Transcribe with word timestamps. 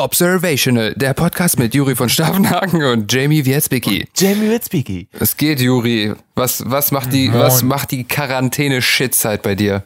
Observational, 0.00 0.94
der 0.94 1.12
Podcast 1.12 1.58
mit 1.58 1.74
Juri 1.74 1.94
von 1.94 2.08
Staffenhagen 2.08 2.82
und 2.82 3.12
Jamie 3.12 3.44
Wietzbicki. 3.44 4.08
Jamie 4.16 4.50
Witzbicki. 4.50 5.08
Es 5.12 5.36
geht, 5.36 5.60
Juri. 5.60 6.14
Was, 6.34 6.62
was 6.66 6.90
macht 6.90 7.12
die, 7.12 7.28
Moin. 7.28 7.40
was 7.40 7.62
macht 7.62 7.90
die 7.90 8.04
Quarantäne-Shitzeit 8.04 9.42
bei 9.42 9.54
dir? 9.54 9.84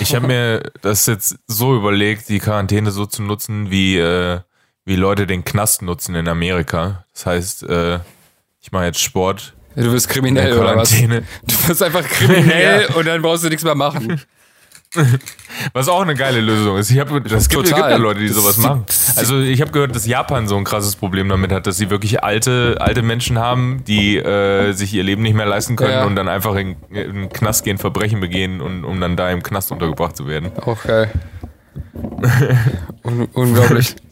Ich 0.00 0.14
habe 0.14 0.26
mir 0.26 0.62
das 0.80 1.04
jetzt 1.06 1.36
so 1.46 1.76
überlegt, 1.76 2.28
die 2.30 2.38
Quarantäne 2.38 2.90
so 2.90 3.04
zu 3.04 3.22
nutzen, 3.22 3.70
wie, 3.70 3.98
äh, 3.98 4.40
wie 4.86 4.96
Leute 4.96 5.26
den 5.26 5.44
Knast 5.44 5.82
nutzen 5.82 6.14
in 6.14 6.26
Amerika. 6.26 7.04
Das 7.12 7.26
heißt, 7.26 7.62
äh, 7.64 7.98
ich 8.60 8.72
mache 8.72 8.86
jetzt 8.86 9.00
Sport. 9.00 9.54
Du 9.76 9.92
wirst 9.92 10.06
in 10.06 10.12
kriminell 10.12 10.52
der 10.52 10.60
oder 10.60 10.76
was? 10.76 10.90
Quarantäne. 10.90 11.26
Du 11.46 11.68
wirst 11.68 11.82
einfach 11.82 12.02
kriminell 12.02 12.86
und 12.96 13.06
dann 13.06 13.20
brauchst 13.20 13.44
du 13.44 13.48
nichts 13.48 13.64
mehr 13.64 13.74
machen. 13.74 14.20
Was 15.72 15.88
auch 15.88 16.02
eine 16.02 16.14
geile 16.14 16.40
Lösung 16.40 16.76
ist. 16.78 16.90
Ich 16.90 16.98
hab, 16.98 17.08
das 17.24 17.48
gibt, 17.48 17.66
Total. 17.66 17.80
gibt 17.80 17.90
ja 17.90 17.96
Leute, 17.96 18.20
die 18.20 18.28
Das- 18.28 18.36
sowas 18.36 18.58
machen. 18.58 18.84
Also 19.16 19.40
ich 19.40 19.60
habe 19.60 19.70
gehört, 19.72 19.94
dass 19.94 20.06
Japan 20.06 20.46
so 20.48 20.56
ein 20.56 20.64
krasses 20.64 20.96
Problem 20.96 21.28
damit 21.28 21.52
hat, 21.52 21.66
dass 21.66 21.76
sie 21.76 21.90
wirklich 21.90 22.22
alte, 22.22 22.76
alte 22.80 23.02
Menschen 23.02 23.38
haben, 23.38 23.82
die 23.86 24.16
äh, 24.18 24.72
sich 24.72 24.92
ihr 24.94 25.02
Leben 25.04 25.22
nicht 25.22 25.34
mehr 25.34 25.46
leisten 25.46 25.76
können 25.76 25.92
Ja. 25.92 26.04
und 26.04 26.16
dann 26.16 26.28
einfach 26.28 26.54
in, 26.56 26.76
in 26.90 27.14
den 27.14 27.28
Knast 27.30 27.64
gehen, 27.64 27.78
Verbrechen 27.78 28.20
begehen 28.20 28.60
und 28.60 28.84
um 28.84 29.00
dann 29.00 29.16
da 29.16 29.30
im 29.30 29.42
Knast 29.42 29.72
untergebracht 29.72 30.16
zu 30.16 30.26
werden. 30.26 30.50
Auch 30.64 30.82
geil. 30.82 31.10
Un 33.02 33.28
unglaublich. 33.32 33.94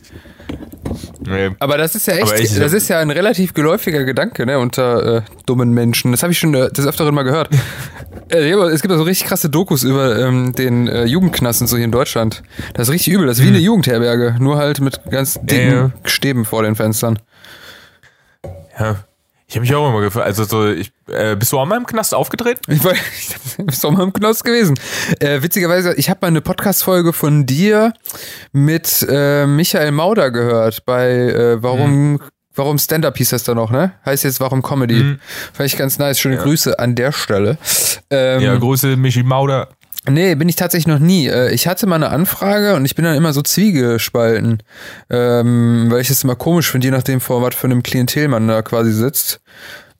Aber 1.58 1.76
das 1.78 1.94
ist 1.94 2.06
ja 2.06 2.14
echt, 2.14 2.38
ich- 2.40 2.58
das 2.58 2.72
ist 2.72 2.88
ja 2.88 2.98
ein 2.98 3.10
relativ 3.10 3.54
geläufiger 3.54 4.04
Gedanke, 4.04 4.44
ne, 4.46 4.58
unter 4.58 5.16
äh, 5.18 5.22
dummen 5.46 5.70
Menschen. 5.72 6.10
Das 6.12 6.22
habe 6.22 6.32
ich 6.32 6.38
schon 6.38 6.54
äh, 6.54 6.70
des 6.70 6.86
Öfteren 6.86 7.14
mal 7.14 7.22
gehört. 7.22 7.48
äh, 8.32 8.48
ja, 8.50 8.56
es 8.68 8.82
gibt 8.82 8.92
ja 8.92 8.98
so 8.98 9.04
richtig 9.04 9.26
krasse 9.28 9.50
Dokus 9.50 9.82
über 9.84 10.18
ähm, 10.18 10.52
den 10.54 10.88
äh, 10.88 11.04
Jugendknasten 11.04 11.66
so 11.66 11.76
hier 11.76 11.84
in 11.84 11.92
Deutschland. 11.92 12.42
Das 12.74 12.88
ist 12.88 12.92
richtig 12.94 13.12
übel. 13.14 13.26
Das 13.26 13.38
ist 13.38 13.44
wie 13.44 13.48
eine 13.48 13.58
Jugendherberge, 13.58 14.36
nur 14.38 14.56
halt 14.58 14.80
mit 14.80 15.00
ganz 15.10 15.38
dicken 15.42 15.70
Hm. 15.72 15.92
Stäben 16.04 16.44
vor 16.44 16.62
den 16.62 16.74
Fenstern. 16.74 17.18
Ja. 18.78 18.96
Ich 19.52 19.56
habe 19.56 19.66
mich 19.66 19.74
auch 19.74 19.86
immer 19.86 20.00
gefragt, 20.00 20.24
also 20.26 20.44
so, 20.44 20.66
ich, 20.66 20.92
äh, 21.08 21.36
bist 21.36 21.52
du 21.52 21.58
auch 21.58 21.66
mal 21.66 21.76
im 21.76 21.84
Knast 21.84 22.14
aufgetreten? 22.14 22.72
Ich 22.72 22.82
war 22.82 22.94
ich 23.58 23.66
bist 23.66 23.84
doch 23.84 23.90
mal 23.90 24.02
im 24.02 24.12
Knast 24.14 24.46
gewesen. 24.46 24.80
Äh, 25.20 25.42
witzigerweise, 25.42 25.92
ich 25.92 26.08
habe 26.08 26.20
mal 26.22 26.28
eine 26.28 26.40
Podcast-Folge 26.40 27.12
von 27.12 27.44
dir 27.44 27.92
mit 28.52 29.06
äh, 29.06 29.44
Michael 29.46 29.92
Mauder 29.92 30.30
gehört 30.30 30.86
bei 30.86 31.10
äh, 31.10 31.62
Warum, 31.62 32.18
warum 32.54 32.78
Stand-Up 32.78 33.18
hieß 33.18 33.28
das 33.28 33.44
da 33.44 33.54
noch, 33.54 33.70
ne? 33.70 33.92
Heißt 34.06 34.24
jetzt 34.24 34.40
Warum 34.40 34.62
Comedy. 34.62 34.94
Mhm. 34.94 35.20
Fand 35.52 35.66
ich 35.66 35.76
ganz 35.76 35.98
nice. 35.98 36.18
Schöne 36.18 36.38
Grüße 36.38 36.78
an 36.78 36.94
der 36.94 37.12
Stelle. 37.12 37.58
Ähm, 38.08 38.40
Ja, 38.40 38.56
Grüße 38.56 38.96
Michi 38.96 39.22
Mauder. 39.22 39.68
Nee, 40.08 40.34
bin 40.34 40.48
ich 40.48 40.56
tatsächlich 40.56 40.88
noch 40.88 40.98
nie. 40.98 41.28
Äh, 41.28 41.52
Ich 41.54 41.66
hatte 41.68 41.86
mal 41.86 41.94
eine 41.96 42.10
Anfrage 42.10 42.74
und 42.74 42.84
ich 42.84 42.94
bin 42.96 43.04
dann 43.04 43.14
immer 43.16 43.32
so 43.32 43.40
zwiegespalten, 43.42 44.62
ähm, 45.10 45.86
weil 45.90 46.00
ich 46.00 46.10
es 46.10 46.24
immer 46.24 46.34
komisch 46.34 46.70
finde, 46.70 46.88
je 46.88 46.90
nachdem 46.90 47.20
vor 47.20 47.40
was 47.42 47.54
für 47.54 47.66
einem 47.66 47.82
Klientel 47.82 48.28
man 48.28 48.48
da 48.48 48.62
quasi 48.62 48.92
sitzt. 48.92 49.40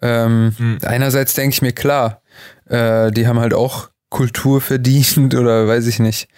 Ähm, 0.00 0.53
Hm. 0.56 0.78
Einerseits 0.84 1.34
denke 1.34 1.55
ich 1.55 1.62
mir, 1.62 1.73
klar, 1.73 2.20
äh, 2.69 3.12
die 3.12 3.28
haben 3.28 3.39
halt 3.39 3.55
auch 3.55 3.91
Kultur 4.11 4.61
verdient 4.61 5.34
oder 5.34 5.69
weiß 5.69 5.86
ich 5.86 6.00
nicht. 6.00 6.28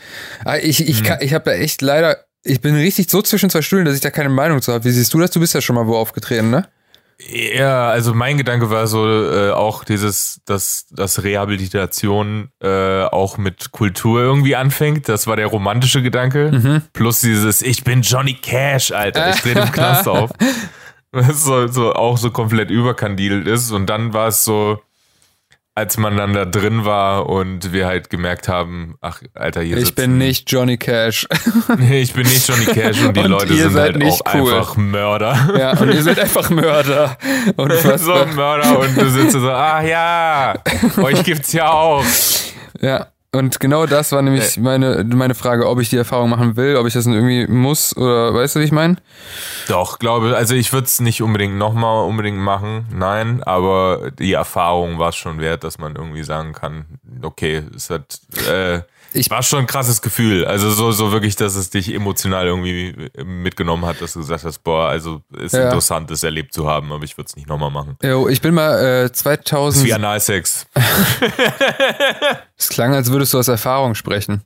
Aber 0.45 0.63
ich, 0.63 0.87
ich, 0.87 1.01
Hm. 1.09 1.17
ich 1.21 1.33
habe 1.33 1.45
da 1.51 1.53
echt 1.57 1.81
leider, 1.81 2.19
ich 2.43 2.61
bin 2.61 2.75
richtig 2.75 3.09
so 3.11 3.23
zwischen 3.23 3.49
zwei 3.49 3.63
Stühlen, 3.63 3.87
dass 3.87 3.95
ich 3.95 4.03
da 4.03 4.11
keine 4.11 4.29
Meinung 4.29 4.61
zu 4.61 4.75
habe. 4.75 4.85
Wie 4.85 4.91
siehst 4.91 5.15
du 5.15 5.19
das? 5.21 5.31
Du 5.31 5.41
bist 5.41 5.55
ja 5.55 5.63
schon 5.63 5.77
mal 5.77 5.87
wo 5.87 5.97
aufgetreten, 5.97 6.51
ne? 6.51 6.69
Ja, 7.27 7.89
also 7.89 8.13
mein 8.13 8.37
Gedanke 8.37 8.71
war 8.71 8.87
so 8.87 9.07
äh, 9.07 9.51
auch 9.51 9.85
dieses, 9.85 10.41
dass, 10.45 10.87
dass 10.91 11.23
Rehabilitation 11.23 12.51
äh, 12.61 13.05
auch 13.05 13.39
mit 13.39 13.73
Kultur 13.73 14.21
irgendwie 14.21 14.57
anfängt. 14.57 15.09
Das 15.09 15.27
war 15.27 15.37
der 15.37 15.47
romantische 15.47 16.03
Gedanke. 16.03 16.83
Plus 16.93 17.21
dieses, 17.21 17.63
ich 17.63 17.85
bin 17.85 18.03
Johnny 18.03 18.35
Cash, 18.35 18.93
Alter. 18.93 19.31
Ich 19.31 19.41
drehe 19.41 19.55
im 19.55 19.73
Knast 19.73 20.07
auf. 20.09 20.31
Was 21.13 21.45
so, 21.45 21.67
so 21.69 21.95
auch 21.95 22.19
so 22.19 22.31
komplett 22.31 22.71
überkandidelt 22.71 23.47
ist. 23.47 23.71
Und 23.71 23.87
dann 23.87 24.13
war 24.13 24.29
es 24.29 24.45
so, 24.45 24.81
als 25.77 25.97
man 25.97 26.17
dann 26.17 26.33
da 26.35 26.45
drin 26.45 26.85
war 26.85 27.29
und 27.29 27.73
wir 27.73 27.87
halt 27.87 28.09
gemerkt 28.09 28.49
haben, 28.49 28.95
ach, 29.01 29.21
Alter, 29.35 29.61
hier 29.63 29.77
Ich 29.77 29.87
sitzen, 29.87 29.97
bin 29.97 30.19
nicht 30.19 30.51
Johnny 30.51 30.77
Cash. 30.77 31.27
Nee, 31.79 32.03
ich 32.03 32.13
bin 32.13 32.23
nicht 32.23 32.49
Johnny 32.49 32.67
Cash 32.67 33.03
und 33.05 33.17
die 33.17 33.21
Und 33.21 33.31
Leute 33.31 33.55
sind 33.55 33.75
halt 33.75 34.03
auch 34.05 34.21
cool. 34.35 34.53
einfach 34.55 34.77
Mörder. 34.77 35.55
ja, 35.59 35.77
und 35.79 35.93
ihr 35.93 36.03
seid 36.03 36.21
einfach 36.21 36.49
Mörder. 36.51 37.17
Und 37.57 37.73
so 37.99 38.13
ein 38.13 38.35
Mörder 38.35 38.79
und 38.79 38.97
du 38.97 39.09
sitzt 39.11 39.33
so, 39.33 39.51
ah 39.51 39.83
ja, 39.83 40.55
euch 40.99 41.23
gibt's 41.25 41.53
ja 41.53 41.71
auch. 41.71 42.05
Ja, 42.81 43.07
und 43.35 43.61
genau 43.61 43.87
das 43.87 44.13
war 44.13 44.23
nämlich 44.23 44.59
meine, 44.59 45.05
meine 45.05 45.35
Frage, 45.35 45.69
ob 45.69 45.81
ich 45.81 45.91
die 45.91 45.97
Erfahrung 45.97 46.31
machen 46.31 46.57
will, 46.57 46.77
ob 46.77 46.87
ich 46.87 46.95
das 46.95 47.07
irgendwie 47.07 47.47
muss 47.47 47.97
oder 47.97 48.33
weißt 48.35 48.57
du, 48.57 48.61
wie 48.61 48.65
ich 48.65 48.73
meine? 48.73 48.97
Doch, 49.69 49.99
glaube, 49.99 50.37
also 50.37 50.55
ich 50.55 50.73
würde 50.73 50.87
es 50.87 51.01
nicht 51.01 51.23
unbedingt 51.23 51.57
nochmal 51.57 52.07
unbedingt 52.07 52.39
machen, 52.39 52.87
nein, 52.93 53.43
aber 53.43 54.11
die 54.19 54.33
Erfahrung 54.33 54.99
war 54.99 55.11
es 55.11 55.17
schon 55.17 55.41
wert, 55.41 55.65
dass 55.65 55.79
man 55.79 55.97
irgendwie 55.97 56.23
sagen 56.23 56.53
kann, 56.53 56.85
okay, 57.23 57.63
es 57.75 57.91
hat, 57.91 58.21
äh, 58.49 58.81
Ich- 59.15 59.31
war 59.31 59.43
schon 59.43 59.61
ein 59.61 59.67
krasses 59.67 60.03
Gefühl. 60.03 60.45
Also 60.45 60.71
so, 60.71 60.91
so 60.93 61.13
wirklich, 61.13 61.37
dass 61.37 61.55
es 61.55 61.71
dich 61.71 61.93
emotional 61.95 62.47
irgendwie 62.47 63.11
mitgenommen 63.25 63.87
hat, 63.87 64.01
dass 64.01 64.13
du 64.15 64.21
gesagt 64.21 64.45
hast, 64.45 64.59
boah, 64.65 64.89
also 64.89 65.23
ist 65.37 65.53
Ja. 65.55 65.65
interessant, 65.65 66.11
das 66.11 66.23
erlebt 66.23 66.53
zu 66.53 66.69
haben, 66.69 66.93
aber 66.93 67.05
ich 67.05 67.17
würde 67.17 67.27
es 67.29 67.37
nicht 67.37 67.49
nochmal 67.49 67.71
machen. 67.71 67.97
Jo, 68.03 68.29
ich 68.29 68.41
bin 68.43 68.55
mal 68.55 68.79
äh, 68.79 69.03
Das 69.03 69.13
ist 69.13 69.19
2000. 69.21 69.87
wie 69.87 69.95
Analsex. 69.95 70.67
Es 72.57 72.69
klang, 72.69 72.95
als 72.95 73.11
würdest 73.11 73.35
du 73.35 73.39
aus 73.39 73.49
Erfahrung 73.49 73.95
sprechen. 73.95 74.43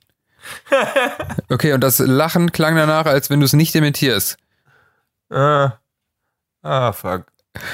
Okay, 1.51 1.73
und 1.73 1.81
das 1.83 1.99
Lachen 1.99 2.53
klang 2.53 2.75
danach, 2.77 3.07
als 3.07 3.29
wenn 3.31 3.41
du 3.41 3.45
es 3.47 3.53
nicht 3.53 3.75
dementierst. 3.75 4.37
Ah, 5.31 5.73
ah 6.63 6.93
fuck. 6.93 7.27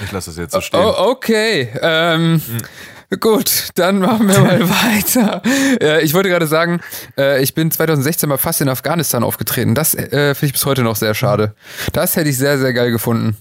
Ich 0.03 0.11
lasse 0.13 0.31
das 0.31 0.39
jetzt 0.39 0.53
so 0.53 0.61
stehen. 0.61 0.81
Oh, 0.81 0.95
okay. 1.11 1.71
Ähm, 1.81 2.43
Gut, 3.21 3.69
dann 3.75 3.99
machen 3.99 4.29
wir 4.29 4.41
mal 4.41 4.69
weiter. 4.69 5.43
Äh, 5.81 6.03
ich 6.05 6.15
wollte 6.15 6.29
gerade 6.29 6.47
sagen, 6.47 6.81
äh, 7.19 7.43
ich 7.43 7.55
bin 7.55 7.71
2016 7.71 8.29
mal 8.29 8.39
fast 8.39 8.61
in 8.61 8.69
Afghanistan 8.69 9.23
aufgetreten. 9.23 9.75
Das 9.75 9.95
äh, 9.95 10.35
finde 10.35 10.47
ich 10.47 10.53
bis 10.53 10.67
heute 10.67 10.83
noch 10.83 10.97
sehr 10.97 11.15
schade. 11.15 11.55
Das 11.93 12.17
hätte 12.17 12.31
ich 12.31 12.39
sehr, 12.39 12.59
sehr 12.59 12.73
geil 12.73 12.91
gefunden. 12.91 13.37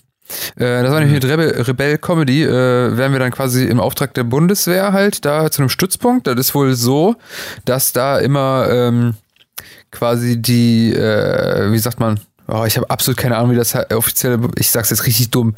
Äh, 0.56 0.84
das 0.84 0.92
war 0.92 1.00
nämlich 1.00 1.22
mit 1.22 1.32
Rebel, 1.32 1.62
Rebell 1.62 1.98
Comedy. 1.98 2.44
Äh, 2.44 2.98
wären 2.98 3.12
wir 3.12 3.20
dann 3.20 3.32
quasi 3.32 3.66
im 3.66 3.80
Auftrag 3.80 4.14
der 4.14 4.24
Bundeswehr 4.24 4.94
halt 4.94 5.26
da 5.26 5.50
zu 5.50 5.62
einem 5.62 5.70
Stützpunkt. 5.70 6.28
Das 6.28 6.36
ist 6.38 6.56
wohl 6.56 6.76
so, 6.76 7.16
dass 7.66 7.94
da 7.94 8.20
immer 8.20 8.68
ähm, 8.70 9.16
quasi 9.92 10.42
die, 10.42 10.94
äh, 10.94 11.72
wie 11.72 11.80
sagt 11.80 12.00
man, 12.00 12.20
oh, 12.48 12.66
ich 12.66 12.78
habe 12.78 12.90
absolut 12.90 13.18
keine 13.18 13.38
Ahnung, 13.38 13.52
wie 13.52 13.56
das 13.56 13.76
offizielle, 13.94 14.40
ich 14.58 14.72
sag's 14.72 14.90
jetzt 14.90 15.06
richtig 15.06 15.32
dumm, 15.32 15.56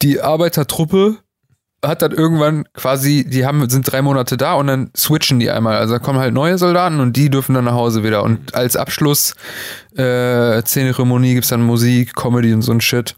die 0.00 0.20
Arbeitertruppe 0.20 1.16
hat 1.84 2.02
dann 2.02 2.12
irgendwann 2.12 2.64
quasi, 2.74 3.24
die 3.24 3.44
haben, 3.44 3.68
sind 3.68 3.90
drei 3.90 4.02
Monate 4.02 4.36
da 4.36 4.54
und 4.54 4.68
dann 4.68 4.90
switchen 4.96 5.40
die 5.40 5.50
einmal. 5.50 5.76
Also 5.76 5.94
da 5.94 5.98
kommen 5.98 6.18
halt 6.18 6.32
neue 6.32 6.56
Soldaten 6.56 7.00
und 7.00 7.16
die 7.16 7.28
dürfen 7.28 7.54
dann 7.54 7.64
nach 7.64 7.74
Hause 7.74 8.04
wieder. 8.04 8.22
Und 8.22 8.54
als 8.54 8.76
Abschluss 8.76 9.34
äh, 9.96 10.62
Zeremonie 10.62 11.34
gibt's 11.34 11.48
dann 11.48 11.62
Musik, 11.62 12.14
Comedy 12.14 12.54
und 12.54 12.62
so 12.62 12.72
ein 12.72 12.80
Shit. 12.80 13.16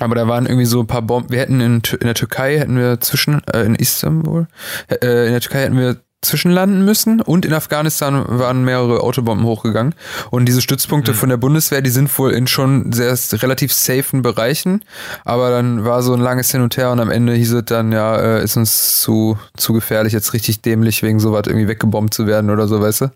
Aber 0.00 0.14
da 0.14 0.28
waren 0.28 0.46
irgendwie 0.46 0.64
so 0.64 0.80
ein 0.80 0.86
paar 0.86 1.02
Bomben. 1.02 1.30
Wir 1.30 1.40
hätten 1.40 1.60
in, 1.60 1.82
in 1.92 2.06
der 2.06 2.14
Türkei 2.14 2.58
hätten 2.58 2.76
wir 2.76 3.00
zwischen, 3.00 3.42
äh, 3.52 3.62
in 3.64 3.74
Istanbul, 3.74 4.46
äh, 4.88 5.26
in 5.26 5.32
der 5.32 5.40
Türkei 5.40 5.62
hätten 5.62 5.76
wir 5.76 5.96
zwischenlanden 6.20 6.84
müssen 6.84 7.20
und 7.20 7.46
in 7.46 7.52
Afghanistan 7.52 8.24
waren 8.26 8.64
mehrere 8.64 9.00
Autobomben 9.00 9.46
hochgegangen. 9.46 9.94
Und 10.30 10.46
diese 10.46 10.60
Stützpunkte 10.60 11.14
von 11.14 11.28
der 11.28 11.36
Bundeswehr, 11.36 11.80
die 11.80 11.90
sind 11.90 12.16
wohl 12.18 12.32
in 12.32 12.48
schon 12.48 12.92
sehr 12.92 13.16
relativ 13.40 13.72
safen 13.72 14.22
Bereichen. 14.22 14.82
Aber 15.24 15.50
dann 15.50 15.84
war 15.84 16.02
so 16.02 16.12
ein 16.14 16.20
langes 16.20 16.50
Hin 16.50 16.60
und 16.60 16.76
Her 16.76 16.90
und 16.90 16.98
am 16.98 17.10
Ende 17.10 17.34
hieß 17.34 17.52
es 17.52 17.64
dann, 17.66 17.92
ja, 17.92 18.16
äh, 18.16 18.42
ist 18.42 18.56
uns 18.56 19.00
zu, 19.00 19.38
zu 19.56 19.72
gefährlich, 19.72 20.12
jetzt 20.12 20.32
richtig 20.32 20.60
dämlich 20.60 21.04
wegen 21.04 21.20
sowas 21.20 21.44
irgendwie 21.46 21.68
weggebombt 21.68 22.12
zu 22.12 22.26
werden 22.26 22.50
oder 22.50 22.66
so, 22.66 22.80
weißt 22.80 23.02
du? 23.02 23.10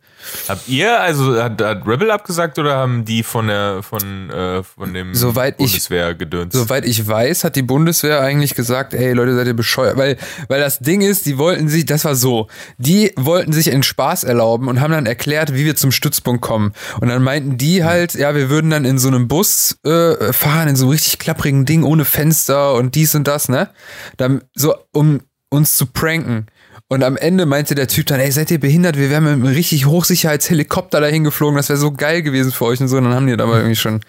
Habt 0.48 0.68
ihr, 0.68 1.00
also 1.00 1.42
hat, 1.42 1.60
hat 1.62 1.86
Rebel 1.86 2.10
abgesagt 2.10 2.58
oder 2.58 2.76
haben 2.76 3.04
die 3.04 3.22
von 3.22 3.46
der 3.48 3.82
von, 3.82 4.30
äh, 4.30 4.62
von 4.62 4.94
dem 4.94 5.14
Soweit 5.14 5.54
ich- 5.58 5.66
Bundeswehr 5.72 6.14
gedöns? 6.14 6.54
Soweit 6.54 6.84
ich 6.84 7.06
weiß, 7.06 7.44
hat 7.44 7.56
die 7.56 7.62
Bundeswehr 7.62 8.20
eigentlich 8.20 8.54
gesagt, 8.54 8.94
ey 8.94 9.12
Leute, 9.12 9.34
seid 9.34 9.46
ihr 9.46 9.54
bescheuert? 9.54 9.96
Weil, 9.96 10.16
weil 10.48 10.60
das 10.60 10.78
Ding 10.78 11.00
ist, 11.00 11.26
die 11.26 11.38
wollten 11.38 11.68
sich, 11.68 11.84
das 11.86 12.04
war 12.04 12.14
so, 12.14 12.48
die 12.78 13.12
wollten 13.16 13.52
sich 13.52 13.70
einen 13.72 13.82
Spaß 13.82 14.24
erlauben 14.24 14.68
und 14.68 14.80
haben 14.80 14.92
dann 14.92 15.06
erklärt, 15.06 15.54
wie 15.54 15.64
wir 15.64 15.76
zum 15.76 15.92
Stützpunkt 15.92 16.42
kommen. 16.42 16.72
Und 17.00 17.08
dann 17.08 17.22
meinten 17.22 17.58
die 17.58 17.84
halt, 17.84 18.14
ja, 18.14 18.34
wir 18.34 18.50
würden 18.50 18.70
dann 18.70 18.84
in 18.84 18.98
so 18.98 19.08
einem 19.08 19.28
Bus 19.28 19.78
äh, 19.84 20.32
fahren, 20.32 20.68
in 20.68 20.76
so 20.76 20.84
einem 20.84 20.92
richtig 20.92 21.18
klapprigen 21.18 21.64
Ding 21.64 21.82
ohne 21.82 22.04
Fenster 22.04 22.74
und 22.74 22.94
dies 22.94 23.14
und 23.14 23.26
das, 23.28 23.48
ne? 23.48 23.70
Dann, 24.16 24.42
so, 24.54 24.74
um 24.92 25.20
uns 25.50 25.76
zu 25.76 25.86
pranken. 25.86 26.46
Und 26.92 27.02
am 27.04 27.16
Ende 27.16 27.46
meinte 27.46 27.74
der 27.74 27.88
Typ 27.88 28.04
dann, 28.04 28.20
ey, 28.20 28.30
seid 28.30 28.50
ihr 28.50 28.60
behindert? 28.60 28.98
Wir 28.98 29.08
wären 29.08 29.24
mit 29.24 29.32
einem 29.32 29.46
richtig 29.46 29.86
Hochsicherheitshelikopter 29.86 31.00
dahin 31.00 31.24
geflogen, 31.24 31.56
das 31.56 31.70
wäre 31.70 31.78
so 31.78 31.90
geil 31.90 32.20
gewesen 32.20 32.52
für 32.52 32.66
euch 32.66 32.82
und 32.82 32.88
so. 32.88 32.98
Und 32.98 33.04
dann 33.04 33.14
haben 33.14 33.26
die 33.26 33.32
aber 33.32 33.56
irgendwie 33.56 33.76
schon, 33.76 34.00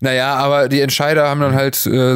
naja, 0.00 0.34
aber 0.34 0.68
die 0.68 0.82
Entscheider 0.82 1.26
haben 1.26 1.40
dann 1.40 1.54
halt 1.54 1.86
äh, 1.86 2.14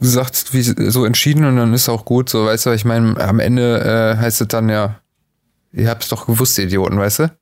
gesagt, 0.00 0.52
wie 0.52 0.60
so 0.60 1.06
entschieden 1.06 1.46
und 1.46 1.56
dann 1.56 1.72
ist 1.72 1.88
auch 1.88 2.04
gut, 2.04 2.28
so, 2.28 2.44
weißt 2.44 2.66
du, 2.66 2.72
ich 2.72 2.84
meine, 2.84 3.18
am 3.18 3.40
Ende 3.40 3.80
äh, 4.18 4.20
heißt 4.20 4.42
es 4.42 4.48
dann 4.48 4.68
ja, 4.68 5.00
ihr 5.72 5.88
habt 5.88 6.02
es 6.02 6.10
doch 6.10 6.26
gewusst, 6.26 6.58
ihr 6.58 6.66
Idioten, 6.66 6.98
weißt 6.98 7.20
du? 7.20 7.32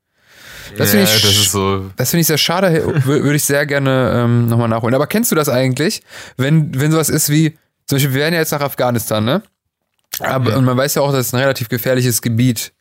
Das 0.78 0.90
finde 0.90 1.06
ich, 1.06 1.22
das 1.22 1.50
so 1.50 1.90
das 1.96 2.10
find 2.10 2.20
ich 2.20 2.28
sehr 2.28 2.38
schade, 2.38 3.02
würde 3.04 3.34
ich 3.34 3.42
sehr 3.42 3.66
gerne 3.66 4.12
ähm, 4.14 4.46
nochmal 4.46 4.68
nachholen. 4.68 4.94
Aber 4.94 5.08
kennst 5.08 5.32
du 5.32 5.34
das 5.34 5.48
eigentlich, 5.48 6.04
wenn, 6.36 6.80
wenn 6.80 6.92
sowas 6.92 7.08
ist 7.08 7.30
wie, 7.30 7.58
zum 7.86 7.96
Beispiel, 7.96 8.14
wir 8.14 8.20
werden 8.20 8.34
ja 8.34 8.38
jetzt 8.38 8.52
nach 8.52 8.60
Afghanistan, 8.60 9.24
ne? 9.24 9.42
Aber. 10.18 10.56
Und 10.56 10.64
man 10.64 10.76
weiß 10.76 10.96
ja 10.96 11.02
auch, 11.02 11.12
das 11.12 11.28
ist 11.28 11.34
ein 11.34 11.40
relativ 11.40 11.68
gefährliches 11.68 12.22
Gebiet 12.22 12.72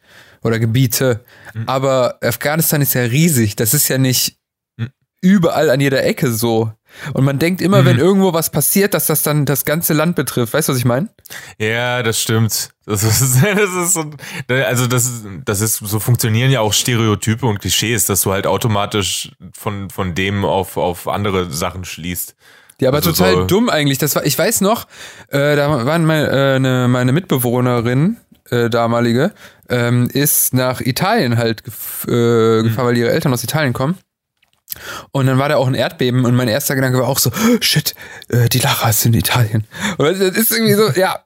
oder 0.42 0.60
Gebiete. 0.60 1.24
Mhm. 1.54 1.64
Aber 1.68 2.18
Afghanistan 2.22 2.82
ist 2.82 2.94
ja 2.94 3.02
riesig. 3.02 3.56
Das 3.56 3.74
ist 3.74 3.88
ja 3.88 3.98
nicht 3.98 4.38
mhm. 4.78 4.90
überall 5.22 5.70
an 5.70 5.80
jeder 5.80 6.04
Ecke 6.04 6.32
so. 6.32 6.72
Und 7.14 7.24
man 7.24 7.38
denkt 7.40 7.62
immer, 7.62 7.82
mhm. 7.82 7.86
wenn 7.86 8.00
irgendwo 8.00 8.34
was 8.34 8.50
passiert, 8.50 8.94
dass 8.94 9.06
das 9.06 9.22
dann 9.22 9.46
das 9.46 9.66
ganze 9.66 9.94
Land 9.94 10.16
betrifft. 10.16 10.54
Weißt 10.54 10.70
du, 10.70 10.74
was 10.74 10.80
ich 10.80 10.86
meine? 10.86 11.10
Ja, 11.60 12.04
das 12.04 12.22
stimmt. 12.22 12.72
Das 12.86 13.04
ist, 13.04 13.22
das 13.44 13.74
ist 13.74 13.94
so, 13.94 14.12
also 14.48 14.88
das, 14.88 15.24
das 15.46 15.62
ist, 15.62 15.78
so 15.78 16.00
funktionieren 16.00 16.52
ja 16.52 16.62
auch 16.62 16.74
Stereotype 16.74 17.46
und 17.46 17.60
Klischees, 17.60 18.06
dass 18.06 18.22
du 18.22 18.32
halt 18.32 18.48
automatisch 18.48 19.32
von, 19.54 19.90
von 19.90 20.16
dem 20.16 20.46
auf, 20.46 20.78
auf 20.78 21.08
andere 21.08 21.52
Sachen 21.52 21.86
schließt. 21.86 22.36
Ja, 22.82 22.90
aber 22.90 22.98
also 22.98 23.12
total 23.12 23.34
so 23.34 23.44
dumm 23.46 23.70
eigentlich. 23.70 23.98
Das 23.98 24.16
war, 24.16 24.26
ich 24.26 24.38
weiß 24.38 24.62
noch, 24.62 24.88
äh, 25.30 25.56
da 25.56 25.86
waren 25.86 26.06
meine, 26.06 26.28
äh, 26.28 26.56
eine, 26.56 26.88
meine 26.88 27.12
Mitbewohnerin, 27.12 28.18
äh, 28.50 28.70
damalige, 28.70 29.32
ähm, 29.70 30.10
ist 30.12 30.54
nach 30.54 30.82
Italien 30.82 31.38
halt 31.38 31.64
gef 31.64 32.06
äh, 32.08 32.64
gefahren, 32.64 32.88
weil 32.88 32.98
ihre 32.98 33.12
Eltern 33.12 33.34
aus 33.34 33.44
Italien 33.44 33.74
kommen. 33.74 33.98
Und 35.12 35.26
dann 35.26 35.40
war 35.40 35.50
da 35.50 35.58
auch 35.58 35.68
ein 35.68 35.74
Erdbeben 35.74 36.26
und 36.26 36.36
mein 36.36 36.48
erster 36.48 36.76
Gedanke 36.76 37.00
war 37.00 37.08
auch 37.08 37.20
so, 37.20 37.32
shit, 37.60 37.96
äh, 38.30 38.50
die 38.50 38.60
Lara 38.60 38.90
ist 38.90 39.06
in 39.06 39.14
Italien. 39.14 39.66
Und 39.98 40.06
das 40.06 40.20
ist 40.20 40.52
irgendwie 40.52 40.76
so, 40.76 40.90
ja, 40.92 41.20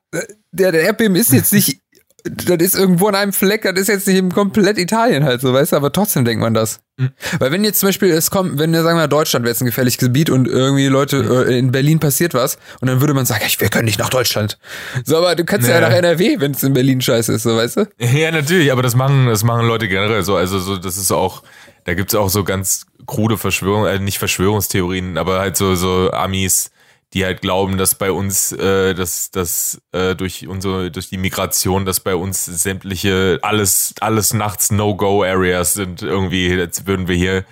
der, 0.52 0.72
der 0.72 0.82
Erdbeben 0.84 1.16
ist 1.16 1.34
jetzt 1.34 1.54
nicht, 1.54 1.83
das 2.24 2.58
ist 2.58 2.76
irgendwo 2.76 3.08
an 3.08 3.16
einem 3.16 3.34
Fleck, 3.34 3.64
das 3.64 3.74
ist 3.74 3.88
jetzt 3.90 4.08
nicht 4.08 4.18
im 4.18 4.32
komplett 4.32 4.78
Italien 4.78 5.26
halt 5.26 5.42
so, 5.42 5.54
weißt 5.54 5.74
du, 5.74 5.76
aber 5.76 5.92
trotzdem 5.92 6.24
denkt 6.24 6.42
man 6.42 6.54
das. 6.54 6.80
Mhm. 6.98 7.10
Weil 7.40 7.52
wenn 7.52 7.64
jetzt 7.66 7.80
zum 7.80 7.90
Beispiel 7.90 8.12
es 8.12 8.32
kommt, 8.32 8.60
wenn 8.60 8.72
wir 8.72 8.82
sagen 8.82 8.98
wir 8.98 9.10
Deutschland 9.10 9.44
wäre 9.44 9.52
jetzt 9.52 9.62
ein 9.62 9.66
gefährliches 9.66 10.00
Gebiet 10.00 10.30
und 10.30 10.48
irgendwie 10.48 10.88
Leute 10.88 11.24
mhm. 11.24 11.50
äh, 11.50 11.58
in 11.58 11.72
Berlin 11.72 12.00
passiert 12.00 12.34
was 12.34 12.58
und 12.80 12.88
dann 12.88 13.02
würde 13.02 13.14
man 13.14 13.26
sagen, 13.26 13.44
ja, 13.46 13.60
wir 13.60 13.70
können 13.70 13.86
nicht 13.86 14.00
nach 14.00 14.10
Deutschland. 14.10 14.58
So, 15.04 15.18
aber 15.18 15.36
du 15.36 15.44
kannst 15.44 15.68
ja, 15.68 15.76
ja 15.76 15.82
nach 15.82 15.96
NRW, 15.96 16.40
wenn 16.40 16.54
es 16.54 16.64
in 16.64 16.74
Berlin 16.74 17.02
scheiße 17.02 17.34
ist, 17.34 17.44
so 17.44 17.58
weißt 17.58 17.78
du? 17.78 17.88
Ja, 18.14 18.32
natürlich, 18.32 18.72
aber 18.72 18.84
das 18.84 18.96
machen, 18.96 19.28
das 19.28 19.44
machen 19.44 19.68
Leute 19.68 19.88
generell 19.88 20.24
so, 20.24 20.36
also 20.36 20.60
so, 20.60 20.78
das 20.78 20.98
ist 20.98 21.12
auch, 21.12 21.44
da 21.84 21.94
gibt's 21.94 22.16
auch 22.16 22.30
so 22.30 22.44
ganz 22.44 22.86
krude 23.06 23.38
Verschwörung, 23.38 23.86
äh, 23.86 24.00
nicht 24.00 24.20
Verschwörungstheorien, 24.20 25.18
aber 25.18 25.40
halt 25.40 25.58
so, 25.58 25.76
so 25.76 26.12
Amis, 26.12 26.72
die 27.14 27.26
halt 27.26 27.42
glauben, 27.42 27.78
dass 27.78 27.96
bei 27.96 28.12
uns, 28.12 28.52
äh, 28.52 28.94
dass, 28.94 29.32
dass 29.32 29.82
äh, 29.92 30.16
durch 30.16 30.48
unsere, 30.48 30.90
durch 30.92 31.10
die 31.10 31.18
Migration, 31.18 31.86
dass 31.86 32.00
bei 32.00 32.16
uns 32.16 32.46
sämtliche 32.46 33.40
alles, 33.42 33.94
alles 34.00 34.34
nachts 34.34 34.72
No-Go-Areas 34.72 35.74
sind. 35.74 36.02
Irgendwie, 36.02 36.48
jetzt 36.48 36.88
würden 36.88 37.08
wir 37.08 37.16
hier 37.16 37.46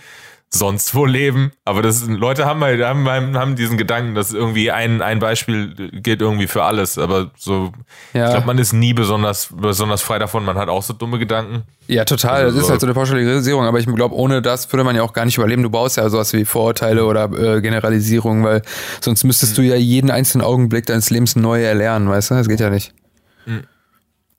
sonst 0.54 0.94
wo 0.94 1.06
leben. 1.06 1.52
Aber 1.64 1.82
das 1.82 2.06
Leute 2.08 2.46
haben 2.46 2.62
halt, 2.62 2.84
haben, 2.84 3.08
haben 3.08 3.56
diesen 3.56 3.78
Gedanken, 3.78 4.16
dass 4.16 4.34
irgendwie 4.34 4.70
ein, 4.70 5.02
ein 5.02 5.20
Beispiel 5.20 5.92
gilt 5.94 6.22
irgendwie 6.22 6.48
für 6.48 6.64
alles. 6.64 6.98
Aber 6.98 7.32
so, 7.38 7.72
ja. 8.14 8.26
ich 8.26 8.32
glaube, 8.32 8.48
man 8.48 8.58
ist 8.58 8.74
nie 8.74 8.94
besonders, 8.94 9.50
besonders 9.56 10.02
frei 10.02 10.20
davon. 10.20 10.44
Man 10.44 10.58
hat 10.58 10.68
auch 10.68 10.84
so 10.84 10.94
dumme 10.94 11.20
Gedanken. 11.20 11.64
Ja, 11.88 12.04
total. 12.04 12.44
Also 12.44 12.56
das 12.56 12.66
ist 12.66 12.70
halt 12.70 12.82
so 12.82 12.88
eine 12.88 12.94
Pauschalisierung. 12.94 13.66
Aber 13.66 13.80
ich 13.80 13.86
glaube, 13.86 14.14
ohne 14.14 14.42
das 14.42 14.72
würde 14.72 14.84
man 14.84 14.96
ja 14.96 15.04
auch 15.04 15.14
gar 15.14 15.26
nicht 15.26 15.38
überleben. 15.38 15.64
Du 15.64 15.70
baust 15.70 15.96
ja 15.96 16.10
sowas 16.10 16.34
wie 16.34 16.44
Vorurteile 16.44 17.06
oder 17.06 17.32
äh, 17.32 17.62
Generalisierung, 17.62 18.44
weil 18.44 18.62
sonst 19.00 19.24
müsstest 19.24 19.58
du 19.58 19.62
ja 19.62 19.76
jeden 19.76 20.12
einzelnen 20.12 20.46
Augenblick 20.46 20.86
deines 20.86 21.10
Lebens 21.10 21.38
neu 21.38 21.64
erlernen, 21.64 22.10
weißt 22.10 22.32
du? 22.32 22.36
Das 22.36 22.50
geht 22.50 22.60
ja 22.60 22.70
nicht. 22.70 22.94
Mhm. 23.46 23.64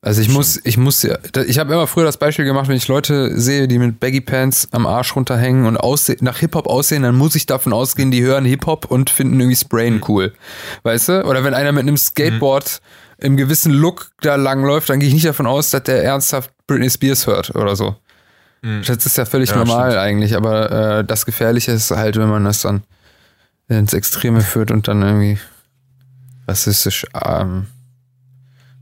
Also 0.05 0.21
ich 0.21 0.27
muss, 0.27 0.59
ich 0.65 0.75
muss 0.77 1.01
ja, 1.01 1.17
ich 1.47 1.59
habe 1.59 1.71
immer 1.71 1.87
früher 1.87 2.03
das 2.03 2.17
Beispiel 2.17 2.43
gemacht, 2.43 2.67
wenn 2.67 2.75
ich 2.75 2.89
Leute 2.89 3.39
sehe, 3.39 3.69
die 3.69 3.79
mit 3.79 4.01
Baggy 4.01 4.19
Pants 4.19 4.67
am 4.71 4.85
Arsch 4.85 5.15
runterhängen 5.15 5.65
und 5.65 5.77
aussehen, 5.77 6.19
nach 6.21 6.39
Hip-Hop 6.39 6.67
aussehen, 6.67 7.03
dann 7.03 7.15
muss 7.15 7.35
ich 7.35 7.45
davon 7.45 7.71
ausgehen, 7.71 8.11
die 8.11 8.21
hören 8.21 8.43
Hip-Hop 8.43 8.91
und 8.91 9.09
finden 9.09 9.39
irgendwie 9.39 9.55
Sprayen 9.55 9.95
mhm. 9.95 10.03
cool. 10.09 10.33
Weißt 10.83 11.07
du? 11.07 11.25
Oder 11.25 11.45
wenn 11.45 11.53
einer 11.53 11.71
mit 11.71 11.83
einem 11.83 11.95
Skateboard 11.95 12.81
mhm. 13.17 13.25
im 13.25 13.37
gewissen 13.37 13.71
Look 13.71 14.11
da 14.19 14.35
langläuft, 14.35 14.89
dann 14.89 14.99
gehe 14.99 15.07
ich 15.07 15.13
nicht 15.13 15.25
davon 15.25 15.47
aus, 15.47 15.69
dass 15.69 15.83
der 15.83 16.03
ernsthaft 16.03 16.51
Britney 16.67 16.89
Spears 16.89 17.25
hört 17.25 17.55
oder 17.55 17.77
so. 17.77 17.95
Mhm. 18.61 18.81
Das 18.85 19.05
ist 19.05 19.17
ja 19.17 19.23
völlig 19.23 19.51
ja, 19.51 19.55
normal 19.55 19.91
stimmt. 19.91 20.03
eigentlich, 20.03 20.35
aber 20.35 20.99
äh, 20.99 21.05
das 21.05 21.25
Gefährliche 21.25 21.71
ist 21.71 21.91
halt, 21.91 22.17
wenn 22.17 22.27
man 22.27 22.43
das 22.43 22.61
dann 22.61 22.83
ins 23.69 23.93
Extreme 23.93 24.41
führt 24.41 24.69
und 24.69 24.85
dann 24.89 25.01
irgendwie 25.01 25.37
rassistisch 26.45 27.07
ähm, 27.23 27.67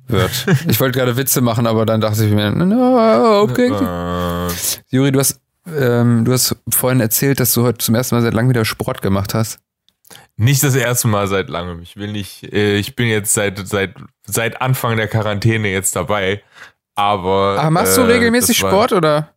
wird. 0.07 0.45
Ich 0.67 0.79
wollte 0.79 0.99
gerade 0.99 1.17
Witze 1.17 1.41
machen, 1.41 1.67
aber 1.67 1.85
dann 1.85 2.01
dachte 2.01 2.25
ich 2.25 2.31
mir, 2.31 2.51
no, 2.51 3.41
okay. 3.41 3.67
Äh. 3.69 4.51
Juri, 4.89 5.11
du 5.11 5.19
hast, 5.19 5.39
ähm, 5.67 6.25
du 6.25 6.33
hast 6.33 6.55
vorhin 6.69 6.99
erzählt, 6.99 7.39
dass 7.39 7.53
du 7.53 7.63
heute 7.63 7.79
zum 7.79 7.95
ersten 7.95 8.15
Mal 8.15 8.21
seit 8.21 8.33
langem 8.33 8.49
wieder 8.49 8.65
Sport 8.65 9.01
gemacht 9.01 9.33
hast. 9.33 9.59
Nicht 10.37 10.63
das 10.63 10.75
erste 10.75 11.07
Mal 11.07 11.27
seit 11.27 11.49
langem. 11.49 11.81
Ich 11.81 11.97
will 11.97 12.11
nicht, 12.11 12.51
äh, 12.51 12.77
ich 12.77 12.95
bin 12.95 13.07
jetzt 13.07 13.33
seit, 13.33 13.67
seit, 13.67 13.95
seit 14.25 14.61
Anfang 14.61 14.97
der 14.97 15.07
Quarantäne 15.07 15.69
jetzt 15.69 15.95
dabei. 15.95 16.41
Aber. 16.95 17.57
Ach, 17.59 17.69
machst 17.69 17.97
du 17.97 18.01
äh, 18.01 18.05
regelmäßig 18.05 18.57
Sport 18.57 18.91
oder? 18.91 19.33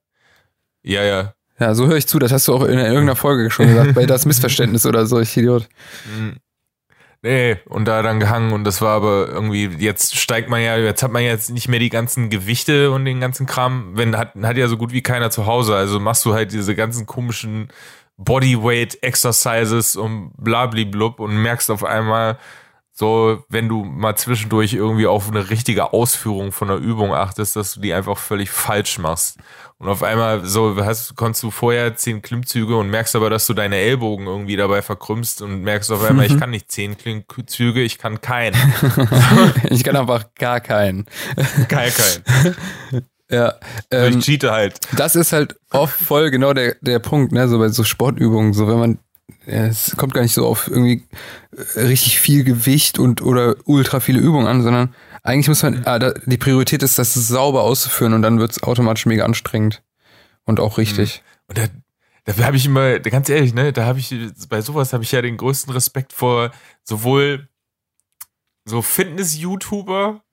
Ja, 0.82 1.02
ja. 1.02 1.34
Ja, 1.58 1.74
so 1.74 1.86
höre 1.86 1.96
ich 1.96 2.08
zu. 2.08 2.18
Das 2.18 2.32
hast 2.32 2.48
du 2.48 2.54
auch 2.54 2.64
in 2.64 2.78
irgendeiner 2.78 3.16
Folge 3.16 3.50
schon 3.50 3.68
gesagt, 3.68 3.94
bei 3.94 4.06
das 4.06 4.26
Missverständnis 4.26 4.86
oder 4.86 5.06
so, 5.06 5.20
ich 5.20 5.36
Idiot. 5.36 5.68
Nee, 7.24 7.56
und 7.70 7.86
da 7.86 8.02
dann 8.02 8.20
gehangen 8.20 8.52
und 8.52 8.64
das 8.64 8.82
war 8.82 8.90
aber 8.96 9.28
irgendwie, 9.28 9.64
jetzt 9.82 10.14
steigt 10.14 10.50
man 10.50 10.60
ja, 10.60 10.76
jetzt 10.76 11.02
hat 11.02 11.10
man 11.10 11.22
jetzt 11.22 11.48
nicht 11.48 11.68
mehr 11.68 11.78
die 11.78 11.88
ganzen 11.88 12.28
Gewichte 12.28 12.90
und 12.90 13.06
den 13.06 13.18
ganzen 13.18 13.46
Kram, 13.46 13.92
wenn, 13.96 14.14
hat, 14.14 14.34
hat 14.42 14.58
ja 14.58 14.68
so 14.68 14.76
gut 14.76 14.92
wie 14.92 15.00
keiner 15.00 15.30
zu 15.30 15.46
Hause, 15.46 15.74
also 15.74 15.98
machst 15.98 16.26
du 16.26 16.34
halt 16.34 16.52
diese 16.52 16.74
ganzen 16.74 17.06
komischen 17.06 17.68
Bodyweight 18.18 19.02
Exercises 19.02 19.96
und 19.96 20.32
blablablub 20.36 21.18
und 21.18 21.34
merkst 21.34 21.70
auf 21.70 21.82
einmal, 21.82 22.36
so, 22.92 23.42
wenn 23.48 23.70
du 23.70 23.84
mal 23.84 24.16
zwischendurch 24.16 24.74
irgendwie 24.74 25.06
auf 25.06 25.30
eine 25.30 25.48
richtige 25.48 25.94
Ausführung 25.94 26.52
von 26.52 26.70
einer 26.70 26.78
Übung 26.78 27.14
achtest, 27.14 27.56
dass 27.56 27.72
du 27.72 27.80
die 27.80 27.94
einfach 27.94 28.18
völlig 28.18 28.50
falsch 28.50 28.98
machst. 28.98 29.38
Und 29.78 29.88
auf 29.88 30.02
einmal 30.02 30.44
so 30.44 30.76
hast, 30.84 31.16
konntest 31.16 31.42
du 31.42 31.50
vorher 31.50 31.96
zehn 31.96 32.22
Klimmzüge 32.22 32.76
und 32.76 32.90
merkst 32.90 33.16
aber, 33.16 33.28
dass 33.28 33.46
du 33.46 33.54
deine 33.54 33.76
Ellbogen 33.76 34.26
irgendwie 34.26 34.56
dabei 34.56 34.82
verkrümmst 34.82 35.42
und 35.42 35.62
merkst 35.62 35.90
auf 35.90 36.02
einmal, 36.04 36.26
ich 36.26 36.38
kann 36.38 36.50
nicht 36.50 36.70
zehn 36.70 36.96
Klimmzüge, 36.96 37.82
ich 37.82 37.98
kann 37.98 38.20
keinen. 38.20 38.56
ich 39.70 39.82
kann 39.82 39.96
einfach 39.96 40.26
gar 40.36 40.60
keinen. 40.60 41.06
Gar 41.68 41.88
keinen. 41.90 42.56
Ja. 43.30 43.54
Ähm, 43.90 44.18
ich 44.18 44.24
cheate 44.24 44.52
halt. 44.52 44.78
Das 44.96 45.16
ist 45.16 45.32
halt 45.32 45.56
oft 45.70 45.98
voll 45.98 46.30
genau 46.30 46.52
der, 46.52 46.76
der 46.82 46.98
Punkt, 46.98 47.32
ne, 47.32 47.48
so 47.48 47.58
bei 47.58 47.68
so 47.68 47.82
Sportübungen, 47.82 48.52
so 48.52 48.68
wenn 48.68 48.78
man 48.78 48.98
ja, 49.46 49.66
es 49.66 49.96
kommt 49.96 50.14
gar 50.14 50.22
nicht 50.22 50.34
so 50.34 50.46
auf 50.46 50.68
irgendwie 50.68 51.04
äh, 51.74 51.80
richtig 51.80 52.20
viel 52.20 52.44
Gewicht 52.44 52.98
und 52.98 53.22
oder 53.22 53.56
ultra 53.64 54.00
viele 54.00 54.20
Übungen 54.20 54.46
an, 54.46 54.62
sondern 54.62 54.94
eigentlich 55.24 55.48
muss 55.48 55.62
man, 55.62 55.84
ah, 55.86 55.98
da, 55.98 56.12
die 56.12 56.36
Priorität 56.36 56.82
ist, 56.82 56.98
das 56.98 57.14
sauber 57.14 57.62
auszuführen 57.62 58.12
und 58.12 58.22
dann 58.22 58.38
wird 58.38 58.52
es 58.52 58.62
automatisch 58.62 59.06
mega 59.06 59.24
anstrengend 59.24 59.82
und 60.44 60.60
auch 60.60 60.78
richtig. 60.78 61.22
Mhm. 61.22 61.44
Und 61.48 61.58
da, 61.58 61.66
dafür 62.24 62.44
habe 62.44 62.56
ich 62.56 62.66
immer, 62.66 63.00
ganz 63.00 63.28
ehrlich, 63.30 63.54
ne, 63.54 63.72
da 63.72 63.86
habe 63.86 63.98
ich, 63.98 64.14
bei 64.48 64.60
sowas 64.60 64.92
habe 64.92 65.02
ich 65.02 65.12
ja 65.12 65.22
den 65.22 65.38
größten 65.38 65.72
Respekt 65.72 66.12
vor 66.12 66.52
sowohl 66.82 67.48
so 68.66 68.82
Fitness-YouTuber 68.82 70.23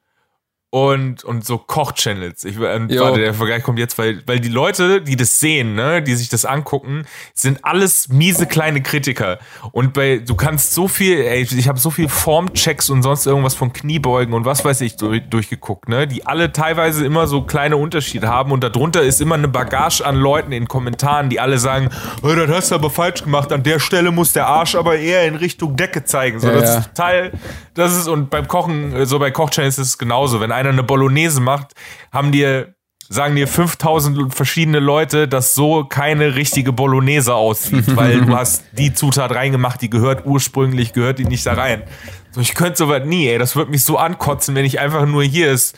und, 0.73 1.25
und 1.25 1.45
so 1.45 1.57
Koch-Channels. 1.57 2.45
Ich, 2.45 2.55
äh, 2.55 2.99
warte, 2.99 3.19
der 3.19 3.33
Vergleich 3.33 3.61
kommt 3.61 3.77
jetzt, 3.77 3.97
weil, 3.97 4.25
weil 4.25 4.39
die 4.39 4.49
Leute, 4.49 5.01
die 5.01 5.17
das 5.17 5.41
sehen, 5.41 5.75
ne, 5.75 6.01
die 6.01 6.15
sich 6.15 6.29
das 6.29 6.45
angucken, 6.45 7.03
sind 7.33 7.63
alles 7.63 8.07
miese 8.07 8.47
kleine 8.47 8.81
Kritiker. 8.81 9.39
Und 9.73 9.93
bei, 9.93 10.19
du 10.19 10.33
kannst 10.35 10.73
so 10.73 10.87
viel, 10.87 11.19
ey, 11.19 11.41
ich 11.41 11.67
habe 11.67 11.77
so 11.77 11.91
viel 11.91 12.07
Formchecks 12.07 12.89
und 12.89 13.03
sonst 13.03 13.25
irgendwas 13.25 13.53
von 13.53 13.73
Kniebeugen 13.73 14.33
und 14.33 14.45
was 14.45 14.63
weiß 14.63 14.79
ich 14.79 14.95
durch, 14.95 15.21
durchgeguckt, 15.29 15.89
ne, 15.89 16.07
die 16.07 16.25
alle 16.25 16.53
teilweise 16.53 17.05
immer 17.05 17.27
so 17.27 17.41
kleine 17.41 17.75
Unterschiede 17.75 18.29
haben 18.29 18.53
und 18.53 18.63
darunter 18.63 19.01
ist 19.01 19.19
immer 19.19 19.35
eine 19.35 19.49
Bagage 19.49 20.05
an 20.05 20.15
Leuten 20.15 20.53
in 20.53 20.69
Kommentaren, 20.69 21.27
die 21.27 21.41
alle 21.41 21.57
sagen, 21.57 21.89
oh, 22.23 22.33
das 22.33 22.49
hast 22.49 22.71
du 22.71 22.75
aber 22.75 22.89
falsch 22.89 23.23
gemacht, 23.23 23.51
an 23.51 23.63
der 23.63 23.79
Stelle 23.79 24.11
muss 24.11 24.31
der 24.31 24.47
Arsch 24.47 24.75
aber 24.75 24.97
eher 24.97 25.27
in 25.27 25.35
Richtung 25.35 25.75
Decke 25.75 26.05
zeigen. 26.05 26.39
So, 26.39 26.47
ja, 26.47 26.53
das 26.53 26.69
ja. 26.69 26.77
ist 26.77 26.87
total, 26.95 27.31
das 27.73 27.97
ist, 27.97 28.07
und 28.07 28.29
beim 28.29 28.47
Kochen, 28.47 29.05
so 29.05 29.19
bei 29.19 29.31
Kochchannels 29.31 29.77
ist 29.77 29.87
es 29.87 29.97
genauso. 29.97 30.39
Wenn 30.39 30.51
einer 30.51 30.60
eine 30.69 30.83
Bolognese 30.83 31.41
macht, 31.41 31.73
haben 32.11 32.31
dir 32.31 32.75
sagen 33.11 33.35
dir 33.35 33.47
5000 33.47 34.33
verschiedene 34.33 34.79
Leute, 34.79 35.27
dass 35.27 35.53
so 35.53 35.83
keine 35.83 36.35
richtige 36.35 36.71
Bolognese 36.71 37.35
aussieht, 37.35 37.83
weil 37.95 38.21
du 38.21 38.35
hast 38.35 38.63
die 38.71 38.93
Zutat 38.93 39.31
reingemacht, 39.35 39.81
die 39.81 39.89
gehört 39.89 40.25
ursprünglich, 40.25 40.93
gehört 40.93 41.19
die 41.19 41.25
nicht 41.25 41.45
da 41.45 41.53
rein. 41.53 41.83
So, 42.31 42.39
ich 42.39 42.55
könnte 42.55 42.77
sowas 42.77 43.03
nie, 43.05 43.27
ey, 43.27 43.37
das 43.37 43.57
würde 43.57 43.69
mich 43.69 43.83
so 43.83 43.97
ankotzen, 43.97 44.55
wenn 44.55 44.63
ich 44.63 44.79
einfach 44.79 45.05
nur 45.05 45.23
hier 45.23 45.51
ist, 45.51 45.77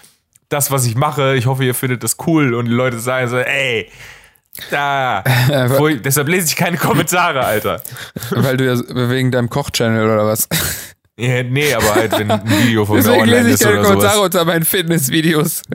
das, 0.49 0.69
was 0.69 0.85
ich 0.85 0.95
mache, 0.95 1.35
ich 1.35 1.47
hoffe, 1.47 1.65
ihr 1.65 1.73
findet 1.73 2.03
das 2.03 2.17
cool 2.27 2.53
und 2.53 2.65
die 2.65 2.71
Leute 2.71 2.99
sagen 2.99 3.27
so, 3.27 3.37
ey, 3.37 3.89
da. 4.69 5.23
deshalb 6.05 6.27
lese 6.27 6.47
ich 6.47 6.55
keine 6.55 6.77
Kommentare, 6.77 7.43
Alter. 7.43 7.81
Weil 8.29 8.57
du 8.57 8.65
ja 8.65 9.09
wegen 9.09 9.31
deinem 9.31 9.49
Kochchannel 9.49 10.05
oder 10.05 10.27
was? 10.27 10.47
Ja, 11.19 11.43
nee, 11.43 11.71
aber 11.71 11.93
halt, 11.93 12.17
wenn 12.17 12.31
ein 12.31 12.41
Video 12.43 12.85
von 12.85 12.95
mir 12.95 13.03
Deswegen 13.03 13.21
online 13.21 13.43
lese 13.43 13.53
ich 13.53 13.59
keine 13.59 13.83
Kommentare 13.83 14.21
unter 14.21 14.45
meinen 14.45 14.65
Fitnessvideos. 14.65 15.61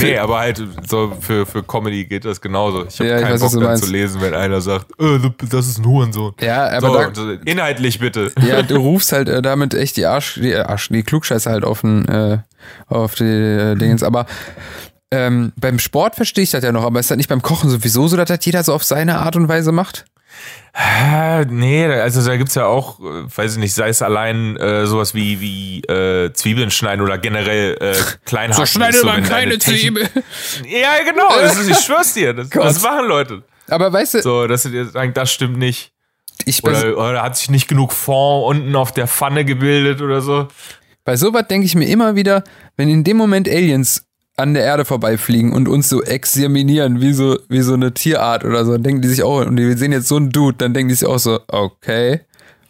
Nee, 0.00 0.16
aber 0.16 0.38
halt 0.38 0.62
so 0.88 1.14
für, 1.20 1.44
für 1.44 1.62
Comedy 1.62 2.06
geht 2.06 2.24
das 2.24 2.40
genauso. 2.40 2.86
Ich 2.86 2.98
habe 2.98 3.10
Ja, 3.10 3.20
keinen 3.20 3.40
weiß, 3.40 3.52
Bock 3.52 3.62
dann 3.62 3.76
zu 3.76 3.90
lesen, 3.90 4.20
wenn 4.22 4.34
einer 4.34 4.60
sagt, 4.60 4.86
äh, 4.98 5.18
das 5.50 5.66
ist 5.68 5.78
ein 5.78 5.84
Hurensohn. 5.84 6.32
Ja, 6.40 6.70
aber 6.70 7.12
so, 7.14 7.26
da, 7.26 7.38
inhaltlich 7.44 7.98
bitte. 7.98 8.32
ja, 8.40 8.62
du 8.62 8.76
rufst 8.78 9.12
halt 9.12 9.28
äh, 9.28 9.42
damit 9.42 9.74
echt 9.74 9.96
die 9.98 10.06
Arsch, 10.06 10.40
die 10.42 10.54
Arsch, 10.54 10.88
die 10.88 11.02
Klugscheiße 11.02 11.50
halt 11.50 11.64
auf 11.64 11.82
den, 11.82 12.08
äh, 12.08 12.38
auf 12.88 13.14
die 13.14 13.24
äh, 13.24 13.74
Dingens. 13.76 14.02
Aber 14.02 14.24
ähm, 15.10 15.52
beim 15.56 15.78
Sport 15.78 16.16
verstehe 16.16 16.44
ich 16.44 16.50
das 16.50 16.64
ja 16.64 16.72
noch, 16.72 16.84
aber 16.84 17.00
ist 17.00 17.10
das 17.10 17.18
nicht 17.18 17.28
beim 17.28 17.42
Kochen 17.42 17.68
sowieso 17.68 18.08
so, 18.08 18.16
dass 18.16 18.28
das 18.28 18.44
jeder 18.44 18.64
so 18.64 18.72
auf 18.72 18.82
seine 18.82 19.18
Art 19.18 19.36
und 19.36 19.48
Weise 19.48 19.72
macht? 19.72 20.06
Nee, 21.48 21.84
also 21.86 22.24
da 22.26 22.36
gibt's 22.36 22.54
ja 22.54 22.64
auch, 22.66 22.98
äh, 23.00 23.24
weiß 23.36 23.52
ich 23.52 23.58
nicht, 23.58 23.74
sei 23.74 23.88
es 23.88 24.00
allein 24.00 24.56
äh, 24.56 24.86
sowas 24.86 25.14
wie, 25.14 25.40
wie 25.40 25.80
äh, 25.82 26.32
Zwiebeln 26.32 26.70
schneiden 26.70 27.02
oder 27.04 27.18
generell 27.18 27.76
äh, 27.80 27.94
klein 28.24 28.50
hacken. 28.50 28.62
ist 28.64 29.04
wenn 29.04 29.24
deine 29.28 29.58
Technik- 29.58 30.10
Ja, 30.66 30.92
genau, 31.04 31.28
das 31.40 31.58
ist, 31.58 31.68
ich 31.68 31.78
schwör's 31.84 32.14
dir, 32.14 32.32
das, 32.32 32.48
das 32.48 32.82
machen 32.82 33.06
Leute. 33.06 33.42
Aber 33.68 33.92
weißt 33.92 34.14
du, 34.14 34.22
So, 34.22 34.46
dass 34.46 34.62
sie 34.62 34.70
dir 34.70 34.86
sagen, 34.86 35.12
das 35.14 35.30
stimmt 35.32 35.58
nicht. 35.58 35.92
ich 36.46 36.64
Oder, 36.64 36.96
oder 36.96 37.22
hat 37.22 37.36
sich 37.36 37.50
nicht 37.50 37.68
genug 37.68 37.92
Fond 37.92 38.56
unten 38.56 38.74
auf 38.74 38.92
der 38.92 39.06
Pfanne 39.06 39.44
gebildet 39.44 40.00
oder 40.00 40.20
so. 40.22 40.48
bei 41.04 41.16
sowas 41.16 41.46
denke 41.48 41.66
ich 41.66 41.74
mir 41.74 41.86
immer 41.86 42.14
wieder, 42.16 42.44
wenn 42.76 42.88
in 42.88 43.04
dem 43.04 43.16
Moment 43.18 43.48
Aliens 43.48 44.06
an 44.42 44.54
der 44.54 44.64
Erde 44.64 44.84
vorbeifliegen 44.84 45.52
und 45.52 45.68
uns 45.68 45.88
so 45.88 46.02
examinieren, 46.02 47.00
wie 47.00 47.12
so, 47.12 47.38
wie 47.48 47.62
so 47.62 47.74
eine 47.74 47.94
Tierart 47.94 48.44
oder 48.44 48.64
so, 48.64 48.72
dann 48.72 48.82
denken 48.82 49.02
die 49.02 49.08
sich 49.08 49.22
auch, 49.22 49.46
und 49.46 49.56
die 49.56 49.72
sehen 49.74 49.92
jetzt 49.92 50.08
so 50.08 50.16
einen 50.16 50.30
Dude, 50.30 50.58
dann 50.58 50.74
denken 50.74 50.88
die 50.88 50.94
sich 50.96 51.08
auch 51.08 51.18
so, 51.18 51.40
okay, 51.48 52.20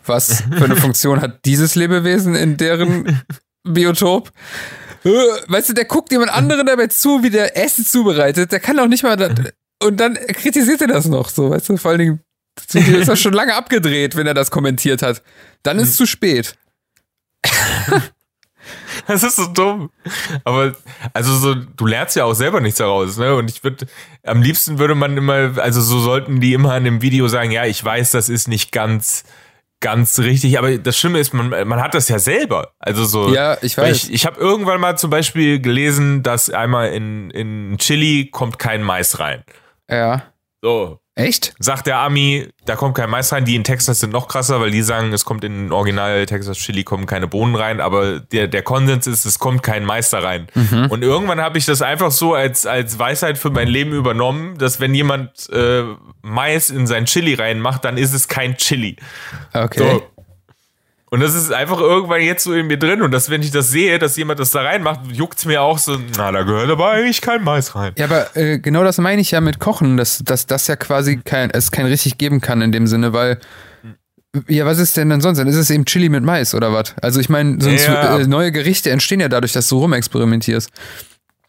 was 0.04 0.42
für 0.56 0.64
eine 0.64 0.76
Funktion 0.84 1.20
hat 1.20 1.44
dieses 1.44 1.74
Lebewesen 1.74 2.34
in 2.34 2.56
deren 2.56 3.22
Biotop? 3.64 4.30
Äh, 5.04 5.08
Weißt 5.48 5.70
du, 5.70 5.72
der 5.72 5.86
guckt 5.86 6.12
jemand 6.12 6.30
anderen 6.30 6.66
dabei 6.66 6.88
zu, 6.88 7.22
wie 7.22 7.30
der 7.30 7.56
Essen 7.56 7.84
zubereitet, 7.86 8.52
der 8.52 8.60
kann 8.60 8.78
auch 8.78 8.86
nicht 8.86 9.02
mal, 9.02 9.34
und 9.82 9.98
dann 9.98 10.14
kritisiert 10.14 10.80
er 10.82 10.88
das 10.88 11.06
noch 11.06 11.28
so, 11.28 11.50
weißt 11.50 11.70
du, 11.70 11.76
vor 11.76 11.92
allen 11.92 11.98
Dingen, 11.98 12.20
ist 12.74 13.08
das 13.08 13.20
schon 13.20 13.32
lange 13.32 13.54
abgedreht, 13.54 14.14
wenn 14.14 14.26
er 14.26 14.34
das 14.34 14.50
kommentiert 14.50 15.02
hat. 15.02 15.22
Dann 15.62 15.78
ist 15.78 15.88
es 15.90 15.96
zu 15.96 16.06
spät. 16.06 16.54
Das 19.06 19.22
ist 19.22 19.36
so 19.36 19.46
dumm. 19.46 19.90
Aber, 20.44 20.74
also 21.12 21.34
so, 21.34 21.54
du 21.54 21.86
lernst 21.86 22.16
ja 22.16 22.24
auch 22.24 22.34
selber 22.34 22.60
nichts 22.60 22.78
daraus, 22.78 23.16
ne? 23.16 23.34
Und 23.34 23.50
ich 23.50 23.64
würde, 23.64 23.86
am 24.24 24.42
liebsten 24.42 24.78
würde 24.78 24.94
man 24.94 25.16
immer, 25.16 25.58
also 25.58 25.80
so 25.80 25.98
sollten 25.98 26.40
die 26.40 26.52
immer 26.52 26.76
in 26.76 26.84
dem 26.84 27.02
Video 27.02 27.28
sagen, 27.28 27.50
ja, 27.50 27.64
ich 27.64 27.84
weiß, 27.84 28.12
das 28.12 28.28
ist 28.28 28.48
nicht 28.48 28.72
ganz, 28.72 29.24
ganz 29.80 30.18
richtig, 30.20 30.58
aber 30.58 30.78
das 30.78 30.96
Schlimme 30.96 31.18
ist, 31.18 31.34
man, 31.34 31.50
man 31.50 31.82
hat 31.82 31.94
das 31.94 32.08
ja 32.08 32.18
selber. 32.18 32.72
Also 32.78 33.04
so. 33.04 33.34
Ja, 33.34 33.58
ich 33.60 33.76
weiß. 33.76 34.04
Ich, 34.04 34.12
ich 34.12 34.26
habe 34.26 34.40
irgendwann 34.40 34.80
mal 34.80 34.96
zum 34.96 35.10
Beispiel 35.10 35.60
gelesen, 35.60 36.22
dass 36.22 36.48
einmal 36.48 36.92
in, 36.92 37.30
in 37.30 37.76
Chili 37.78 38.30
kommt 38.30 38.58
kein 38.58 38.82
Mais 38.82 39.18
rein. 39.18 39.42
Ja. 39.90 40.22
So. 40.62 41.01
Echt? 41.14 41.52
Sagt 41.58 41.86
der 41.86 41.98
Ami, 41.98 42.48
da 42.64 42.74
kommt 42.74 42.94
kein 42.94 43.10
Mais 43.10 43.30
rein. 43.32 43.44
Die 43.44 43.54
in 43.54 43.64
Texas 43.64 44.00
sind 44.00 44.12
noch 44.14 44.28
krasser, 44.28 44.60
weil 44.60 44.70
die 44.70 44.80
sagen, 44.80 45.12
es 45.12 45.26
kommt 45.26 45.44
in 45.44 45.70
Original 45.70 46.24
Texas 46.24 46.56
Chili 46.56 46.84
kommen 46.84 47.04
keine 47.04 47.26
Bohnen 47.26 47.54
rein, 47.54 47.80
aber 47.80 48.20
der, 48.20 48.48
der 48.48 48.62
Konsens 48.62 49.06
ist, 49.06 49.26
es 49.26 49.38
kommt 49.38 49.62
kein 49.62 49.84
Mais 49.84 50.08
da 50.08 50.20
rein. 50.20 50.46
Mhm. 50.54 50.86
Und 50.86 51.02
irgendwann 51.02 51.40
habe 51.40 51.58
ich 51.58 51.66
das 51.66 51.82
einfach 51.82 52.10
so 52.10 52.32
als, 52.32 52.64
als 52.64 52.98
Weisheit 52.98 53.36
für 53.36 53.50
mein 53.50 53.68
Leben 53.68 53.92
übernommen, 53.92 54.56
dass 54.56 54.80
wenn 54.80 54.94
jemand 54.94 55.50
äh, 55.50 55.82
Mais 56.22 56.70
in 56.70 56.86
sein 56.86 57.04
Chili 57.04 57.34
reinmacht, 57.34 57.84
dann 57.84 57.98
ist 57.98 58.14
es 58.14 58.28
kein 58.28 58.56
Chili. 58.56 58.96
Okay. 59.52 59.78
So. 59.78 60.02
Und 61.12 61.20
das 61.20 61.34
ist 61.34 61.52
einfach 61.52 61.78
irgendwann 61.78 62.22
jetzt 62.22 62.42
so 62.44 62.54
in 62.54 62.68
mir 62.68 62.78
drin. 62.78 63.02
Und 63.02 63.10
dass, 63.10 63.28
wenn 63.28 63.42
ich 63.42 63.50
das 63.50 63.68
sehe, 63.70 63.98
dass 63.98 64.16
jemand 64.16 64.40
das 64.40 64.50
da 64.50 64.62
reinmacht, 64.62 65.00
juckt's 65.12 65.44
mir 65.44 65.60
auch 65.60 65.76
so, 65.76 65.98
na, 66.16 66.32
da 66.32 66.42
gehört 66.42 66.70
aber 66.70 66.90
eigentlich 66.90 67.20
kein 67.20 67.44
Mais 67.44 67.74
rein. 67.74 67.92
Ja, 67.98 68.06
aber 68.06 68.34
äh, 68.34 68.58
genau 68.58 68.82
das 68.82 68.96
meine 68.96 69.20
ich 69.20 69.30
ja 69.30 69.42
mit 69.42 69.58
Kochen, 69.58 69.98
dass, 69.98 70.20
dass 70.24 70.46
das 70.46 70.68
ja 70.68 70.76
quasi 70.76 71.18
kein, 71.18 71.50
es 71.50 71.70
kein 71.70 71.84
richtig 71.84 72.16
geben 72.16 72.40
kann 72.40 72.62
in 72.62 72.72
dem 72.72 72.86
Sinne, 72.86 73.12
weil 73.12 73.38
ja, 74.48 74.64
was 74.64 74.78
ist 74.78 74.96
denn 74.96 75.10
dann 75.10 75.20
sonst? 75.20 75.36
Dann 75.36 75.48
ist 75.48 75.56
es 75.56 75.68
eben 75.68 75.84
Chili 75.84 76.08
mit 76.08 76.24
Mais 76.24 76.54
oder 76.54 76.72
was? 76.72 76.94
Also 77.02 77.20
ich 77.20 77.28
meine, 77.28 77.60
sonst 77.60 77.86
Ja. 77.86 78.16
äh, 78.18 78.26
neue 78.26 78.50
Gerichte 78.50 78.88
entstehen 78.90 79.20
ja 79.20 79.28
dadurch, 79.28 79.52
dass 79.52 79.68
du 79.68 79.80
rumexperimentierst. 79.80 80.70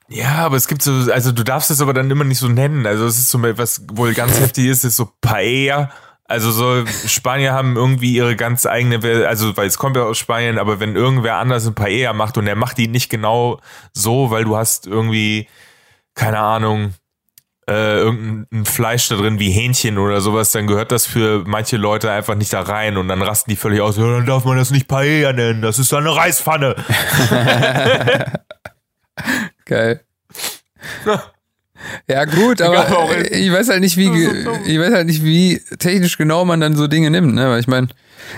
Ja, 0.10 0.40
aber 0.40 0.58
es 0.58 0.68
gibt 0.68 0.82
so, 0.82 0.92
also 1.10 1.32
du 1.32 1.44
darfst 1.44 1.72
es 1.72 1.80
aber 1.80 1.94
dann 1.94 2.12
immer 2.12 2.26
nicht 2.26 2.40
so 2.40 2.50
nennen. 2.50 2.86
Also 2.86 3.06
es 3.06 3.18
ist 3.18 3.30
so, 3.30 3.42
was 3.42 3.82
wohl 3.94 4.14
ganz 4.14 4.38
heftig 4.42 4.66
ist, 4.66 4.84
ist 4.84 4.98
so 4.98 5.10
Paella. 5.22 5.90
Also 6.26 6.52
so, 6.52 6.86
Spanier 6.88 7.52
haben 7.54 7.76
irgendwie 7.76 8.14
ihre 8.14 8.36
ganz 8.36 8.66
eigene, 8.66 9.28
also 9.28 9.56
weil 9.58 9.68
es 9.68 9.78
kommt 9.78 9.98
ja 9.98 10.04
aus 10.04 10.18
Spanien, 10.18 10.58
aber 10.58 10.80
wenn 10.80 10.96
irgendwer 10.96 11.36
anders 11.36 11.68
ein 11.68 11.76
Paella 11.76 12.14
macht 12.14 12.38
und 12.38 12.46
der 12.46 12.56
macht 12.56 12.78
die 12.78 12.88
nicht 12.88 13.10
genau 13.10 13.60
so, 13.92 14.32
weil 14.32 14.46
du 14.46 14.56
hast 14.56 14.88
irgendwie, 14.88 15.50
keine 16.16 16.40
Ahnung, 16.40 16.94
äh, 17.68 17.98
irgendein 17.98 18.66
Fleisch 18.66 19.10
da 19.10 19.16
drin 19.16 19.40
wie 19.40 19.52
Hähnchen 19.52 19.98
oder 19.98 20.22
sowas, 20.22 20.52
dann 20.52 20.66
gehört 20.66 20.94
das 20.94 21.06
für 21.06 21.44
manche 21.46 21.76
Leute 21.78 22.10
einfach 22.12 22.36
nicht 22.36 22.54
da 22.54 22.62
rein 22.62 22.96
und 22.98 23.10
dann 23.10 23.22
rasten 23.22 23.50
die 23.50 23.58
völlig 23.58 23.82
aus, 23.82 23.98
ja, 23.98 24.04
dann 24.04 24.26
darf 24.26 24.46
man 24.46 24.58
das 24.58 24.72
nicht 24.72 24.88
Paella 24.88 25.34
nennen, 25.34 25.62
das 25.62 25.78
ist 25.78 25.94
eine 25.94 26.16
Reispfanne. 26.16 26.76
Geil. 29.66 30.06
Ja, 31.06 31.33
gut, 32.26 32.62
aber 32.62 33.10
äh, 33.12 33.28
ich 33.38 33.52
weiß 33.52 33.70
halt 33.70 33.82
nicht, 33.82 33.98
wie, 33.98 34.10
ich 34.66 34.80
weiß 34.80 34.94
halt 34.94 35.08
nicht, 35.08 35.24
wie 35.24 35.60
technisch 35.80 36.18
genau 36.18 36.46
man 36.46 36.60
dann 36.60 36.76
so 36.76 36.88
Dinge 36.88 37.10
nimmt, 37.12 37.34
ne? 37.34 37.50
Weil 37.50 37.60
ich 37.60 37.68
meine, 37.68 37.88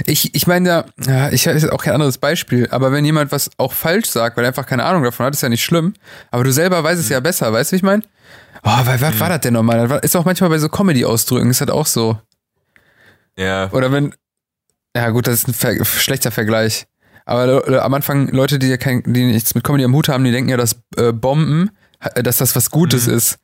ich, 0.05 0.33
ich 0.35 0.47
meine 0.47 0.67
ja, 0.69 0.85
ja, 1.05 1.29
ich 1.31 1.47
habe 1.47 1.57
jetzt 1.57 1.71
auch 1.71 1.83
kein 1.83 1.93
anderes 1.93 2.17
Beispiel, 2.17 2.67
aber 2.71 2.91
wenn 2.91 3.05
jemand 3.05 3.31
was 3.31 3.51
auch 3.57 3.73
falsch 3.73 4.07
sagt, 4.09 4.37
weil 4.37 4.45
er 4.45 4.49
einfach 4.49 4.65
keine 4.65 4.83
Ahnung 4.83 5.03
davon 5.03 5.25
hat, 5.25 5.33
ist 5.33 5.41
ja 5.43 5.49
nicht 5.49 5.63
schlimm, 5.63 5.93
aber 6.31 6.43
du 6.43 6.51
selber 6.51 6.83
weißt 6.83 6.99
es 6.99 7.09
ja 7.09 7.19
besser, 7.19 7.51
weißt 7.53 7.71
du, 7.71 7.73
wie 7.73 7.77
ich 7.77 7.83
meine? 7.83 8.03
Oh, 8.63 8.85
weil, 8.85 8.99
was 8.99 9.19
war 9.19 9.29
das 9.29 9.41
denn 9.41 9.53
nochmal? 9.53 9.87
Das 9.87 10.01
ist 10.01 10.15
auch 10.15 10.25
manchmal 10.25 10.49
bei 10.49 10.57
so 10.57 10.69
Comedy-Ausdrücken, 10.69 11.49
ist 11.51 11.61
das 11.61 11.69
auch 11.69 11.85
so. 11.85 12.19
Ja. 13.37 13.69
Oder 13.71 13.91
wenn, 13.91 14.13
ja 14.95 15.09
gut, 15.09 15.27
das 15.27 15.35
ist 15.35 15.47
ein 15.47 15.53
Ver 15.53 15.85
schlechter 15.85 16.31
Vergleich. 16.31 16.85
Aber 17.25 17.47
le- 17.47 17.81
am 17.83 17.93
Anfang 17.93 18.27
Leute, 18.29 18.59
die 18.59 18.67
ja 18.67 18.77
kein, 18.77 19.01
die 19.05 19.25
nichts 19.25 19.55
mit 19.55 19.63
Comedy 19.63 19.83
am 19.83 19.93
Hut 19.93 20.09
haben, 20.09 20.23
die 20.23 20.31
denken 20.31 20.49
ja, 20.49 20.57
dass 20.57 20.77
äh, 20.97 21.11
Bomben, 21.11 21.69
äh, 21.69 21.71
dass 22.15 22.37
das 22.37 22.55
was 22.55 22.69
Gutes 22.71 23.07
ist. 23.07 23.37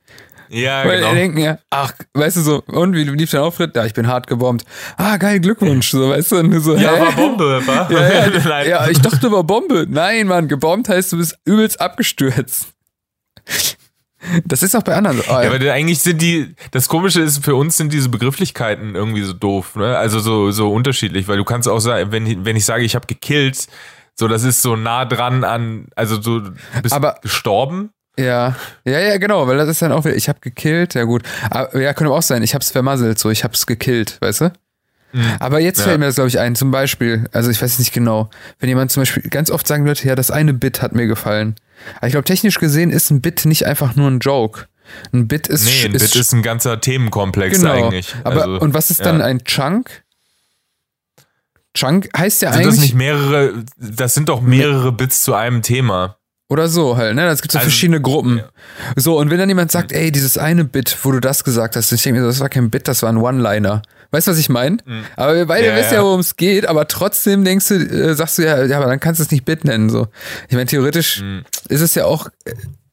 Ja, 0.48 0.84
Weil 0.84 0.96
genau. 0.98 1.10
die 1.10 1.16
denken 1.16 1.38
ja, 1.38 1.58
ach, 1.70 1.92
weißt 2.12 2.36
du 2.36 2.40
so, 2.42 2.62
und 2.66 2.94
wie 2.94 3.04
lief 3.04 3.30
dein 3.30 3.40
Auftritt? 3.40 3.74
Ja, 3.74 3.86
ich 3.86 3.94
bin 3.94 4.06
hart 4.06 4.26
gebombt. 4.26 4.64
Ah, 4.98 5.16
geil, 5.16 5.40
Glückwunsch, 5.40 5.90
so, 5.90 6.10
weißt 6.10 6.32
du, 6.32 6.36
und 6.40 6.60
so, 6.60 6.76
Ja, 6.76 6.94
hä? 6.94 7.00
war 7.00 7.12
Bombe, 7.12 7.66
war? 7.66 7.90
Ja, 7.90 8.28
ja, 8.28 8.62
ja, 8.68 8.88
ich 8.88 9.00
dachte, 9.00 9.32
war 9.32 9.44
Bombe. 9.44 9.86
Nein, 9.88 10.26
Mann, 10.26 10.48
gebombt 10.48 10.90
heißt, 10.90 11.12
du 11.12 11.16
bist 11.16 11.38
übelst 11.46 11.80
abgestürzt. 11.80 12.66
Das 14.44 14.62
ist 14.62 14.76
auch 14.76 14.82
bei 14.82 14.94
anderen 14.94 15.16
so. 15.16 15.24
Oh, 15.28 15.40
Ja, 15.40 15.50
aber 15.52 15.72
eigentlich 15.72 15.98
sind 16.00 16.22
die, 16.22 16.54
das 16.70 16.86
Komische 16.86 17.20
ist, 17.22 17.44
für 17.44 17.56
uns 17.56 17.76
sind 17.76 17.92
diese 17.92 18.08
Begrifflichkeiten 18.08 18.94
irgendwie 18.94 19.22
so 19.22 19.32
doof, 19.32 19.74
ne? 19.74 19.96
Also 19.98 20.20
so, 20.20 20.50
so 20.52 20.70
unterschiedlich, 20.72 21.26
weil 21.26 21.38
du 21.38 21.44
kannst 21.44 21.66
auch 21.66 21.80
sagen, 21.80 22.12
wenn 22.12 22.26
ich, 22.26 22.36
wenn 22.44 22.56
ich 22.56 22.64
sage, 22.64 22.84
ich 22.84 22.94
habe 22.94 23.06
gekillt, 23.06 23.66
so, 24.14 24.28
das 24.28 24.44
ist 24.44 24.62
so 24.62 24.76
nah 24.76 25.06
dran 25.06 25.42
an, 25.42 25.86
also 25.96 26.20
so, 26.20 26.40
du 26.40 26.52
bist 26.82 26.94
Aber- 26.94 27.16
gestorben. 27.22 27.90
Ja, 28.18 28.56
ja, 28.84 28.98
ja, 29.00 29.16
genau, 29.16 29.46
weil 29.46 29.56
das 29.56 29.68
ist 29.68 29.80
dann 29.82 29.90
auch 29.92 30.04
wieder, 30.04 30.16
ich 30.16 30.28
habe 30.28 30.38
gekillt, 30.40 30.94
ja 30.94 31.04
gut. 31.04 31.22
Aber, 31.50 31.80
ja, 31.80 31.94
könnte 31.94 32.12
auch 32.12 32.22
sein, 32.22 32.42
ich 32.42 32.54
hab's 32.54 32.70
vermasselt, 32.70 33.18
so, 33.18 33.30
ich 33.30 33.42
hab's 33.42 33.66
gekillt, 33.66 34.18
weißt 34.20 34.42
du? 34.42 34.52
Aber 35.40 35.60
jetzt 35.60 35.78
Ja. 35.80 35.84
fällt 35.84 36.00
mir 36.00 36.06
das, 36.06 36.14
glaube 36.14 36.28
ich, 36.28 36.38
ein, 36.38 36.54
zum 36.54 36.70
Beispiel, 36.70 37.26
also 37.32 37.50
ich 37.50 37.60
weiß 37.60 37.78
nicht 37.78 37.92
genau, 37.92 38.30
wenn 38.60 38.68
jemand 38.68 38.90
zum 38.90 39.02
Beispiel, 39.02 39.22
ganz 39.30 39.50
oft 39.50 39.66
sagen 39.66 39.86
Leute, 39.86 40.06
ja, 40.06 40.14
das 40.14 40.30
eine 40.30 40.54
Bit 40.54 40.80
hat 40.82 40.94
mir 40.94 41.06
gefallen. 41.06 41.54
Aber 41.96 42.06
ich 42.06 42.12
glaube, 42.12 42.24
technisch 42.24 42.58
gesehen 42.58 42.90
ist 42.90 43.10
ein 43.10 43.20
Bit 43.20 43.44
nicht 43.44 43.66
einfach 43.66 43.94
nur 43.96 44.10
ein 44.10 44.20
Joke. 44.20 44.66
Ein 45.12 45.28
Bit 45.28 45.48
ist, 45.48 45.64
Nee, 45.64 45.86
ein 45.86 45.92
Bit 45.92 46.14
ist 46.14 46.32
ein 46.32 46.42
ganzer 46.42 46.80
Themenkomplex 46.80 47.60
genau. 47.60 47.72
eigentlich. 47.72 48.14
Aber, 48.24 48.42
also, 48.42 48.60
und 48.60 48.74
was 48.74 48.90
ist 48.90 49.00
ja. 49.00 49.06
dann 49.06 49.20
ein 49.20 49.44
Chunk? 49.44 50.02
Chunk 51.74 52.08
heißt 52.16 52.42
ja 52.42 52.52
Sind 52.52 52.66
das 52.66 52.74
eigentlich, 52.74 52.90
nicht 52.90 52.94
mehrere, 52.94 53.64
das 53.78 54.14
sind 54.14 54.28
doch 54.28 54.40
mehrere 54.42 54.92
Bits 54.92 55.22
zu 55.22 55.34
einem 55.34 55.62
Thema. 55.62 56.18
Oder 56.52 56.68
so 56.68 56.98
halt, 56.98 57.14
ne? 57.14 57.26
Es 57.28 57.40
gibt 57.40 57.52
so 57.52 57.58
Also, 57.58 57.70
verschiedene 57.70 58.00
Gruppen. 58.02 58.38
ja. 58.38 58.44
So, 58.96 59.18
und 59.18 59.30
wenn 59.30 59.38
dann 59.38 59.48
jemand 59.48 59.72
sagt, 59.72 59.90
ey, 59.90 60.12
dieses 60.12 60.36
eine 60.36 60.64
Bit, 60.64 60.98
wo 61.02 61.10
du 61.12 61.18
das 61.20 61.44
gesagt 61.44 61.76
hast, 61.76 61.90
ich 61.92 62.02
denke 62.02 62.18
mir, 62.20 62.24
so, 62.24 62.28
das 62.30 62.40
war 62.40 62.50
kein 62.50 62.68
Bit, 62.68 62.88
das 62.88 63.02
war 63.02 63.08
ein 63.08 63.16
One-Liner. 63.16 63.80
Weißt 64.10 64.26
du, 64.26 64.32
was 64.32 64.38
ich 64.38 64.50
meine? 64.50 64.76
Aber 65.16 65.34
wir 65.34 65.46
beide 65.46 65.70
Mhm. 65.70 65.76
Ja, 65.76 65.80
wissen 65.82 65.94
ja, 65.94 66.02
worum 66.02 66.20
es 66.20 66.36
geht, 66.36 66.66
aber 66.66 66.86
trotzdem 66.88 67.42
denkst 67.44 67.68
du, 67.68 67.74
äh, 67.76 68.14
sagst 68.14 68.36
du 68.36 68.42
ja, 68.44 68.62
ja, 68.66 68.76
aber 68.76 68.86
dann 68.86 69.00
kannst 69.00 69.18
du 69.20 69.24
es 69.24 69.30
nicht 69.30 69.46
Bit 69.46 69.64
nennen. 69.64 69.88
So. 69.88 70.08
Ich 70.48 70.52
meine, 70.54 70.66
theoretisch 70.66 71.22
Mhm. 71.22 71.44
ist 71.70 71.80
es 71.80 71.94
ja 71.94 72.04
auch, 72.04 72.26
äh, 72.44 72.50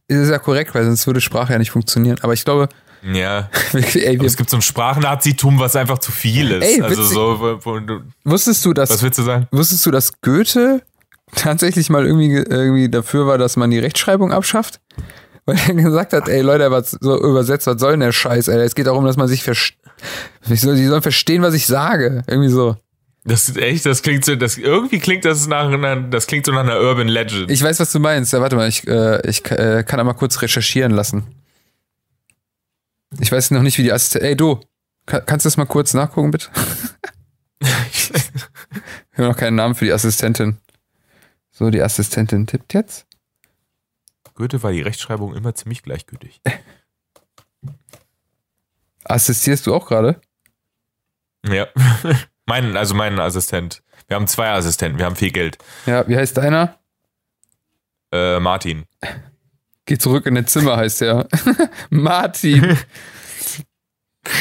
ist 0.08 0.18
es 0.20 0.30
ja 0.30 0.40
korrekt, 0.40 0.74
weil 0.74 0.86
sonst 0.86 1.06
würde 1.06 1.20
Sprache 1.20 1.52
ja 1.52 1.60
nicht 1.60 1.72
funktionieren. 1.72 2.18
Aber 2.22 2.32
ich 2.32 2.46
glaube, 2.46 2.70
Ja. 3.04 3.50
ey, 3.74 4.18
es 4.26 4.38
gibt 4.38 4.50
so 4.50 4.58
ein 4.58 4.62
Sprachnazitum, 4.62 5.60
was 5.60 5.76
einfach 5.76 6.00
zu 6.00 6.12
viel 6.14 6.52
ist. 6.52 6.64
Ey, 6.66 6.82
also 6.82 7.04
so, 7.04 7.40
wo, 7.40 7.60
wo 7.66 7.80
du, 7.80 8.00
wusstest 8.24 8.64
du, 8.66 8.74
dass 8.74 8.90
was 8.90 9.04
willst 9.04 9.20
du 9.20 9.24
sagen? 9.24 9.48
Wusstest 9.52 9.86
du, 9.86 9.92
dass 9.92 10.12
Goethe 10.22 10.82
tatsächlich 11.36 11.90
mal 11.90 12.06
irgendwie, 12.06 12.36
irgendwie 12.36 12.90
dafür 12.90 13.28
war, 13.28 13.38
dass 13.38 13.56
man 13.56 13.72
die 13.72 13.80
Rechtschreibung 13.80 14.32
abschafft? 14.32 14.80
Weil 15.46 15.58
er 15.68 15.74
gesagt 15.74 16.14
hat, 16.14 16.28
ey 16.30 16.42
Leute, 16.42 16.70
was 16.72 16.92
so 16.92 17.20
übersetzt, 17.20 17.68
was 17.68 17.80
soll 17.80 17.92
denn 17.92 18.02
der 18.02 18.12
Scheiß, 18.12 18.48
ey? 18.50 18.60
Es 18.62 18.76
geht 18.76 18.88
darum, 18.88 19.06
dass 19.06 19.18
man 19.18 19.28
sich 19.28 19.44
versteht. 19.44 19.80
Die 20.48 20.56
sollen 20.56 21.02
verstehen, 21.02 21.42
was 21.42 21.54
ich 21.54 21.68
sage. 21.68 22.24
Irgendwie 22.28 22.50
so. 22.50 22.78
Das 23.26 23.50
ist 23.50 23.58
echt, 23.58 23.86
das 23.86 24.02
klingt 24.02 24.24
so, 24.26 24.36
das 24.36 24.58
irgendwie 24.58 25.00
klingt 25.00 25.26
das 25.26 25.48
nach 25.48 25.66
einer, 25.66 25.98
das 25.98 26.26
klingt 26.26 26.46
so 26.46 26.52
nach 26.52 26.62
einer 26.62 26.80
Urban 26.80 27.08
Legend. 27.08 27.52
Ich 27.52 27.62
weiß, 27.62 27.80
was 27.80 27.92
du 27.92 28.00
meinst. 28.00 28.32
Ja, 28.34 28.42
warte 28.42 28.56
mal, 28.56 28.68
ich, 28.68 28.88
äh, 28.88 29.28
ich 29.28 29.46
äh, 29.52 29.84
kann 29.84 30.00
einmal 30.00 30.16
kurz 30.16 30.42
recherchieren 30.42 30.92
lassen. 30.92 31.24
Ich 33.20 33.32
weiß 33.32 33.52
noch 33.52 33.62
nicht, 33.62 33.78
wie 33.78 33.84
die 33.84 33.92
Assistentin. 33.92 34.30
Ey, 34.30 34.36
du, 34.38 34.60
kann, 35.06 35.24
kannst 35.26 35.46
du 35.46 35.48
das 35.48 35.58
mal 35.58 35.66
kurz 35.66 35.94
nachgucken, 35.94 36.32
bitte? 36.32 36.48
Wir 37.60 39.26
haben 39.26 39.32
noch 39.32 39.38
keinen 39.38 39.56
Namen 39.56 39.76
für 39.76 39.86
die 39.86 39.92
Assistentin. 39.92 40.58
So, 41.60 41.70
die 41.70 41.82
Assistentin 41.82 42.48
tippt 42.48 42.74
jetzt. 42.74 43.06
Goethe 44.34 44.64
war 44.64 44.72
die 44.72 44.82
Rechtschreibung 44.82 45.36
immer 45.36 45.54
ziemlich 45.54 45.84
gleichgültig. 45.84 46.40
Assistierst 49.04 49.68
du 49.68 49.76
auch 49.76 49.86
gerade? 49.86 50.22
Ja. 51.46 51.68
mein, 52.46 52.78
also 52.78 52.96
mein 52.96 53.20
Assistent. 53.20 53.84
Wir 54.08 54.16
haben 54.16 54.28
zwei 54.28 54.52
Assistenten, 54.52 55.00
wir 55.00 55.06
haben 55.06 55.18
viel 55.18 55.32
Geld. 55.32 55.58
Ja, 55.86 56.08
wie 56.08 56.16
heißt 56.16 56.38
deiner? 56.38 56.80
Äh, 58.14 58.40
Martin. 58.40 58.86
Geh 59.86 59.98
zurück 59.98 60.28
in 60.28 60.36
dein 60.36 60.48
Zimmer, 60.48 60.78
heißt 60.78 61.02
der. 61.02 61.28
Martin. 61.90 62.78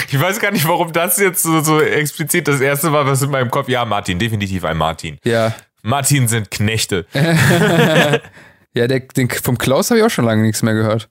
Ich 0.08 0.20
weiß 0.20 0.38
gar 0.38 0.52
nicht, 0.52 0.68
warum 0.68 0.92
das 0.92 1.18
jetzt 1.18 1.42
so, 1.42 1.62
so 1.62 1.80
explizit 1.80 2.46
das 2.46 2.60
erste 2.60 2.92
war, 2.92 3.06
was 3.06 3.22
in 3.22 3.30
meinem 3.30 3.50
Kopf. 3.50 3.68
Ja, 3.68 3.84
Martin, 3.84 4.20
definitiv 4.20 4.64
ein 4.64 4.76
Martin. 4.76 5.18
Ja. 5.25 5.56
Martin 5.82 6.28
sind 6.28 6.50
Knechte. 6.50 7.06
ja, 7.12 8.87
der, 8.87 9.00
den, 9.00 9.30
vom 9.30 9.58
Klaus 9.58 9.90
habe 9.90 10.00
ich 10.00 10.06
auch 10.06 10.11
schon 10.11 10.25
lange 10.25 10.42
nichts 10.42 10.62
mehr 10.62 10.75
gehört. 10.75 11.08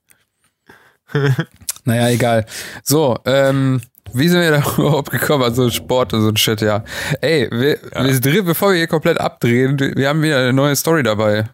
naja, 1.86 2.10
egal. 2.10 2.46
So, 2.84 3.18
ähm, 3.26 3.82
wie 4.14 4.28
sind 4.28 4.42
wir 4.42 4.52
da 4.52 4.60
überhaupt 4.78 5.12
gekommen? 5.12 5.44
Also 5.44 5.70
Sport 5.70 6.14
und 6.14 6.22
so 6.22 6.30
ein 6.30 6.38
Shit, 6.38 6.62
ja. 6.62 6.84
Ey, 7.22 7.50
wir, 7.52 7.80
ja. 7.94 8.24
wir 8.24 8.44
bevor 8.44 8.72
wir 8.72 8.78
hier 8.78 8.88
komplett 8.88 9.20
abdrehen, 9.20 9.80
wir 9.80 10.10
haben 10.10 10.22
wieder 10.22 10.40
eine 10.40 10.54
neue 10.54 10.76
Story 10.76 11.04
dabei. 11.04 11.50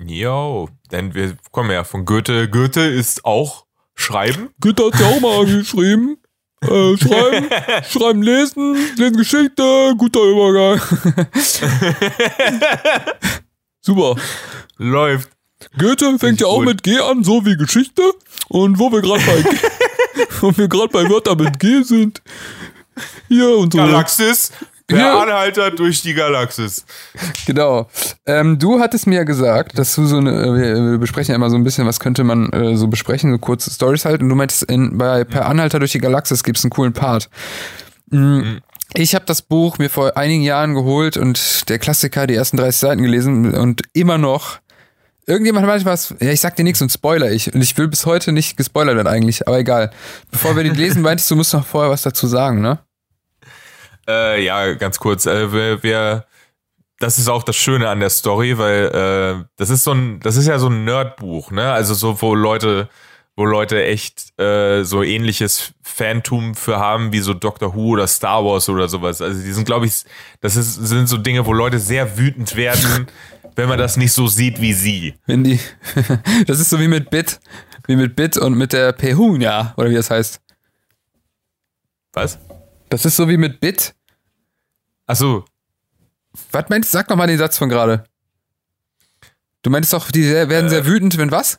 Jo, 0.00 0.68
denn 0.92 1.14
wir 1.14 1.36
kommen 1.50 1.70
ja 1.70 1.82
von 1.84 2.04
Goethe. 2.04 2.48
Goethe 2.48 2.82
ist 2.82 3.24
auch 3.24 3.66
Schreiben? 3.94 4.50
Goethe 4.60 4.86
hat 4.86 5.00
ja 5.00 5.06
auch 5.06 5.20
mal 5.20 5.44
geschrieben. 5.44 6.18
Äh, 6.60 6.96
schreiben, 6.96 7.48
schreiben, 7.88 8.22
lesen, 8.22 8.76
lesen 8.96 9.16
Geschichte, 9.16 9.94
guter 9.96 10.22
Übergang. 10.22 10.80
Super. 13.80 14.16
Läuft. 14.76 15.30
Goethe 15.78 16.18
fängt 16.18 16.40
ja 16.40 16.48
auch 16.48 16.58
gut. 16.58 16.66
mit 16.66 16.82
G 16.82 16.98
an, 16.98 17.24
so 17.24 17.46
wie 17.46 17.56
Geschichte. 17.56 18.02
Und 18.48 18.78
wo 18.78 18.90
wir 18.90 19.02
gerade 19.02 19.22
bei, 19.24 19.44
wo 20.40 20.56
wir 20.56 20.68
gerade 20.68 20.88
bei 20.88 21.08
Wörtern 21.08 21.38
mit 21.38 21.60
G 21.60 21.82
sind. 21.82 22.22
Hier 23.28 23.56
und 23.56 23.72
so. 23.72 23.78
Per 24.88 25.20
Anhalter 25.20 25.70
durch 25.70 26.00
die 26.00 26.14
Galaxis. 26.14 26.84
Genau. 27.46 27.88
Ähm, 28.26 28.58
du 28.58 28.80
hattest 28.80 29.06
mir 29.06 29.16
ja 29.16 29.24
gesagt, 29.24 29.78
dass 29.78 29.94
du 29.94 30.06
so 30.06 30.16
eine, 30.16 30.30
äh, 30.30 30.92
wir 30.92 30.98
besprechen 30.98 31.32
ja 31.32 31.36
immer 31.36 31.50
so 31.50 31.56
ein 31.56 31.64
bisschen, 31.64 31.86
was 31.86 32.00
könnte 32.00 32.24
man 32.24 32.50
äh, 32.52 32.76
so 32.76 32.88
besprechen, 32.88 33.30
so 33.30 33.38
kurze 33.38 33.70
Stories 33.70 34.06
halt. 34.06 34.22
Und 34.22 34.30
du 34.30 34.34
meintest, 34.34 34.62
in, 34.64 34.96
bei 34.96 35.24
Per 35.24 35.46
Anhalter 35.46 35.78
durch 35.78 35.92
die 35.92 35.98
Galaxis 35.98 36.42
gibt 36.42 36.56
es 36.56 36.64
einen 36.64 36.70
coolen 36.70 36.94
Part. 36.94 37.28
Mhm. 38.10 38.18
Mhm. 38.18 38.60
Ich 38.94 39.14
habe 39.14 39.26
das 39.26 39.42
Buch 39.42 39.76
mir 39.78 39.90
vor 39.90 40.16
einigen 40.16 40.42
Jahren 40.42 40.74
geholt 40.74 41.18
und 41.18 41.68
der 41.68 41.78
Klassiker, 41.78 42.26
die 42.26 42.34
ersten 42.34 42.56
30 42.56 42.80
Seiten 42.80 43.02
gelesen 43.02 43.54
und 43.54 43.82
immer 43.92 44.16
noch. 44.16 44.58
Irgendjemand 45.26 45.66
hat 45.66 45.74
manchmal 45.74 45.92
was, 45.92 46.14
ja, 46.20 46.30
ich 46.30 46.40
sag 46.40 46.56
dir 46.56 46.64
nichts 46.64 46.80
und 46.80 46.90
spoiler 46.90 47.30
ich. 47.30 47.54
Und 47.54 47.60
ich 47.60 47.76
will 47.76 47.88
bis 47.88 48.06
heute 48.06 48.32
nicht 48.32 48.56
gespoilert 48.56 48.96
werden 48.96 49.06
eigentlich, 49.06 49.46
aber 49.46 49.58
egal. 49.58 49.90
Bevor 50.30 50.56
wir 50.56 50.64
den 50.64 50.74
lesen, 50.74 51.02
meintest 51.02 51.30
du, 51.30 51.36
musst 51.36 51.52
noch 51.52 51.66
vorher 51.66 51.90
was 51.90 52.00
dazu 52.00 52.26
sagen, 52.26 52.62
ne? 52.62 52.78
Äh, 54.08 54.42
ja, 54.42 54.72
ganz 54.74 54.98
kurz. 54.98 55.26
Äh, 55.26 55.52
wir, 55.52 55.82
wir, 55.82 56.24
das 56.98 57.18
ist 57.18 57.28
auch 57.28 57.42
das 57.42 57.56
Schöne 57.56 57.88
an 57.88 58.00
der 58.00 58.10
Story, 58.10 58.56
weil 58.56 58.86
äh, 58.86 59.44
das 59.56 59.70
ist 59.70 59.84
so 59.84 59.92
ein, 59.92 60.18
das 60.20 60.36
ist 60.36 60.46
ja 60.46 60.58
so 60.58 60.68
ein 60.68 60.84
Nerdbuch, 60.84 61.50
ne? 61.50 61.70
Also 61.70 61.92
so, 61.92 62.20
wo 62.22 62.34
Leute, 62.34 62.88
wo 63.36 63.44
Leute 63.44 63.84
echt 63.84 64.38
äh, 64.40 64.82
so 64.82 65.02
ähnliches 65.02 65.74
Phantom 65.82 66.54
für 66.54 66.78
haben 66.78 67.12
wie 67.12 67.20
so 67.20 67.34
Doctor 67.34 67.74
Who 67.74 67.90
oder 67.90 68.06
Star 68.06 68.44
Wars 68.44 68.68
oder 68.70 68.88
sowas. 68.88 69.20
Also 69.20 69.42
die 69.42 69.52
sind, 69.52 69.66
glaube 69.66 69.86
ich, 69.86 70.04
das 70.40 70.56
ist, 70.56 70.74
sind 70.74 71.06
so 71.06 71.18
Dinge, 71.18 71.44
wo 71.44 71.52
Leute 71.52 71.78
sehr 71.78 72.16
wütend 72.16 72.56
werden, 72.56 73.08
wenn 73.56 73.68
man 73.68 73.78
das 73.78 73.98
nicht 73.98 74.12
so 74.12 74.26
sieht 74.26 74.60
wie 74.60 74.72
sie. 74.72 75.14
Wenn 75.26 75.44
die, 75.44 75.60
das 76.46 76.60
ist 76.60 76.70
so 76.70 76.80
wie 76.80 76.88
mit 76.88 77.10
Bit, 77.10 77.40
wie 77.86 77.96
mit 77.96 78.16
Bit 78.16 78.38
und 78.38 78.54
mit 78.54 78.72
der 78.72 78.92
Pehunia 78.92 79.74
oder 79.76 79.90
wie 79.90 79.94
das 79.94 80.10
heißt. 80.10 80.40
Was? 82.14 82.38
Das 82.88 83.04
ist 83.04 83.16
so 83.16 83.28
wie 83.28 83.36
mit 83.36 83.60
Bit 83.60 83.94
Ach 85.08 85.16
so. 85.16 85.44
Was 86.52 86.68
meinst 86.68 86.92
du? 86.92 86.98
Sag 86.98 87.08
noch 87.08 87.16
mal 87.16 87.26
den 87.26 87.38
Satz 87.38 87.58
von 87.58 87.68
gerade. 87.68 88.04
Du 89.62 89.70
meinst 89.70 89.92
doch, 89.92 90.10
die 90.10 90.22
werden 90.30 90.66
äh, 90.66 90.70
sehr 90.70 90.86
wütend, 90.86 91.18
wenn 91.18 91.32
was? 91.32 91.58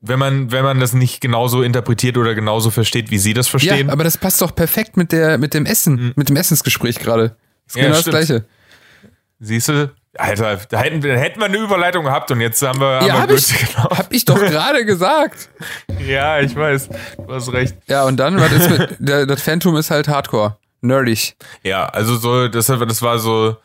Wenn 0.00 0.18
man, 0.18 0.52
wenn 0.52 0.64
man 0.64 0.78
das 0.78 0.92
nicht 0.92 1.20
genauso 1.20 1.62
interpretiert 1.62 2.18
oder 2.18 2.34
genauso 2.34 2.70
versteht, 2.70 3.10
wie 3.10 3.18
sie 3.18 3.32
das 3.32 3.48
verstehen. 3.48 3.86
Ja, 3.86 3.92
aber 3.92 4.04
das 4.04 4.18
passt 4.18 4.42
doch 4.42 4.54
perfekt 4.54 4.96
mit, 4.96 5.12
der, 5.12 5.38
mit 5.38 5.54
dem 5.54 5.66
Essen, 5.66 5.94
mhm. 5.94 6.12
mit 6.16 6.28
dem 6.28 6.36
Essensgespräch 6.36 6.98
gerade. 6.98 7.36
Das 7.64 7.74
ist 7.74 7.76
ja, 7.76 7.82
genau 7.84 8.00
stimmt. 8.00 8.14
das 8.14 8.26
Gleiche. 8.26 8.44
Siehst 9.40 9.68
du? 9.68 9.94
Alter, 10.16 10.56
da 10.68 10.80
hätten, 10.80 11.00
da 11.00 11.08
hätten 11.10 11.38
wir 11.38 11.46
eine 11.46 11.58
Überleitung 11.58 12.04
gehabt 12.04 12.30
und 12.32 12.40
jetzt 12.40 12.60
haben 12.62 12.80
wir. 12.80 13.06
Ja, 13.06 13.20
haben 13.20 13.22
hab, 13.22 13.30
ich, 13.30 13.46
genau. 13.46 13.90
hab 13.90 14.12
ich 14.12 14.24
doch 14.24 14.38
gerade 14.38 14.84
gesagt. 14.84 15.48
ja, 16.06 16.40
ich 16.40 16.56
weiß. 16.56 16.88
Du 17.16 17.32
hast 17.32 17.52
recht. 17.52 17.76
Ja, 17.86 18.04
und 18.04 18.16
dann, 18.16 18.36
was 18.40 18.50
ist 18.50 18.70
mit, 18.70 18.96
der, 18.98 19.26
das 19.26 19.42
Phantom 19.42 19.76
ist 19.76 19.92
halt 19.92 20.08
Hardcore 20.08 20.56
nerdig. 20.80 21.36
Ja, 21.62 21.86
also 21.86 22.16
so, 22.16 22.48
das, 22.48 22.66
das 22.66 23.02
war 23.02 23.18
so, 23.18 23.56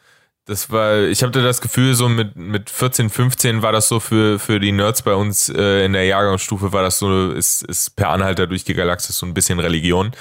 das 0.46 0.70
war, 0.72 1.00
ich 1.04 1.24
hatte 1.24 1.42
das 1.42 1.62
Gefühl, 1.62 1.94
so 1.94 2.10
mit, 2.10 2.36
mit 2.36 2.70
14, 2.70 3.10
15 3.10 3.62
war 3.62 3.72
das 3.72 3.88
so 3.88 4.00
für, 4.00 4.40
für 4.40 4.60
die 4.60 4.72
Nerds 4.72 5.02
bei 5.02 5.14
uns 5.14 5.50
äh, 5.50 5.86
in 5.86 5.94
der 5.94 6.06
Jahrgangsstufe, 6.06 6.74
war 6.74 6.84
das 6.84 7.00
so, 7.00 7.32
ist, 7.32 7.64
ist 7.64 7.96
per 7.96 8.10
Anhalter 8.10 8.48
durch 8.48 8.64
die 8.64 8.74
Galaxis 8.74 9.18
so 9.18 9.26
ein 9.26 9.34
bisschen 9.34 9.60
Religion. 9.60 10.12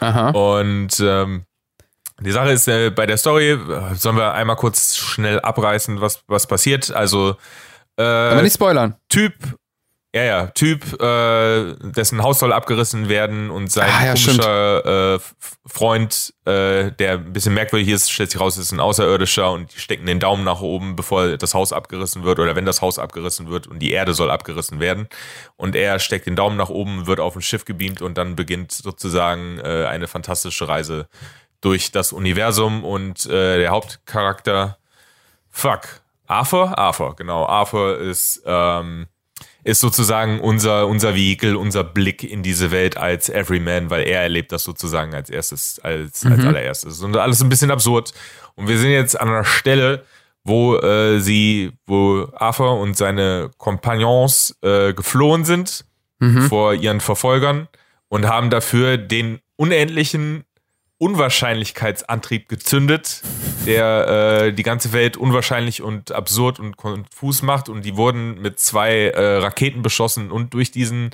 Aha. 0.00 0.30
Und 0.30 1.00
ähm, 1.00 1.44
die 2.20 2.30
Sache 2.30 2.52
ist, 2.52 2.68
äh, 2.68 2.90
bei 2.90 3.06
der 3.06 3.16
Story, 3.16 3.50
äh, 3.50 3.94
sollen 3.94 4.16
wir 4.16 4.34
einmal 4.34 4.56
kurz 4.56 4.96
schnell 4.96 5.40
abreißen, 5.40 6.00
was, 6.00 6.22
was 6.28 6.46
passiert. 6.46 6.92
Also, 6.92 7.36
äh, 7.96 8.02
Aber 8.02 8.42
nicht 8.42 8.54
spoilern. 8.54 8.94
Typ 9.08 9.34
ja, 10.14 10.22
ja, 10.24 10.46
Typ, 10.48 11.00
äh, 11.00 11.74
dessen 11.80 12.22
Haus 12.22 12.38
soll 12.38 12.52
abgerissen 12.52 13.08
werden 13.08 13.50
und 13.50 13.72
sein 13.72 13.88
ah, 13.90 14.04
ja, 14.04 14.12
komischer 14.12 15.14
äh, 15.14 15.20
Freund, 15.66 16.34
äh, 16.44 16.92
der 16.92 17.12
ein 17.12 17.32
bisschen 17.32 17.54
merkwürdig 17.54 17.88
ist, 17.88 18.10
stellt 18.10 18.30
sich 18.30 18.38
raus, 18.38 18.58
ist 18.58 18.72
ein 18.72 18.80
Außerirdischer 18.80 19.50
und 19.50 19.74
die 19.74 19.78
stecken 19.78 20.04
den 20.04 20.20
Daumen 20.20 20.44
nach 20.44 20.60
oben, 20.60 20.96
bevor 20.96 21.38
das 21.38 21.54
Haus 21.54 21.72
abgerissen 21.72 22.24
wird 22.24 22.40
oder 22.40 22.54
wenn 22.54 22.66
das 22.66 22.82
Haus 22.82 22.98
abgerissen 22.98 23.48
wird 23.48 23.66
und 23.66 23.78
die 23.78 23.92
Erde 23.92 24.12
soll 24.12 24.30
abgerissen 24.30 24.80
werden. 24.80 25.08
Und 25.56 25.74
er 25.74 25.98
steckt 25.98 26.26
den 26.26 26.36
Daumen 26.36 26.58
nach 26.58 26.68
oben, 26.68 27.06
wird 27.06 27.18
auf 27.18 27.34
ein 27.34 27.40
Schiff 27.40 27.64
gebeamt 27.64 28.02
und 28.02 28.18
dann 28.18 28.36
beginnt 28.36 28.70
sozusagen 28.72 29.60
äh, 29.60 29.86
eine 29.86 30.08
fantastische 30.08 30.68
Reise 30.68 31.08
durch 31.62 31.90
das 31.90 32.12
Universum 32.12 32.84
und 32.84 33.24
äh, 33.24 33.56
der 33.56 33.70
Hauptcharakter, 33.70 34.76
fuck, 35.48 36.02
Arthur? 36.26 36.76
Arthur, 36.78 37.16
genau. 37.16 37.46
Arthur 37.46 37.98
ist 37.98 38.42
ähm, 38.44 39.06
ist 39.64 39.80
sozusagen 39.80 40.40
unser, 40.40 40.88
unser 40.88 41.14
Vehikel, 41.14 41.54
unser 41.56 41.84
Blick 41.84 42.24
in 42.24 42.42
diese 42.42 42.70
Welt 42.70 42.96
als 42.96 43.28
Everyman, 43.28 43.90
weil 43.90 44.02
er 44.02 44.22
erlebt 44.22 44.50
das 44.52 44.64
sozusagen 44.64 45.14
als 45.14 45.30
erstes, 45.30 45.78
als, 45.80 46.24
mhm. 46.24 46.32
als 46.32 46.44
allererstes. 46.44 47.00
Und 47.00 47.16
alles 47.16 47.40
ein 47.42 47.48
bisschen 47.48 47.70
absurd. 47.70 48.12
Und 48.56 48.68
wir 48.68 48.78
sind 48.78 48.90
jetzt 48.90 49.18
an 49.18 49.28
einer 49.28 49.44
Stelle, 49.44 50.04
wo 50.44 50.76
äh, 50.76 51.20
sie, 51.20 51.72
wo 51.86 52.28
Arthur 52.34 52.80
und 52.80 52.96
seine 52.96 53.50
Kompagnons 53.58 54.56
äh, 54.62 54.92
geflohen 54.92 55.44
sind 55.44 55.84
mhm. 56.18 56.42
vor 56.48 56.74
ihren 56.74 57.00
Verfolgern 57.00 57.68
und 58.08 58.26
haben 58.26 58.50
dafür 58.50 58.96
den 58.96 59.38
unendlichen 59.56 60.44
Unwahrscheinlichkeitsantrieb 60.98 62.48
gezündet, 62.48 63.22
der 63.66 64.46
äh, 64.46 64.52
die 64.52 64.62
ganze 64.62 64.92
Welt 64.92 65.16
unwahrscheinlich 65.16 65.82
und 65.82 66.12
absurd 66.12 66.58
und 66.58 66.76
konfus 66.76 67.42
macht. 67.42 67.68
Und 67.68 67.84
die 67.84 67.96
wurden 67.96 68.40
mit 68.40 68.58
zwei 68.58 69.08
äh, 69.08 69.38
Raketen 69.38 69.82
beschossen 69.82 70.30
und 70.30 70.54
durch 70.54 70.70
diesen 70.70 71.10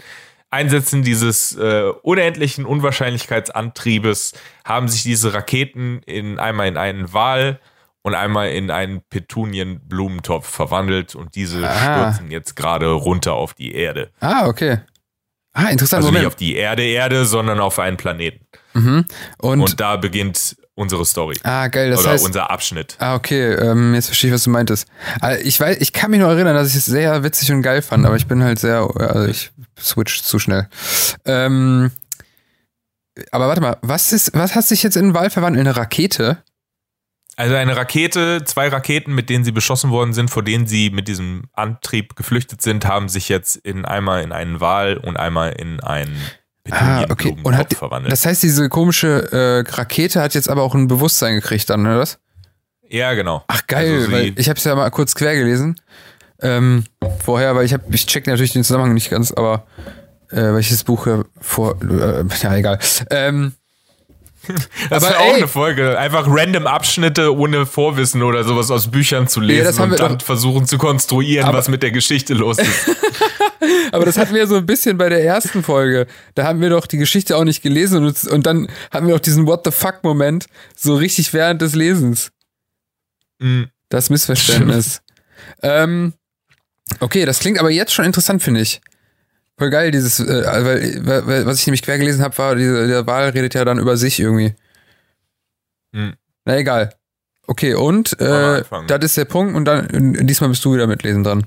Einsetzen 0.50 1.02
dieses 1.02 1.56
äh, 1.56 1.92
unendlichen 2.02 2.64
Unwahrscheinlichkeitsantriebes 2.64 4.32
haben 4.64 4.88
sich 4.88 5.02
diese 5.02 5.34
Raketen 5.34 6.00
in 6.06 6.38
einmal 6.38 6.68
in 6.68 6.78
einen 6.78 7.12
Wal 7.12 7.60
und 8.02 8.14
einmal 8.14 8.50
in 8.50 8.70
einen 8.70 9.02
Petunienblumentopf 9.10 10.48
verwandelt 10.48 11.14
und 11.14 11.34
diese 11.34 11.68
Aha. 11.68 12.12
stürzen 12.12 12.30
jetzt 12.30 12.56
gerade 12.56 12.90
runter 12.90 13.34
auf 13.34 13.52
die 13.52 13.74
Erde. 13.74 14.10
Ah, 14.20 14.46
okay. 14.46 14.78
Ah, 15.52 15.68
interessant. 15.68 15.98
Also 15.98 16.08
Moment. 16.08 16.22
nicht 16.22 16.26
auf 16.28 16.36
die 16.36 16.56
Erde, 16.56 16.84
Erde, 16.84 17.26
sondern 17.26 17.60
auf 17.60 17.78
einen 17.78 17.96
Planeten. 17.98 18.46
Mhm. 18.72 19.04
Und, 19.38 19.60
und, 19.60 19.80
da 19.80 19.96
beginnt 19.96 20.56
unsere 20.78 21.04
Story. 21.04 21.36
Ah, 21.42 21.66
geil. 21.68 21.90
Das 21.90 22.00
Oder 22.00 22.10
heißt, 22.10 22.24
unser 22.24 22.50
Abschnitt. 22.50 22.96
Ah, 23.00 23.16
okay. 23.16 23.54
Ähm, 23.54 23.94
jetzt 23.94 24.06
verstehe 24.06 24.30
ich, 24.30 24.34
was 24.34 24.44
du 24.44 24.50
meintest. 24.50 24.86
Also 25.20 25.42
ich 25.42 25.58
weiß, 25.58 25.78
ich 25.80 25.92
kann 25.92 26.10
mich 26.10 26.20
noch 26.20 26.28
erinnern, 26.28 26.54
dass 26.54 26.68
ich 26.68 26.76
es 26.76 26.86
sehr 26.86 27.22
witzig 27.24 27.50
und 27.52 27.62
geil 27.62 27.82
fand, 27.82 28.06
aber 28.06 28.16
ich 28.16 28.26
bin 28.26 28.42
halt 28.42 28.58
sehr, 28.58 28.88
also 28.96 29.26
ich 29.26 29.50
switch 29.78 30.22
zu 30.22 30.38
schnell. 30.38 30.68
Ähm, 31.24 31.90
aber 33.32 33.48
warte 33.48 33.60
mal, 33.60 33.76
was 33.82 34.12
ist, 34.12 34.32
was 34.34 34.54
hat 34.54 34.64
sich 34.64 34.82
jetzt 34.84 34.96
in 34.96 35.06
den 35.06 35.14
Wal 35.14 35.30
verwandelt? 35.30 35.60
In 35.60 35.66
eine 35.66 35.76
Rakete? 35.76 36.38
Also 37.36 37.54
eine 37.54 37.76
Rakete, 37.76 38.42
zwei 38.44 38.68
Raketen, 38.68 39.14
mit 39.14 39.30
denen 39.30 39.44
sie 39.44 39.52
beschossen 39.52 39.90
worden 39.90 40.12
sind, 40.12 40.30
vor 40.30 40.42
denen 40.42 40.66
sie 40.66 40.90
mit 40.90 41.06
diesem 41.08 41.44
Antrieb 41.52 42.16
geflüchtet 42.16 42.62
sind, 42.62 42.84
haben 42.84 43.08
sich 43.08 43.28
jetzt 43.28 43.56
in 43.56 43.84
einmal 43.84 44.22
in 44.22 44.32
einen 44.32 44.60
Wal 44.60 44.96
und 44.96 45.16
einmal 45.16 45.52
in 45.52 45.80
einen 45.80 46.20
Ah, 46.70 47.04
okay. 47.10 47.36
Und 47.42 47.56
hat, 47.56 47.72
verwandelt. 47.74 48.12
das 48.12 48.24
heißt, 48.26 48.42
diese 48.42 48.68
komische 48.68 49.64
äh, 49.66 49.70
Rakete 49.70 50.20
hat 50.20 50.34
jetzt 50.34 50.48
aber 50.50 50.62
auch 50.62 50.74
ein 50.74 50.88
Bewusstsein 50.88 51.34
gekriegt 51.34 51.68
dann, 51.70 51.86
oder 51.86 51.98
was? 51.98 52.18
Ja, 52.88 53.14
genau. 53.14 53.44
Ach 53.48 53.66
geil, 53.66 53.94
Also 54.00 54.12
weil 54.12 54.32
ich 54.36 54.48
habe 54.48 54.58
es 54.58 54.64
ja 54.64 54.74
mal 54.74 54.88
kurz 54.90 55.14
quer 55.14 55.34
gelesen. 55.36 55.80
Ähm, 56.40 56.84
vorher, 57.24 57.54
weil 57.56 57.64
ich 57.66 57.72
habe, 57.72 57.84
ich 57.90 58.06
check 58.06 58.26
natürlich 58.26 58.52
den 58.52 58.64
Zusammenhang 58.64 58.94
nicht 58.94 59.10
ganz, 59.10 59.32
aber 59.32 59.66
äh, 60.30 60.36
welches 60.54 60.84
Buch 60.84 61.06
ja 61.06 61.24
vor, 61.40 61.76
äh, 61.82 62.24
ja 62.42 62.56
egal. 62.56 62.78
Ähm, 63.10 63.52
Das 64.88 65.02
aber 65.04 65.12
wäre 65.12 65.20
auch 65.20 65.32
ey- 65.32 65.36
eine 65.38 65.48
Folge. 65.48 65.98
Einfach 65.98 66.24
random 66.28 66.66
Abschnitte 66.66 67.36
ohne 67.36 67.66
Vorwissen 67.66 68.22
oder 68.22 68.44
sowas 68.44 68.70
aus 68.70 68.90
Büchern 68.90 69.28
zu 69.28 69.40
lesen 69.40 69.78
haben 69.78 69.90
und 69.90 70.00
dann 70.00 70.18
doch- 70.18 70.24
versuchen 70.24 70.66
zu 70.66 70.78
konstruieren, 70.78 71.46
Aber- 71.46 71.58
was 71.58 71.68
mit 71.68 71.82
der 71.82 71.90
Geschichte 71.90 72.32
los 72.34 72.56
ist. 72.58 72.70
aber 73.92 74.04
das 74.04 74.18
hatten 74.18 74.34
wir 74.34 74.46
so 74.46 74.56
ein 74.56 74.66
bisschen 74.66 74.98
bei 74.98 75.08
der 75.08 75.24
ersten 75.24 75.62
Folge. 75.62 76.06
Da 76.34 76.44
haben 76.44 76.60
wir 76.60 76.70
doch 76.70 76.86
die 76.86 76.98
Geschichte 76.98 77.36
auch 77.36 77.44
nicht 77.44 77.62
gelesen 77.62 78.04
und, 78.04 78.24
und 78.24 78.46
dann 78.46 78.68
hatten 78.90 79.06
wir 79.06 79.14
doch 79.14 79.20
diesen 79.20 79.46
What 79.46 79.62
the 79.64 79.70
fuck 79.70 80.02
Moment 80.02 80.46
so 80.76 80.96
richtig 80.96 81.32
während 81.32 81.62
des 81.62 81.74
Lesens. 81.74 82.30
Mm, 83.38 83.64
Das 83.88 84.10
Missverständnis. 84.10 85.02
ähm, 85.62 86.14
okay, 87.00 87.24
das 87.24 87.38
klingt 87.40 87.58
aber 87.58 87.70
jetzt 87.70 87.92
schon 87.92 88.04
interessant, 88.04 88.42
finde 88.42 88.60
ich. 88.60 88.80
Voll 89.58 89.70
geil, 89.70 89.90
dieses, 89.90 90.20
äh, 90.20 90.44
weil, 90.44 91.26
weil, 91.26 91.46
was 91.46 91.58
ich 91.60 91.66
nämlich 91.66 91.82
quer 91.82 91.98
gelesen 91.98 92.22
habe, 92.22 92.36
war, 92.38 92.54
diese, 92.54 92.86
der 92.86 93.06
Wahl 93.06 93.30
redet 93.30 93.54
ja 93.54 93.64
dann 93.64 93.78
über 93.78 93.96
sich 93.96 94.20
irgendwie. 94.20 94.54
Hm. 95.92 96.14
Na 96.44 96.56
egal. 96.56 96.94
Okay, 97.46 97.74
und 97.74 98.20
äh, 98.20 98.62
das 98.86 99.04
ist 99.04 99.16
der 99.16 99.24
Punkt 99.24 99.56
und 99.56 99.64
dann 99.64 99.88
diesmal 100.26 100.50
bist 100.50 100.64
du 100.64 100.74
wieder 100.74 100.86
mit 100.86 101.02
Lesen 101.02 101.24
dran. 101.24 101.46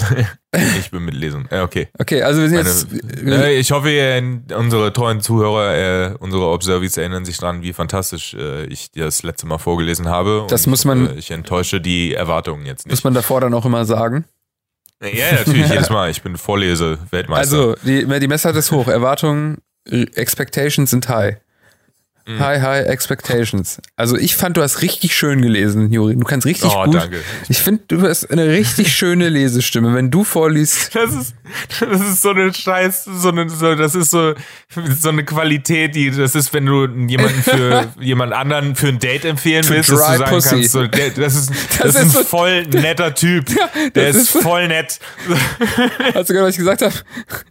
ich 0.78 0.90
bin 0.90 1.04
mit 1.04 1.14
Lesung. 1.14 1.48
Ja, 1.50 1.62
okay. 1.64 1.88
Okay, 1.98 2.22
also 2.22 2.40
wir 2.40 2.48
sind 2.48 2.58
Meine, 2.58 2.68
jetzt. 2.68 3.46
äh, 3.46 3.58
ich 3.58 3.70
hoffe, 3.72 3.90
ihr, 3.90 4.40
unsere 4.56 4.92
treuen 4.92 5.20
Zuhörer, 5.20 5.74
äh, 6.12 6.14
unsere 6.18 6.46
Observies 6.48 6.96
erinnern 6.96 7.24
sich 7.24 7.38
dran, 7.38 7.62
wie 7.62 7.72
fantastisch 7.72 8.34
äh, 8.34 8.64
ich 8.66 8.90
das 8.92 9.22
letzte 9.22 9.46
Mal 9.46 9.58
vorgelesen 9.58 10.08
habe. 10.08 10.46
Das 10.48 10.66
Und, 10.66 10.70
muss 10.70 10.84
man- 10.84 11.10
Äh, 11.10 11.18
ich 11.18 11.30
enttäusche 11.30 11.80
die 11.80 12.14
Erwartungen 12.14 12.66
jetzt 12.66 12.86
nicht. 12.86 12.92
Muss 12.92 13.04
man 13.04 13.14
davor 13.14 13.40
dann 13.40 13.54
auch 13.54 13.64
immer 13.64 13.84
sagen. 13.84 14.24
Ja, 15.02 15.32
natürlich, 15.32 15.68
jedes 15.70 15.90
Mal. 15.90 16.10
Ich 16.10 16.22
bin 16.22 16.36
Vorlese-Weltmeister. 16.36 17.56
Also, 17.56 17.74
die, 17.84 18.06
die 18.20 18.28
Messlatte 18.28 18.58
ist 18.58 18.72
hoch. 18.72 18.88
Erwartungen, 18.88 19.58
äh, 19.88 20.06
Expectations 20.14 20.90
sind 20.90 21.08
high. 21.08 21.36
Mhm. 22.28 22.40
High, 22.40 22.60
high 22.60 22.86
expectations. 22.88 23.78
Also 23.94 24.16
ich 24.16 24.34
fand, 24.34 24.56
du 24.56 24.62
hast 24.62 24.82
richtig 24.82 25.14
schön 25.16 25.42
gelesen, 25.42 25.92
Juri. 25.92 26.16
Du 26.16 26.24
kannst 26.24 26.44
richtig 26.44 26.72
Oh, 26.74 26.84
gut. 26.84 26.94
danke. 26.96 27.18
Ich 27.48 27.58
finde, 27.58 27.84
du 27.86 28.02
hast 28.02 28.28
eine 28.32 28.48
richtig 28.48 28.92
schöne 28.96 29.28
Lesestimme. 29.28 29.94
Wenn 29.94 30.10
du 30.10 30.24
vorliest, 30.24 30.92
Das 30.94 31.14
ist, 31.14 31.34
das 31.78 32.00
ist 32.00 32.22
so 32.22 32.30
eine 32.30 32.52
Scheiß, 32.52 33.04
so 33.04 33.28
eine, 33.28 33.48
so, 33.48 33.76
das 33.76 33.94
ist 33.94 34.10
so, 34.10 34.34
so 34.98 35.08
eine 35.10 35.24
Qualität, 35.24 35.94
die, 35.94 36.10
das 36.10 36.34
ist, 36.34 36.52
wenn 36.52 36.66
du 36.66 36.86
jemanden 37.06 37.42
für 37.44 37.92
jemand 38.00 38.32
anderen 38.32 38.74
für 38.74 38.88
ein 38.88 38.98
Date 38.98 39.24
empfehlen 39.24 39.64
willst, 39.68 39.90
dass 39.92 40.00
Dry 40.00 40.12
du 40.14 40.18
sagen 40.18 40.30
Pussy. 40.30 40.48
kannst, 40.48 40.72
so, 40.72 40.86
der, 40.86 41.10
das 41.10 41.36
ist, 41.36 41.50
das, 41.70 41.78
Das 41.78 41.94
ist 41.94 42.00
ein 42.00 42.10
so- 42.10 42.24
voll 42.24 42.62
netter 42.66 43.14
Typ. 43.14 43.46
der 43.94 44.06
das 44.12 44.16
ist, 44.16 44.32
so- 44.32 44.40
voll 44.40 44.66
nett. 44.66 44.98
hast 46.12 46.28
du 46.28 46.32
gehört, 46.32 46.48
was 46.48 46.54
ich 46.54 46.58
gesagt 46.58 46.82
habe? 46.82 46.94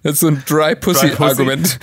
Das 0.03 0.13
ist 0.15 0.19
so 0.19 0.27
ein 0.27 0.43
Dry 0.45 0.75
Pussy 0.75 1.07
Pussy. 1.07 1.23
Argument. 1.23 1.79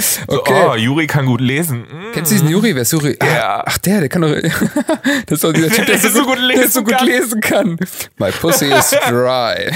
So, 0.00 0.38
okay. 0.38 0.66
oh, 0.68 0.74
Juri 0.74 1.06
kann 1.06 1.26
gut 1.26 1.40
lesen. 1.40 1.82
Mm. 1.82 2.12
Kennst 2.12 2.30
du 2.30 2.34
diesen 2.34 2.48
Juri? 2.48 2.74
Wer 2.74 2.82
ist 2.82 2.92
Juri? 2.92 3.16
Ja. 3.20 3.58
Ah, 3.58 3.64
ach, 3.66 3.78
der, 3.78 4.00
der 4.00 4.08
kann 4.08 4.22
doch. 4.22 4.30
das 5.26 5.32
ist 5.32 5.44
doch 5.44 5.52
dieser 5.52 5.70
Typ, 5.70 5.86
der, 5.86 5.98
so, 5.98 6.24
gut, 6.24 6.38
der 6.38 6.68
so 6.68 6.82
gut 6.82 6.96
kann. 6.96 7.06
lesen 7.06 7.40
kann. 7.40 7.78
My 8.18 8.30
pussy 8.30 8.66
is 8.72 8.90
dry. 9.08 9.70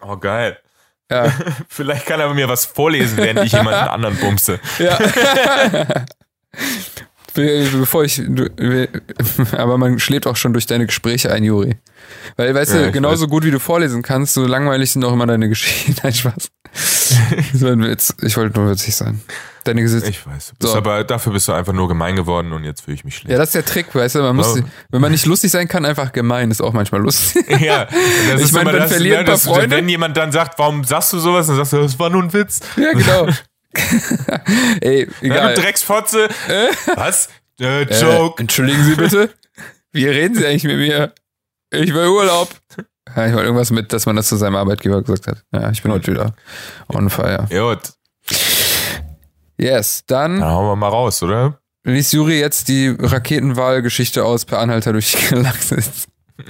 Oh, 0.00 0.16
geil. 0.16 0.58
Ja. 1.10 1.32
Vielleicht 1.68 2.06
kann 2.06 2.20
er 2.20 2.32
mir 2.32 2.48
was 2.48 2.64
vorlesen, 2.64 3.18
während 3.18 3.44
ich 3.44 3.52
jemanden 3.52 3.88
anderen 3.88 4.16
bumse. 4.16 4.58
Ja. 4.78 4.98
Be- 7.34 7.66
Bevor 7.78 8.04
ich, 8.04 8.20
aber 9.56 9.78
man 9.78 9.98
schläft 9.98 10.26
auch 10.26 10.36
schon 10.36 10.52
durch 10.52 10.66
deine 10.66 10.86
Gespräche 10.86 11.32
ein, 11.32 11.44
Juri. 11.44 11.76
Weil, 12.36 12.54
weißt 12.54 12.74
Ja, 12.74 12.82
du, 12.86 12.92
genauso 12.92 13.26
gut 13.28 13.44
wie 13.44 13.50
du 13.50 13.58
vorlesen 13.60 14.02
kannst, 14.02 14.34
so 14.34 14.46
langweilig 14.46 14.90
sind 14.90 15.04
auch 15.04 15.12
immer 15.12 15.26
deine 15.26 15.48
Geschichten. 15.48 15.94
Nein, 16.02 16.12
Spaß. 16.12 16.48
War 17.60 17.72
ein 17.72 17.82
Witz. 17.82 18.14
Ich 18.22 18.36
wollte 18.36 18.58
nur 18.58 18.70
witzig 18.70 18.96
sein. 18.96 19.20
Deine 19.64 19.82
Gesicht. 19.82 20.08
Ich 20.08 20.26
weiß. 20.26 20.54
So. 20.60 20.74
Aber 20.74 21.04
dafür 21.04 21.32
bist 21.32 21.46
du 21.46 21.52
einfach 21.52 21.72
nur 21.72 21.86
gemein 21.86 22.16
geworden 22.16 22.52
und 22.52 22.64
jetzt 22.64 22.80
fühle 22.84 22.96
ich 22.96 23.04
mich 23.04 23.16
schlecht. 23.16 23.30
Ja, 23.30 23.38
das 23.38 23.50
ist 23.50 23.54
der 23.54 23.64
Trick, 23.64 23.94
weißt 23.94 24.16
du, 24.16 24.20
man 24.20 24.34
muss, 24.34 24.56
Oh. 24.58 24.62
wenn 24.90 25.00
man 25.00 25.12
nicht 25.12 25.24
lustig 25.26 25.52
sein 25.52 25.68
kann, 25.68 25.84
einfach 25.84 26.10
gemein, 26.12 26.50
ist 26.50 26.60
auch 26.60 26.72
manchmal 26.72 27.00
lustig. 27.02 27.44
Ja, 27.60 27.86
das 28.32 28.40
Ich 28.42 28.52
meine, 28.52 28.72
dann 28.72 28.80
das, 28.88 28.98
ne, 28.98 29.16
ein 29.18 29.24
paar 29.24 29.34
das, 29.34 29.44
Freunde. 29.44 29.76
wenn 29.76 29.88
jemand 29.88 30.16
dann 30.16 30.32
sagt, 30.32 30.58
warum 30.58 30.82
sagst 30.82 31.12
du 31.12 31.18
sowas, 31.20 31.46
dann 31.46 31.56
sagst 31.56 31.74
du, 31.74 31.76
das 31.76 31.96
war 31.98 32.10
nur 32.10 32.22
ein 32.24 32.32
Witz. 32.32 32.60
ja, 32.76 32.92
genau. 32.92 33.28
Ey, 34.80 35.06
Ja, 35.06 35.12
egal. 35.22 35.54
du 35.54 35.60
Drecksfotze. 35.62 36.28
Was? 36.96 37.28
Äh, 37.60 37.82
Äh, 37.82 38.00
Joke. 38.00 38.40
entschuldigen 38.42 38.82
Sie 38.84 38.94
bitte. 38.94 39.30
Wie 39.92 40.06
reden 40.06 40.34
Sie 40.34 40.46
eigentlich 40.46 40.64
mit 40.64 40.76
mir? 40.78 41.12
Ich 41.70 41.92
will 41.94 42.08
Urlaub. 42.08 42.48
Ja, 43.14 43.26
ich 43.26 43.32
wollte 43.32 43.44
irgendwas 43.46 43.70
mit, 43.70 43.92
dass 43.92 44.06
man 44.06 44.16
das 44.16 44.28
zu 44.28 44.36
seinem 44.36 44.56
Arbeitgeber 44.56 45.02
gesagt 45.02 45.26
hat. 45.26 45.42
Ja, 45.52 45.70
ich 45.70 45.82
bin 45.82 45.92
heute 45.92 46.12
wieder 46.12 46.34
on 46.88 47.10
fire. 47.10 47.46
Gut, 47.50 47.80
Yes, 49.58 50.02
dann 50.06 50.40
dann 50.40 50.48
hauen 50.50 50.66
wir 50.66 50.76
mal 50.76 50.88
raus, 50.88 51.22
oder? 51.22 51.58
liest 51.84 52.12
Juri 52.12 52.40
jetzt 52.40 52.68
die 52.68 52.88
Raketenwahlgeschichte 52.98 54.24
aus 54.24 54.44
per 54.44 54.58
Anhalter 54.58 54.92
durch 54.92 55.12
die 55.12 55.28
Galaxis. 55.34 56.06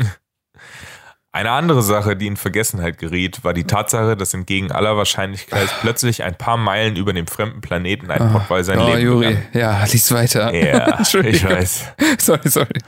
Eine 1.34 1.52
andere 1.52 1.82
Sache, 1.82 2.14
die 2.14 2.26
in 2.26 2.36
Vergessenheit 2.36 2.98
geriet, 2.98 3.42
war 3.42 3.54
die 3.54 3.64
Tatsache, 3.64 4.18
dass 4.18 4.34
entgegen 4.34 4.70
aller 4.70 4.98
Wahrscheinlichkeit 4.98 5.66
plötzlich 5.80 6.24
ein 6.24 6.36
paar 6.36 6.58
Meilen 6.58 6.94
über 6.96 7.14
dem 7.14 7.26
fremden 7.26 7.62
Planeten 7.62 8.10
ein 8.10 8.32
Pottwal 8.32 8.62
sein 8.64 8.78
oh, 8.78 8.88
Leben 8.88 9.00
Juri. 9.00 9.26
begann. 9.28 9.42
Ja, 9.54 9.82
lies 9.84 10.12
weiter. 10.12 10.54
Ja, 10.54 11.00
ich 11.00 11.42
weiß. 11.42 11.84
Sorry, 12.18 12.48
sorry. 12.50 12.78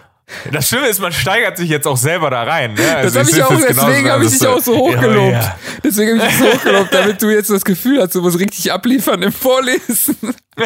Das 0.52 0.68
Schlimme 0.68 0.88
ist, 0.88 1.00
man 1.00 1.12
steigert 1.12 1.56
sich 1.56 1.70
jetzt 1.70 1.86
auch 1.86 1.96
selber 1.96 2.28
da 2.28 2.42
rein. 2.42 2.74
Ne? 2.74 2.96
Also 2.96 3.18
Das 3.18 3.28
habe 3.28 3.30
ich 3.30 3.34
sehe 3.34 3.46
auch, 3.46 3.66
deswegen 3.66 4.10
habe 4.10 4.24
ich 4.24 4.30
das 4.30 4.38
dich 4.38 4.48
auch 4.48 4.60
so 4.60 4.76
hochgelobt. 4.76 5.32
Ja, 5.32 5.40
ja. 5.40 5.58
Deswegen 5.82 6.18
habe 6.18 6.30
ich 6.30 6.36
dich 6.36 6.46
so 6.46 6.52
hochgelobt, 6.54 6.94
damit 6.94 7.22
du 7.22 7.30
jetzt 7.30 7.50
das 7.50 7.64
Gefühl 7.64 8.02
hast, 8.02 8.14
du 8.14 8.22
musst 8.22 8.38
richtig 8.38 8.72
abliefern 8.72 9.22
im 9.22 9.32
Vorlesen. 9.32 10.16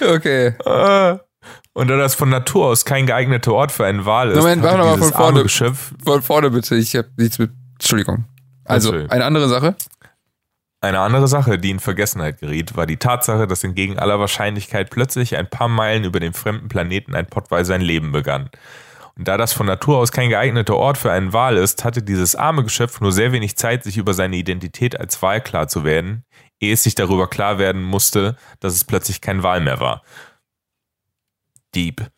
okay. 0.00 0.54
Äh, 0.64 1.18
Und 1.80 1.88
da 1.88 1.96
das 1.96 2.14
von 2.14 2.28
Natur 2.28 2.66
aus 2.66 2.84
kein 2.84 3.06
geeigneter 3.06 3.54
Ort 3.54 3.72
für 3.72 3.86
einen 3.86 4.04
Wal 4.04 4.32
ist, 4.32 4.36
Moment, 4.36 4.62
wir 4.62 4.70
mal 4.76 4.96
dieses 4.96 5.08
von 5.08 5.16
vorne. 5.16 5.26
arme 5.28 5.42
Geschöpf 5.44 5.92
Von 6.04 6.20
vorne 6.20 6.50
bitte, 6.50 6.74
ich 6.74 6.94
habe 6.94 7.08
nichts 7.16 7.38
mit. 7.38 7.52
Entschuldigung. 7.78 8.26
Also, 8.66 8.92
eine 8.92 9.24
andere 9.24 9.48
Sache. 9.48 9.76
Eine 10.82 11.00
andere 11.00 11.26
Sache, 11.26 11.56
die 11.56 11.70
in 11.70 11.80
Vergessenheit 11.80 12.38
geriet, 12.38 12.76
war 12.76 12.84
die 12.84 12.98
Tatsache, 12.98 13.46
dass 13.46 13.64
entgegen 13.64 13.98
aller 13.98 14.20
Wahrscheinlichkeit 14.20 14.90
plötzlich 14.90 15.38
ein 15.38 15.48
paar 15.48 15.68
Meilen 15.68 16.04
über 16.04 16.20
dem 16.20 16.34
fremden 16.34 16.68
Planeten 16.68 17.14
ein 17.14 17.24
Pottwal 17.24 17.64
sein 17.64 17.80
Leben 17.80 18.12
begann. 18.12 18.50
Und 19.16 19.26
da 19.26 19.38
das 19.38 19.54
von 19.54 19.64
Natur 19.64 19.96
aus 19.96 20.12
kein 20.12 20.28
geeigneter 20.28 20.76
Ort 20.76 20.98
für 20.98 21.10
einen 21.10 21.32
Wal 21.32 21.56
ist, 21.56 21.82
hatte 21.86 22.02
dieses 22.02 22.36
arme 22.36 22.62
Geschöpf 22.62 23.00
nur 23.00 23.12
sehr 23.12 23.32
wenig 23.32 23.56
Zeit, 23.56 23.84
sich 23.84 23.96
über 23.96 24.12
seine 24.12 24.36
Identität 24.36 25.00
als 25.00 25.22
Wal 25.22 25.40
klar 25.40 25.66
zu 25.66 25.82
werden, 25.84 26.24
ehe 26.60 26.74
es 26.74 26.82
sich 26.82 26.94
darüber 26.94 27.26
klar 27.26 27.58
werden 27.58 27.82
musste, 27.82 28.36
dass 28.60 28.74
es 28.74 28.84
plötzlich 28.84 29.22
kein 29.22 29.42
Wal 29.42 29.62
mehr 29.62 29.80
war. 29.80 30.02
Dieb. 31.74 32.10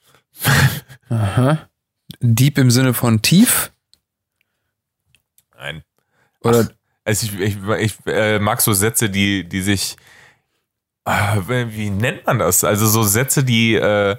Aha. 1.09 1.69
Deep 2.21 2.59
im 2.59 2.71
Sinne 2.71 2.95
von 2.95 3.23
tief? 3.23 3.73
Nein. 5.57 5.83
Oder 6.41 6.69
Also 7.05 7.27
ich, 7.27 7.39
ich, 7.39 7.57
ich 7.79 7.95
äh, 8.07 8.39
mag 8.39 8.61
so 8.61 8.73
Sätze, 8.73 9.11
die, 9.11 9.49
die 9.49 9.63
sich. 9.63 9.97
Ah, 11.05 11.37
wie 11.47 11.91
nennt 11.91 12.27
man 12.27 12.39
das? 12.39 12.63
Also 12.65 12.87
so 12.87 13.03
Sätze, 13.03 13.45
die. 13.45 13.75
Äh, 13.75 14.17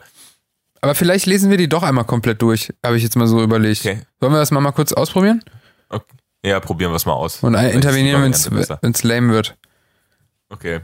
aber 0.82 0.96
vielleicht 0.96 1.26
lesen 1.26 1.50
wir 1.50 1.58
die 1.58 1.70
doch 1.70 1.84
einmal 1.84 2.04
komplett 2.04 2.42
durch, 2.42 2.74
habe 2.84 2.98
ich 2.98 3.04
jetzt 3.04 3.16
mal 3.16 3.28
so 3.28 3.42
überlegt. 3.42 3.82
Okay. 3.86 4.02
Sollen 4.20 4.34
wir 4.34 4.40
das 4.40 4.52
mal, 4.52 4.60
mal 4.60 4.74
kurz 4.74 4.92
ausprobieren? 4.92 5.42
okay. 5.90 6.14
Ja, 6.46 6.60
probieren 6.60 6.92
wir 6.92 6.98
es 6.98 7.06
mal 7.06 7.14
aus. 7.14 7.42
Und 7.42 7.56
ein, 7.56 7.62
Vielleicht 7.62 7.76
intervenieren, 7.76 8.22
wenn 8.22 8.92
es 8.92 9.04
lame 9.04 9.32
wird. 9.32 9.58
Okay. 10.50 10.82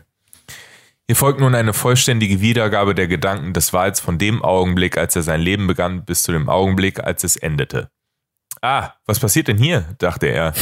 Hier 1.09 1.15
folgt 1.15 1.39
nun 1.39 1.55
eine 1.55 1.73
vollständige 1.73 2.39
Wiedergabe 2.39 2.93
der 2.93 3.07
Gedanken 3.07 3.51
des 3.51 3.73
Wals 3.73 3.99
von 3.99 4.19
dem 4.19 4.43
Augenblick, 4.43 4.95
als 4.95 5.15
er 5.15 5.23
sein 5.23 5.41
Leben 5.41 5.65
begann, 5.65 6.05
bis 6.05 6.21
zu 6.21 6.31
dem 6.31 6.47
Augenblick, 6.47 6.99
als 6.99 7.23
es 7.23 7.35
endete. 7.35 7.89
Ah, 8.61 8.91
was 9.07 9.19
passiert 9.19 9.47
denn 9.47 9.57
hier? 9.57 9.85
dachte 9.97 10.27
er. 10.27 10.53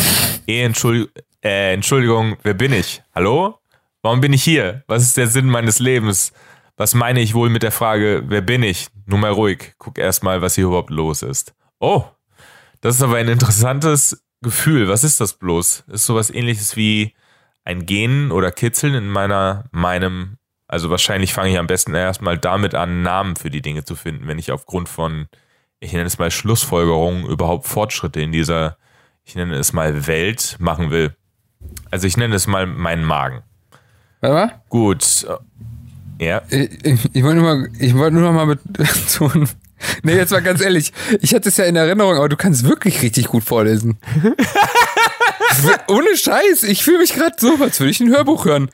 Eh, 0.47 0.63
Entschuldigung, 0.63 1.12
äh, 1.43 1.73
Entschuldigung, 1.73 2.38
wer 2.43 2.53
bin 2.53 2.71
ich? 2.71 3.03
Hallo? 3.13 3.60
Warum 4.01 4.21
bin 4.21 4.31
ich 4.31 4.41
hier? 4.41 4.86
Was 4.88 5.03
ist 5.03 5.17
der 5.17 5.27
Sinn 5.27 5.47
meines 5.47 5.79
Lebens? 5.79 6.31
Was 6.77 6.93
meine 6.93 7.19
ich 7.19 7.33
wohl 7.33 7.49
mit 7.49 7.63
der 7.63 7.73
Frage, 7.73 8.23
wer 8.27 8.39
bin 8.39 8.63
ich? 8.63 8.88
Nur 9.05 9.19
mal 9.19 9.31
ruhig, 9.31 9.73
guck 9.77 9.97
erst 9.97 10.23
mal, 10.23 10.41
was 10.41 10.55
hier 10.55 10.67
überhaupt 10.67 10.91
los 10.91 11.23
ist. 11.23 11.55
Oh, 11.81 12.05
das 12.79 12.95
ist 12.95 13.01
aber 13.01 13.17
ein 13.17 13.27
interessantes 13.27 14.23
Gefühl. 14.41 14.88
Was 14.88 15.03
ist 15.03 15.19
das 15.19 15.33
bloß? 15.33 15.83
Ist 15.91 16.05
sowas 16.05 16.29
ähnliches 16.29 16.77
wie 16.77 17.15
ein 17.67 17.86
Gehen 17.86 18.32
oder 18.32 18.49
Kitzeln 18.49 18.93
in 18.93 19.10
meiner, 19.10 19.65
meinem, 19.71 20.38
also 20.69 20.89
wahrscheinlich 20.89 21.34
fange 21.34 21.51
ich 21.51 21.60
am 21.60 21.67
besten 21.67 21.93
erstmal 21.93 22.38
damit 22.38 22.73
an, 22.73 23.01
Namen 23.01 23.36
für 23.36 23.49
die 23.49 23.62
Dinge 23.62 23.84
zu 23.84 23.97
finden, 23.97 24.25
wenn 24.25 24.39
ich 24.39 24.53
aufgrund 24.53 24.88
von, 24.88 25.27
ich 25.82 25.91
nenne 25.91 26.06
es 26.06 26.17
mal 26.17 26.32
Schlussfolgerungen, 26.32 27.25
überhaupt 27.25 27.67
Fortschritte 27.67 28.21
in 28.21 28.32
dieser, 28.32 28.77
ich 29.25 29.36
nenne 29.36 29.56
es 29.56 29.73
mal 29.73 30.08
Welt 30.08 30.56
machen 30.60 30.91
will. 30.91 31.13
Also 31.91 32.08
ich 32.08 32.15
nenne 32.15 32.36
es 32.36 32.47
mal 32.47 32.67
meinen 32.67 33.03
Magen. 33.03 33.43
Warte 34.21 34.34
mal. 34.34 34.62
Gut. 34.69 35.27
Ja. 36.21 36.41
Ich, 36.49 36.86
ich, 36.86 37.15
ich 37.15 37.23
wollte 37.23 37.41
nur 37.41 37.53
mal, 37.53 37.69
ich 37.80 37.93
wollte 37.95 38.15
nur 38.15 38.32
noch 38.32 38.45
mal 38.45 38.56
betonen. 38.56 39.49
Nee, 40.01 40.15
jetzt 40.15 40.32
mal 40.32 40.41
ganz 40.41 40.60
ehrlich. 40.60 40.91
Ich 41.21 41.36
hatte 41.36 41.49
es 41.49 41.58
ja 41.58 41.65
in 41.65 41.75
Erinnerung, 41.75 42.15
aber 42.15 42.30
du 42.30 42.36
kannst 42.36 42.63
wirklich 42.63 43.03
richtig 43.03 43.27
gut 43.27 43.43
vorlesen. 43.43 43.99
Ohne 45.88 46.15
Scheiß. 46.15 46.63
Ich 46.63 46.83
fühle 46.83 46.99
mich 46.99 47.13
gerade 47.13 47.36
so, 47.39 47.55
als 47.62 47.79
würde 47.79 47.91
ich 47.91 47.99
ein 47.99 48.10
Hörbuch 48.10 48.45
hören. 48.45 48.69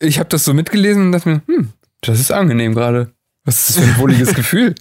Ich 0.00 0.18
habe 0.18 0.28
das 0.28 0.44
so 0.44 0.54
mitgelesen 0.54 1.06
und 1.06 1.12
dachte 1.12 1.28
mir, 1.28 1.42
hm, 1.46 1.72
das 2.00 2.20
ist 2.20 2.32
angenehm 2.32 2.74
gerade. 2.74 3.12
Was 3.44 3.60
ist 3.68 3.70
das 3.70 3.84
für 3.84 3.90
ein 3.90 3.98
wohliges 3.98 4.34
Gefühl? 4.34 4.74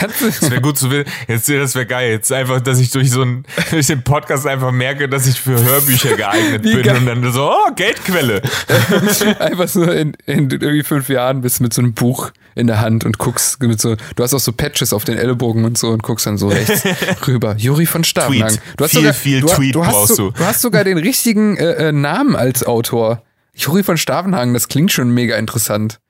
Das 0.00 0.50
wäre 0.50 0.60
gut 0.60 0.78
zu 0.78 0.90
wissen. 0.90 1.10
Jetzt, 1.28 1.48
das 1.48 1.74
wäre 1.74 1.86
geil. 1.86 2.10
Jetzt 2.10 2.32
einfach, 2.32 2.60
dass 2.60 2.78
ich 2.78 2.90
durch 2.90 3.10
so 3.10 3.22
einen, 3.22 3.44
durch 3.70 3.86
den 3.86 4.02
Podcast 4.02 4.46
einfach 4.46 4.70
merke, 4.70 5.08
dass 5.08 5.26
ich 5.26 5.40
für 5.40 5.62
Hörbücher 5.62 6.16
geeignet 6.16 6.62
bin 6.62 6.82
geil. 6.82 6.96
und 6.96 7.06
dann 7.06 7.32
so, 7.32 7.50
oh, 7.50 7.74
Geldquelle. 7.74 8.42
einfach 9.38 9.68
so 9.68 9.82
in, 9.84 10.16
in 10.26 10.50
irgendwie 10.50 10.82
fünf 10.82 11.08
Jahren 11.08 11.40
bist 11.40 11.58
du 11.58 11.64
mit 11.64 11.72
so 11.72 11.82
einem 11.82 11.94
Buch 11.94 12.30
in 12.54 12.66
der 12.66 12.80
Hand 12.80 13.04
und 13.04 13.18
guckst 13.18 13.62
mit 13.62 13.80
so, 13.80 13.96
du 14.16 14.22
hast 14.22 14.34
auch 14.34 14.40
so 14.40 14.52
Patches 14.52 14.92
auf 14.92 15.04
den 15.04 15.18
Ellbogen 15.18 15.64
und 15.64 15.78
so 15.78 15.88
und 15.88 16.02
guckst 16.02 16.26
dann 16.26 16.38
so 16.38 16.48
rechts 16.48 16.82
rüber. 17.26 17.54
Juri 17.56 17.86
von 17.86 18.04
Stabenhang. 18.04 18.58
Du 18.76 18.84
hast 18.84 18.90
viel, 18.90 19.00
sogar, 19.00 19.14
viel 19.14 19.40
du, 19.40 19.46
Tweet 19.48 19.74
du 19.74 19.80
brauchst 19.80 20.18
du. 20.18 20.30
Du 20.30 20.44
hast 20.44 20.60
sogar 20.60 20.84
den 20.84 20.98
richtigen 20.98 21.56
äh, 21.56 21.88
äh, 21.88 21.92
Namen 21.92 22.36
als 22.36 22.64
Autor. 22.64 23.22
Juri 23.54 23.82
von 23.82 23.96
Stavenhagen, 23.96 24.54
das 24.54 24.68
klingt 24.68 24.92
schon 24.92 25.10
mega 25.10 25.36
interessant. 25.36 26.00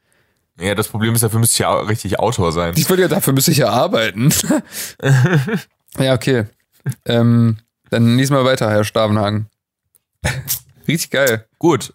Ja, 0.61 0.75
das 0.75 0.88
Problem 0.88 1.14
ist, 1.14 1.23
dafür 1.23 1.40
müsste 1.40 1.55
ich 1.55 1.59
ja 1.61 1.73
richtig 1.81 2.18
Autor 2.18 2.53
sein. 2.53 2.75
Ich 2.77 2.88
würde 2.88 3.03
ja, 3.03 3.09
dafür 3.09 3.33
müsste 3.33 3.51
ich 3.51 3.59
ja 3.59 3.70
arbeiten. 3.70 4.33
ja, 5.99 6.14
okay. 6.14 6.44
Ähm, 7.07 7.59
dann 7.88 8.16
lies 8.16 8.31
mal 8.31 8.44
weiter, 8.44 8.70
Herr 8.70 8.85
Stavenhagen. 8.85 9.49
richtig 10.88 11.11
geil. 11.11 11.46
Gut. 11.59 11.94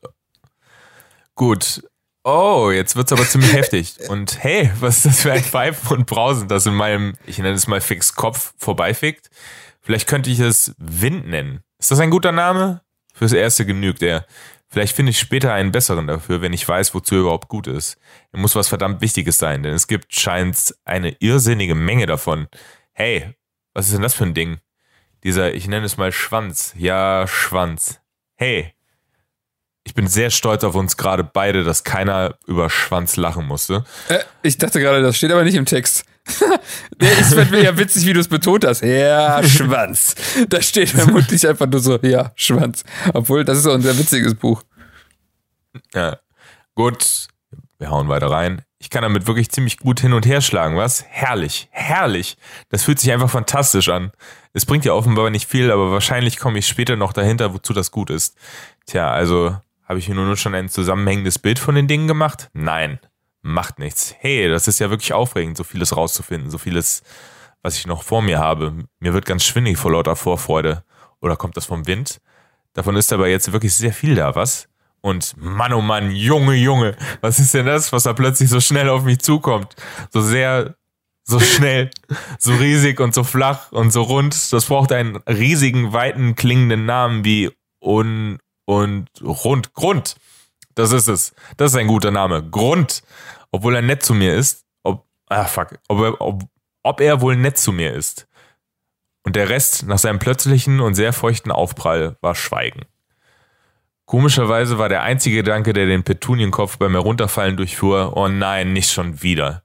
Gut. 1.35 1.83
Oh, 2.23 2.71
jetzt 2.71 2.95
wird's 2.95 3.11
aber 3.11 3.27
ziemlich 3.27 3.53
heftig. 3.53 3.97
Und 4.09 4.43
hey, 4.43 4.71
was 4.79 4.97
ist 4.97 5.05
das 5.05 5.21
für 5.21 5.31
ein 5.31 5.43
Pfeifen 5.43 5.97
und 5.97 6.07
Brausen, 6.07 6.47
das 6.47 6.65
in 6.65 6.73
meinem, 6.73 7.13
ich 7.27 7.37
nenne 7.37 7.53
es 7.53 7.67
mal 7.67 7.81
Fix 7.81 8.15
Kopf 8.15 8.53
vorbeifickt? 8.57 9.29
Vielleicht 9.81 10.07
könnte 10.07 10.31
ich 10.31 10.39
es 10.39 10.73
Wind 10.79 11.27
nennen. 11.27 11.61
Ist 11.77 11.91
das 11.91 11.99
ein 11.99 12.09
guter 12.09 12.31
Name? 12.31 12.81
Fürs 13.13 13.31
Erste 13.33 13.65
genügt 13.65 14.01
er. 14.01 14.25
Vielleicht 14.75 14.97
finde 14.97 15.11
ich 15.11 15.19
später 15.19 15.53
einen 15.53 15.71
besseren 15.71 16.05
dafür, 16.05 16.41
wenn 16.41 16.51
ich 16.51 16.67
weiß, 16.67 16.93
wozu 16.93 17.15
er 17.15 17.21
überhaupt 17.21 17.47
gut 17.47 17.65
ist. 17.65 17.97
Er 18.33 18.39
muss 18.39 18.57
was 18.57 18.67
verdammt 18.67 18.99
Wichtiges 18.99 19.37
sein, 19.37 19.63
denn 19.63 19.73
es 19.73 19.87
gibt 19.87 20.13
scheint 20.13 20.75
eine 20.83 21.15
irrsinnige 21.19 21.75
Menge 21.75 22.07
davon. 22.07 22.49
Hey, 22.91 23.35
was 23.73 23.85
ist 23.85 23.93
denn 23.93 24.01
das 24.01 24.15
für 24.15 24.25
ein 24.25 24.33
Ding? 24.33 24.57
Dieser, 25.23 25.53
ich 25.53 25.69
nenne 25.69 25.85
es 25.85 25.95
mal 25.95 26.11
Schwanz. 26.11 26.73
Ja, 26.77 27.25
Schwanz. 27.25 28.01
Hey, 28.35 28.73
ich 29.85 29.93
bin 29.93 30.07
sehr 30.07 30.29
stolz 30.29 30.65
auf 30.65 30.75
uns 30.75 30.97
gerade 30.97 31.23
beide, 31.23 31.63
dass 31.63 31.85
keiner 31.85 32.37
über 32.45 32.69
Schwanz 32.69 33.15
lachen 33.15 33.45
musste. 33.45 33.85
Äh, 34.09 34.19
ich 34.41 34.57
dachte 34.57 34.81
gerade, 34.81 35.01
das 35.01 35.15
steht 35.15 35.31
aber 35.31 35.45
nicht 35.45 35.55
im 35.55 35.65
Text. 35.65 36.03
Es 36.97 37.33
fällt 37.33 37.51
mir 37.51 37.63
ja 37.63 37.77
witzig, 37.77 38.05
wie 38.05 38.13
du 38.13 38.19
es 38.19 38.27
betont 38.27 38.65
hast. 38.65 38.81
Ja, 38.81 39.43
Schwanz. 39.43 40.15
Da 40.49 40.61
steht 40.61 40.89
vermutlich 40.89 41.47
einfach 41.47 41.67
nur 41.67 41.79
so, 41.79 41.99
ja, 42.01 42.31
Schwanz. 42.35 42.83
Obwohl, 43.13 43.45
das 43.45 43.59
ist 43.59 43.67
auch 43.67 43.75
ein 43.75 43.81
sehr 43.81 43.97
witziges 43.97 44.35
Buch. 44.35 44.63
Ja. 45.93 46.17
Gut, 46.73 47.27
wir 47.77 47.89
hauen 47.89 48.09
weiter 48.09 48.31
rein. 48.31 48.61
Ich 48.79 48.89
kann 48.89 49.03
damit 49.03 49.27
wirklich 49.27 49.49
ziemlich 49.49 49.77
gut 49.77 49.99
hin 49.99 50.13
und 50.13 50.25
her 50.25 50.41
schlagen, 50.41 50.77
was? 50.77 51.05
Herrlich, 51.07 51.69
herrlich. 51.71 52.37
Das 52.69 52.83
fühlt 52.83 52.99
sich 52.99 53.11
einfach 53.11 53.29
fantastisch 53.29 53.89
an. 53.89 54.11
Es 54.53 54.65
bringt 54.65 54.85
ja 54.85 54.93
offenbar 54.93 55.29
nicht 55.29 55.49
viel, 55.49 55.71
aber 55.71 55.91
wahrscheinlich 55.91 56.37
komme 56.37 56.59
ich 56.59 56.67
später 56.67 56.95
noch 56.95 57.13
dahinter, 57.13 57.53
wozu 57.53 57.73
das 57.73 57.91
gut 57.91 58.09
ist. 58.09 58.37
Tja, 58.85 59.09
also 59.09 59.57
habe 59.87 59.99
ich 59.99 60.09
mir 60.09 60.15
nur 60.15 60.37
schon 60.37 60.55
ein 60.55 60.69
zusammenhängendes 60.69 61.39
Bild 61.39 61.59
von 61.59 61.75
den 61.75 61.87
Dingen 61.87 62.07
gemacht? 62.07 62.49
Nein, 62.53 62.99
macht 63.45 63.79
nichts. 63.79 64.15
Hey, 64.19 64.49
das 64.49 64.67
ist 64.67 64.79
ja 64.79 64.89
wirklich 64.89 65.13
aufregend, 65.13 65.55
so 65.55 65.63
vieles 65.63 65.95
rauszufinden, 65.95 66.49
so 66.49 66.57
vieles, 66.57 67.03
was 67.61 67.77
ich 67.77 67.85
noch 67.85 68.03
vor 68.03 68.21
mir 68.21 68.39
habe. 68.39 68.73
Mir 68.99 69.13
wird 69.13 69.25
ganz 69.25 69.43
schwindig 69.43 69.77
vor 69.77 69.91
lauter 69.91 70.15
Vorfreude. 70.15 70.83
Oder 71.21 71.35
kommt 71.35 71.55
das 71.55 71.65
vom 71.65 71.87
Wind? 71.87 72.19
Davon 72.73 72.95
ist 72.95 73.13
aber 73.13 73.27
jetzt 73.27 73.51
wirklich 73.53 73.73
sehr 73.75 73.93
viel 73.93 74.15
da, 74.15 74.35
was? 74.35 74.67
Und 75.01 75.35
Mann, 75.37 75.73
oh 75.73 75.81
Mann, 75.81 76.11
Junge, 76.11 76.55
Junge, 76.55 76.97
was 77.21 77.39
ist 77.39 77.53
denn 77.53 77.67
das, 77.67 77.93
was 77.93 78.03
da 78.03 78.13
plötzlich 78.13 78.49
so 78.49 78.59
schnell 78.59 78.89
auf 78.89 79.03
mich 79.03 79.19
zukommt? 79.19 79.75
So 80.11 80.21
sehr, 80.21 80.75
so 81.23 81.39
schnell, 81.39 81.91
so 82.39 82.53
riesig 82.55 82.99
und 82.99 83.13
so 83.13 83.23
flach 83.23 83.71
und 83.71 83.91
so 83.91 84.01
rund. 84.01 84.51
Das 84.51 84.65
braucht 84.65 84.91
einen 84.91 85.17
riesigen, 85.27 85.93
weiten, 85.93 86.35
klingenden 86.35 86.85
Namen 86.85 87.23
wie 87.23 87.51
Un, 87.79 88.39
und 88.65 89.07
Rund. 89.21 89.73
Grund. 89.73 90.15
Das 90.73 90.91
ist 90.91 91.07
es. 91.07 91.33
Das 91.57 91.71
ist 91.71 91.77
ein 91.77 91.87
guter 91.87 92.11
Name. 92.11 92.43
Grund. 92.43 93.03
Obwohl 93.55 93.75
er 93.75 93.81
nett 93.81 94.03
zu 94.03 94.13
mir 94.13 94.35
ist. 94.35 94.65
Ob, 94.83 95.05
ah, 95.27 95.45
fuck. 95.45 95.79
Ob 95.87 96.01
er, 96.01 96.19
ob, 96.19 96.43
ob 96.83 96.99
er 96.99 97.21
wohl 97.21 97.37
nett 97.37 97.57
zu 97.57 97.71
mir 97.71 97.93
ist. 97.93 98.27
Und 99.23 99.37
der 99.37 99.47
Rest, 99.47 99.87
nach 99.87 99.97
seinem 99.97 100.19
plötzlichen 100.19 100.81
und 100.81 100.95
sehr 100.95 101.13
feuchten 101.13 101.53
Aufprall, 101.53 102.17
war 102.19 102.35
Schweigen. 102.35 102.81
Komischerweise 104.03 104.77
war 104.77 104.89
der 104.89 105.03
einzige 105.03 105.37
Gedanke, 105.37 105.71
der 105.71 105.85
den 105.85 106.03
Petunienkopf 106.03 106.77
beim 106.77 106.91
Herunterfallen 106.91 107.55
durchfuhr, 107.55 108.17
oh 108.17 108.27
nein, 108.27 108.73
nicht 108.73 108.91
schon 108.91 109.23
wieder. 109.23 109.63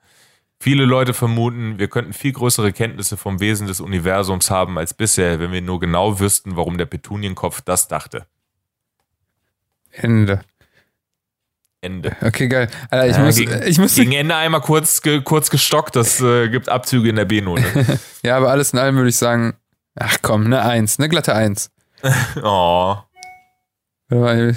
Viele 0.61 0.85
Leute 0.85 1.13
vermuten, 1.13 1.81
wir 1.81 1.89
könnten 1.89 2.13
viel 2.13 2.33
größere 2.33 2.73
Kenntnisse 2.73 3.17
vom 3.17 3.41
Wesen 3.41 3.67
des 3.67 3.81
Universums 3.81 4.53
haben 4.53 4.79
als 4.79 4.95
bisher, 4.95 5.41
wenn 5.41 5.51
wir 5.51 5.63
nur 5.63 5.81
genau 5.81 6.21
wüssten, 6.21 6.55
warum 6.55 6.79
der 6.79 6.87
Petunienkopf 6.87 7.61
das 7.61 7.89
dachte. 7.89 8.25
Ende. 9.91 10.43
Ende. 11.83 12.15
Okay, 12.21 12.49
geil. 12.49 12.69
Alter, 12.91 13.09
ich, 13.09 13.17
ja, 13.17 13.25
muss, 13.25 13.37
gegen, 13.37 13.63
ich 13.67 13.79
muss 13.79 13.95
gegen 13.95 14.13
Ende 14.13 14.37
einmal 14.37 14.61
kurz, 14.61 15.01
ge, 15.01 15.23
kurz 15.23 15.49
gestockt, 15.49 15.97
das 15.97 16.21
äh, 16.21 16.49
gibt 16.49 16.69
Abzüge 16.69 17.09
in 17.09 17.17
der 17.17 17.25
B-Note. 17.25 17.63
ja, 18.23 18.37
aber 18.37 18.51
alles 18.51 18.73
in 18.73 18.79
allem 18.79 18.97
würde 18.97 19.09
ich 19.09 19.17
sagen, 19.17 19.55
ach 19.99 20.19
komm, 20.21 20.45
eine 20.45 20.63
Eins, 20.63 20.99
eine 20.99 21.09
glatte 21.09 21.35
Eins. 21.35 21.71
oh. 22.43 22.97
Ich 24.11 24.17
habe 24.17 24.57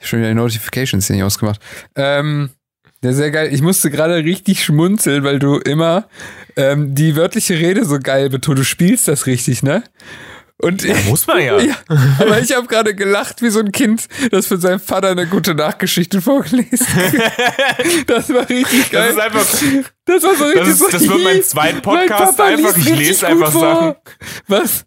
schon 0.00 0.18
wieder 0.18 0.28
die 0.28 0.34
Notifications 0.34 1.06
hier 1.06 1.16
nicht 1.16 1.24
ausgemacht. 1.24 1.60
Ähm, 1.94 2.50
ja, 3.02 3.12
sehr 3.12 3.30
geil. 3.30 3.52
Ich 3.52 3.62
musste 3.62 3.90
gerade 3.90 4.16
richtig 4.16 4.64
schmunzeln, 4.64 5.22
weil 5.24 5.38
du 5.38 5.58
immer 5.58 6.08
ähm, 6.56 6.94
die 6.94 7.16
wörtliche 7.16 7.54
Rede 7.54 7.84
so 7.84 7.98
geil 8.00 8.28
betonst. 8.28 8.58
Du 8.58 8.64
spielst 8.64 9.08
das 9.08 9.26
richtig, 9.26 9.62
ne? 9.62 9.84
Und 10.60 10.82
ja, 10.82 10.96
muss 11.06 11.24
man 11.28 11.40
ja. 11.40 11.56
ja 11.60 11.76
aber 12.18 12.40
ich 12.40 12.52
habe 12.52 12.66
gerade 12.66 12.92
gelacht 12.92 13.42
wie 13.42 13.50
so 13.50 13.60
ein 13.60 13.70
Kind, 13.70 14.08
das 14.32 14.48
für 14.48 14.58
seinen 14.58 14.80
Vater 14.80 15.10
eine 15.10 15.28
gute 15.28 15.54
Nachgeschichte 15.54 16.20
vorgelesen 16.20 16.84
Das 18.08 18.28
war 18.30 18.48
richtig 18.48 18.90
geil. 18.90 19.14
Das 19.14 19.14
ist 19.14 19.20
einfach. 19.20 19.46
Das 20.04 20.24
war 20.24 20.34
so 20.34 20.44
richtig 20.44 20.62
das, 20.62 20.80
ist, 20.80 20.94
das 20.94 21.08
wird 21.08 21.22
mein 21.22 21.44
zweiter 21.44 21.80
Podcast 21.82 22.40
einfach. 22.40 22.76
Ich 22.76 22.86
lese 22.86 23.28
einfach 23.28 23.52
vor. 23.52 23.60
Sachen. 23.60 23.94
Was? 24.48 24.84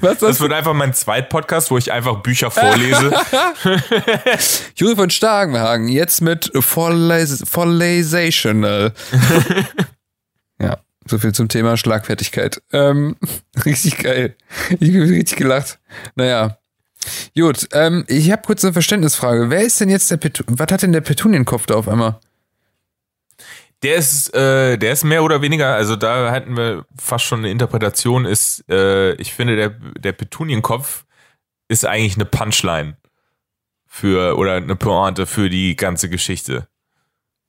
Was, 0.00 0.18
das 0.18 0.40
wird 0.40 0.52
einfach 0.52 0.74
mein 0.74 0.94
zweiter 0.94 1.26
Podcast, 1.26 1.70
wo 1.70 1.76
ich 1.76 1.92
einfach 1.92 2.22
Bücher 2.22 2.50
vorlese. 2.50 3.10
Juri 4.76 4.96
von 4.96 5.10
Starkenhagen, 5.10 5.88
jetzt 5.88 6.22
mit 6.22 6.50
Vollaisational. 6.54 8.94
ja. 10.60 10.78
So 11.06 11.18
viel 11.18 11.32
zum 11.32 11.48
Thema 11.48 11.76
Schlagfertigkeit. 11.76 12.62
Ähm, 12.72 13.16
richtig 13.64 13.98
geil. 13.98 14.36
Ich 14.80 14.90
habe 14.90 15.08
richtig 15.08 15.36
gelacht. 15.36 15.78
Naja. 16.14 16.58
Gut, 17.36 17.68
ähm, 17.72 18.04
ich 18.06 18.30
habe 18.30 18.42
kurz 18.42 18.64
eine 18.64 18.72
Verständnisfrage. 18.72 19.50
Wer 19.50 19.62
ist 19.62 19.80
denn 19.80 19.88
jetzt 19.88 20.10
der 20.10 20.18
Petu 20.18 20.44
Was 20.46 20.70
hat 20.70 20.82
denn 20.82 20.92
der 20.92 21.00
Petunienkopf 21.00 21.66
da 21.66 21.74
auf 21.74 21.88
einmal? 21.88 22.20
Der 23.82 23.96
ist, 23.96 24.32
äh, 24.34 24.78
der 24.78 24.92
ist 24.92 25.02
mehr 25.02 25.24
oder 25.24 25.42
weniger, 25.42 25.74
also 25.74 25.96
da 25.96 26.30
hatten 26.30 26.56
wir 26.56 26.86
fast 26.96 27.24
schon 27.24 27.40
eine 27.40 27.50
Interpretation, 27.50 28.26
ist, 28.26 28.64
äh, 28.68 29.14
ich 29.14 29.34
finde, 29.34 29.56
der, 29.56 29.70
der 29.70 30.12
Petunienkopf 30.12 31.04
ist 31.66 31.84
eigentlich 31.84 32.14
eine 32.14 32.24
Punchline 32.24 32.96
für, 33.88 34.38
oder 34.38 34.54
eine 34.54 34.76
Pointe 34.76 35.26
für 35.26 35.50
die 35.50 35.74
ganze 35.74 36.08
Geschichte. 36.08 36.68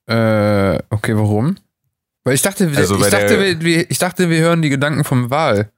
Äh, 0.06 0.78
okay, 0.90 1.16
warum? 1.16 1.56
Weil 2.24 2.34
ich 2.34 2.42
dachte, 2.42 2.70
also 2.74 2.96
ich, 2.96 3.10
dachte 3.10 3.60
wir, 3.60 3.90
ich 3.90 3.98
dachte, 3.98 4.30
wir 4.30 4.38
hören 4.38 4.62
die 4.62 4.70
Gedanken 4.70 5.04
vom 5.04 5.30
Wal. 5.30 5.70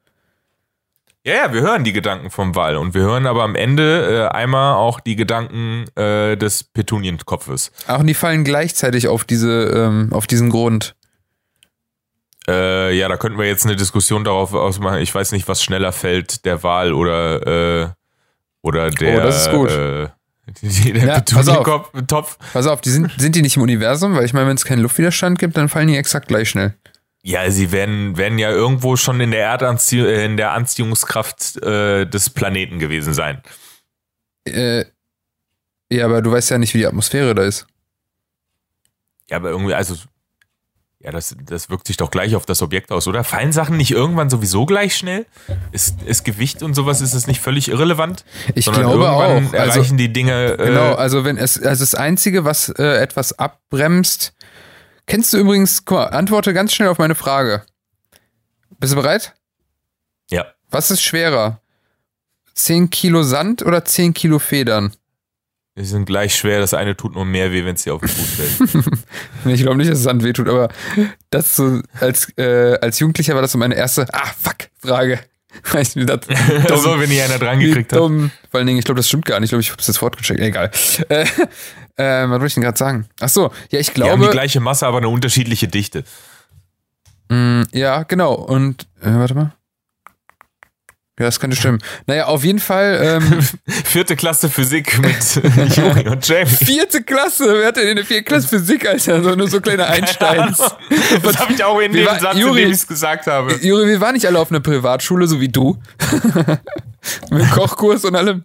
Ja, 1.25 1.35
ja, 1.35 1.53
wir 1.53 1.61
hören 1.61 1.83
die 1.83 1.93
Gedanken 1.93 2.31
vom 2.31 2.55
Wal 2.55 2.77
und 2.77 2.95
wir 2.95 3.01
hören 3.01 3.27
aber 3.27 3.43
am 3.43 3.57
Ende 3.57 4.29
äh, 4.31 4.35
einmal 4.35 4.77
auch 4.77 5.01
die 5.01 5.17
Gedanken 5.17 5.85
äh, 5.97 6.37
des 6.37 6.63
Petunienkopfes. 6.63 7.73
Ach, 7.89 7.99
und 7.99 8.07
die 8.07 8.15
fallen 8.15 8.45
gleichzeitig 8.45 9.09
auf 9.09 9.25
diese, 9.25 9.65
ähm, 9.75 10.13
auf 10.13 10.29
diesen 10.29 10.51
Grund. 10.51 10.95
Äh, 12.49 12.97
ja, 12.97 13.09
da 13.09 13.17
könnten 13.17 13.41
wir 13.41 13.47
jetzt 13.47 13.65
eine 13.65 13.75
Diskussion 13.75 14.23
darauf 14.23 14.55
ausmachen. 14.55 15.01
Ich 15.01 15.13
weiß 15.13 15.33
nicht, 15.33 15.49
was 15.49 15.65
schneller 15.65 15.91
fällt, 15.91 16.45
der 16.45 16.63
Wal 16.63 16.93
oder 16.93 17.83
äh, 17.83 17.89
oder 18.63 18.91
der. 18.91 19.19
Oh, 19.19 19.21
das 19.21 19.47
ist 19.47 19.51
gut. 19.51 20.13
Der 20.63 21.05
Ja, 21.05 21.21
pass 21.21 21.49
auf. 21.49 21.65
Petunientopf. 21.65 22.39
Pass 22.53 22.67
auf, 22.67 22.81
die 22.81 22.91
sind, 22.91 23.11
sind 23.19 23.35
die 23.35 23.43
nicht 23.43 23.57
im 23.57 23.63
Universum? 23.63 24.15
Weil 24.15 24.25
ich 24.25 24.33
meine, 24.33 24.49
wenn 24.49 24.57
es 24.57 24.65
keinen 24.65 24.81
Luftwiderstand 24.81 25.39
gibt, 25.39 25.57
dann 25.57 25.69
fallen 25.69 25.89
die 25.89 25.97
exakt 25.97 26.29
gleich 26.29 26.51
schnell. 26.51 26.75
Ja, 27.23 27.51
sie 27.51 27.73
werden, 27.73 28.17
werden 28.17 28.39
ja 28.39 28.51
irgendwo 28.51 28.95
schon 28.97 29.21
in 29.21 29.33
der 29.33 29.45
Erdanzie 29.45 29.99
äh, 29.99 30.25
in 30.25 30.37
der 30.37 30.53
Anziehungskraft 30.53 31.57
äh, 31.63 32.07
des 32.07 32.31
Planeten 32.31 32.79
gewesen 32.79 33.15
sein. 33.15 33.43
Äh, 34.45 34.85
ja, 35.91 36.05
aber 36.05 36.23
du 36.23 36.31
weißt 36.31 36.51
ja 36.51 36.59
nicht, 36.59 36.73
wie 36.75 36.79
die 36.79 36.87
Atmosphäre 36.87 37.35
da 37.35 37.43
ist. 37.43 37.67
Ja, 39.29 39.39
aber 39.39 39.51
irgendwie, 39.51 39.75
also, 39.75 39.97
ja, 41.07 41.13
das, 41.13 41.37
das 41.41 41.71
wirkt 41.71 41.87
sich 41.87 41.97
doch 41.97 42.11
gleich 42.11 42.35
auf 42.35 42.47
das 42.47 42.63
Objekt 42.63 42.91
aus, 42.91 43.07
oder? 43.07 43.23
Fallen 43.23 43.53
Sachen 43.53 43.77
nicht 43.77 43.93
irgendwann 43.93 44.29
sowieso 44.29 44.67
gleich 44.67 44.97
schnell? 44.97 45.25
Ist, 45.71 46.03
ist 46.03 46.25
Gewicht 46.25 46.65
und 46.65 46.75
sowas, 46.75 47.01
ist 47.01 47.15
es 47.15 47.29
nicht 47.29 47.41
völlig 47.41 47.69
irrelevant? 47.69 48.25
Ich 48.57 48.65
Sondern 48.65 48.83
glaube 48.83 49.05
irgendwann 49.05 49.47
auch. 49.47 49.53
erreichen 49.55 49.79
Also, 49.83 49.97
die 49.97 50.13
Dinge. 50.13 50.55
Äh, 50.59 50.67
genau, 50.67 50.95
also 50.95 51.25
wenn 51.25 51.37
es, 51.37 51.63
also 51.63 51.85
das 51.85 51.95
Einzige, 51.95 52.45
was 52.45 52.71
äh, 52.71 53.01
etwas 53.01 53.39
abbremst. 53.39 54.35
Kennst 55.07 55.33
du 55.33 55.39
übrigens, 55.39 55.85
guck 55.85 55.99
mal, 55.99 56.07
antworte 56.07 56.53
ganz 56.53 56.75
schnell 56.75 56.89
auf 56.89 56.99
meine 56.99 57.15
Frage. 57.15 57.63
Bist 58.81 58.93
du 58.93 58.97
bereit? 58.97 59.35
Ja. 60.29 60.47
Was 60.73 60.91
ist 60.91 61.03
schwerer? 61.03 61.61
10 62.55 62.91
Kilo 62.91 63.23
Sand 63.23 63.65
oder 63.65 63.85
10 63.85 64.13
Kilo 64.13 64.41
Federn? 64.41 64.93
Die 65.79 65.85
sind 65.85 66.07
gleich 66.07 66.35
schwer, 66.35 66.59
das 66.59 66.73
eine 66.75 66.97
tut 66.97 67.15
nur 67.15 67.25
mehr 67.27 67.53
weh, 67.53 67.65
wenn 67.65 67.75
es 67.75 67.83
dir 67.83 67.95
auf 67.95 68.01
den 68.01 68.09
Fuß 68.09 68.31
fällt. 68.31 68.97
Ich 69.45 69.61
glaube 69.63 69.77
nicht, 69.77 69.91
dass 69.91 70.03
Sand 70.03 70.25
wehtut, 70.25 70.49
aber 70.49 70.69
das 71.31 71.55
so 71.55 71.81
als, 72.01 72.29
äh, 72.39 72.79
als 72.81 72.99
Jugendlicher 72.99 73.35
war 73.35 73.43
das 73.43 73.53
so 73.53 73.59
meine 73.59 73.75
erste 73.77 74.07
Ah, 74.13 74.27
fuck, 74.39 74.57
Frage. 74.79 75.21
Weil 75.73 75.83
ich 75.83 75.95
mir 75.97 76.05
dachte, 76.07 76.29
dumm, 76.67 76.79
so, 76.81 76.99
wenn 77.01 77.09
die 77.11 77.21
einer 77.21 77.39
dran 77.39 77.61
gekriegt 77.61 77.93
hat. 77.93 77.99
dumm. 78.01 78.31
Vor 78.51 78.59
allen 78.59 78.67
Dingen, 78.67 78.79
ich 78.79 78.85
glaube, 78.85 78.99
das 78.99 79.09
stimmt 79.09 79.25
gar 79.27 79.39
nicht. 79.41 79.49
Ich 79.49 79.51
glaube, 79.51 79.61
ich 79.63 79.71
habe 79.71 79.81
es 79.81 79.87
jetzt 79.87 79.99
fortgecheckt. 79.99 80.41
Egal. 80.41 80.71
Äh, 81.09 81.23
äh, 81.97 82.25
was 82.25 82.31
wollte 82.31 82.47
ich 82.47 82.55
denn 82.55 82.63
gerade 82.63 82.77
sagen? 82.79 83.07
Ach 83.21 83.29
so, 83.29 83.51
ja, 83.71 83.79
ich 83.79 83.91
Die 83.93 84.03
haben 84.03 84.13
die 84.13 84.17
glaube. 84.19 84.31
gleiche 84.33 84.61
Masse, 84.61 84.87
aber 84.87 84.99
eine 84.99 85.09
unterschiedliche 85.09 85.69
Dichte. 85.69 86.05
Mm, 87.29 87.63
ja, 87.73 88.03
genau. 88.03 88.35
Und, 88.35 88.87
äh, 89.01 89.13
warte 89.15 89.35
mal. 89.35 89.53
Ja, 91.19 91.25
das 91.25 91.41
könnte 91.41 91.57
stimmen. 91.57 91.79
Naja, 92.07 92.27
auf 92.27 92.45
jeden 92.45 92.59
Fall. 92.59 93.01
Ähm, 93.03 93.41
Vierte 93.85 94.17
Klasse 94.17 94.51
Physik 94.51 94.99
mit 94.99 95.77
Juri 95.77 96.07
und 96.09 96.29
Jamie. 96.29 96.45
vierte 96.47 97.03
Klasse. 97.03 97.55
Wer 97.59 97.69
hat 97.69 97.77
denn 97.79 97.89
in 97.89 97.97
der 97.97 98.05
vierten 98.05 98.27
Klasse 98.27 98.49
Physik, 98.49 98.87
Alter? 98.87 99.23
So, 99.23 99.35
nur 99.35 99.49
so 99.49 99.61
kleine 99.63 99.87
Einsteins. 99.89 100.59
Das 101.23 101.39
habe 101.39 101.55
ich 101.55 101.65
auch 101.65 101.81
in 101.81 101.93
dem 101.93 102.05
war- 102.07 102.21
Satz, 102.21 102.37
Juri- 102.37 102.49
in 102.49 102.65
dem 102.67 102.69
ich 102.69 102.77
es 102.77 102.87
gesagt 102.87 103.27
habe. 103.29 103.55
Juri, 103.63 103.87
wir 103.89 104.01
waren 104.03 104.13
nicht 104.13 104.27
alle 104.27 104.39
auf 104.39 104.51
einer 104.51 104.61
Privatschule, 104.61 105.27
so 105.27 105.41
wie 105.41 105.49
du. 105.49 105.79
Mit 107.31 107.51
Kochkurs 107.51 108.05
und 108.05 108.15
allem. 108.15 108.45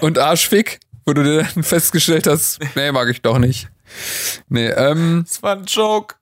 und 0.00 0.18
Arschfick, 0.18 0.80
wo 1.04 1.12
du 1.12 1.22
dir 1.22 1.46
dann 1.54 1.62
festgestellt 1.62 2.26
hast, 2.26 2.58
nee, 2.74 2.90
mag 2.92 3.08
ich 3.08 3.22
doch 3.22 3.38
nicht. 3.38 3.68
Nee, 4.48 4.68
ähm, 4.68 5.24
Das 5.28 5.42
war 5.42 5.56
ein 5.56 5.64
Joke. 5.64 6.16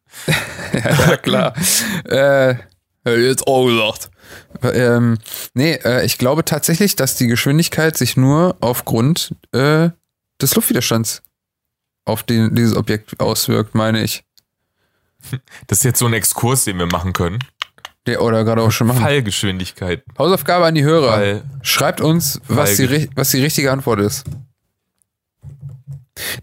ja, 0.72 1.08
ja 1.10 1.16
klar. 1.16 1.54
äh, 2.04 2.56
hätte 3.04 3.20
ich 3.20 3.26
jetzt 3.26 3.46
auch 3.46 3.66
gesagt. 3.66 4.10
Ähm, 4.62 5.18
nee, 5.54 5.74
äh, 5.84 6.04
ich 6.04 6.18
glaube 6.18 6.44
tatsächlich, 6.44 6.96
dass 6.96 7.16
die 7.16 7.26
Geschwindigkeit 7.26 7.96
sich 7.96 8.16
nur 8.16 8.56
aufgrund 8.60 9.34
äh, 9.52 9.90
des 10.40 10.54
Luftwiderstands 10.54 11.22
auf 12.04 12.22
den, 12.22 12.54
dieses 12.54 12.76
Objekt 12.76 13.20
auswirkt, 13.20 13.74
meine 13.74 14.02
ich. 14.02 14.24
Das 15.66 15.78
ist 15.78 15.84
jetzt 15.84 15.98
so 15.98 16.06
ein 16.06 16.12
Exkurs, 16.12 16.64
den 16.64 16.78
wir 16.78 16.86
machen 16.86 17.12
können. 17.12 17.38
Der, 18.06 18.20
oder 18.20 18.44
gerade 18.44 18.60
auch 18.60 18.70
schon 18.70 18.88
machen. 18.88 19.00
Fallgeschwindigkeit. 19.00 20.04
Hausaufgabe 20.18 20.66
an 20.66 20.74
die 20.74 20.84
Hörer. 20.84 21.12
Fall. 21.12 21.42
Schreibt 21.62 22.02
uns, 22.02 22.40
was 22.48 22.76
die, 22.76 23.08
was 23.14 23.30
die 23.30 23.40
richtige 23.40 23.72
Antwort 23.72 24.00
ist. 24.00 24.24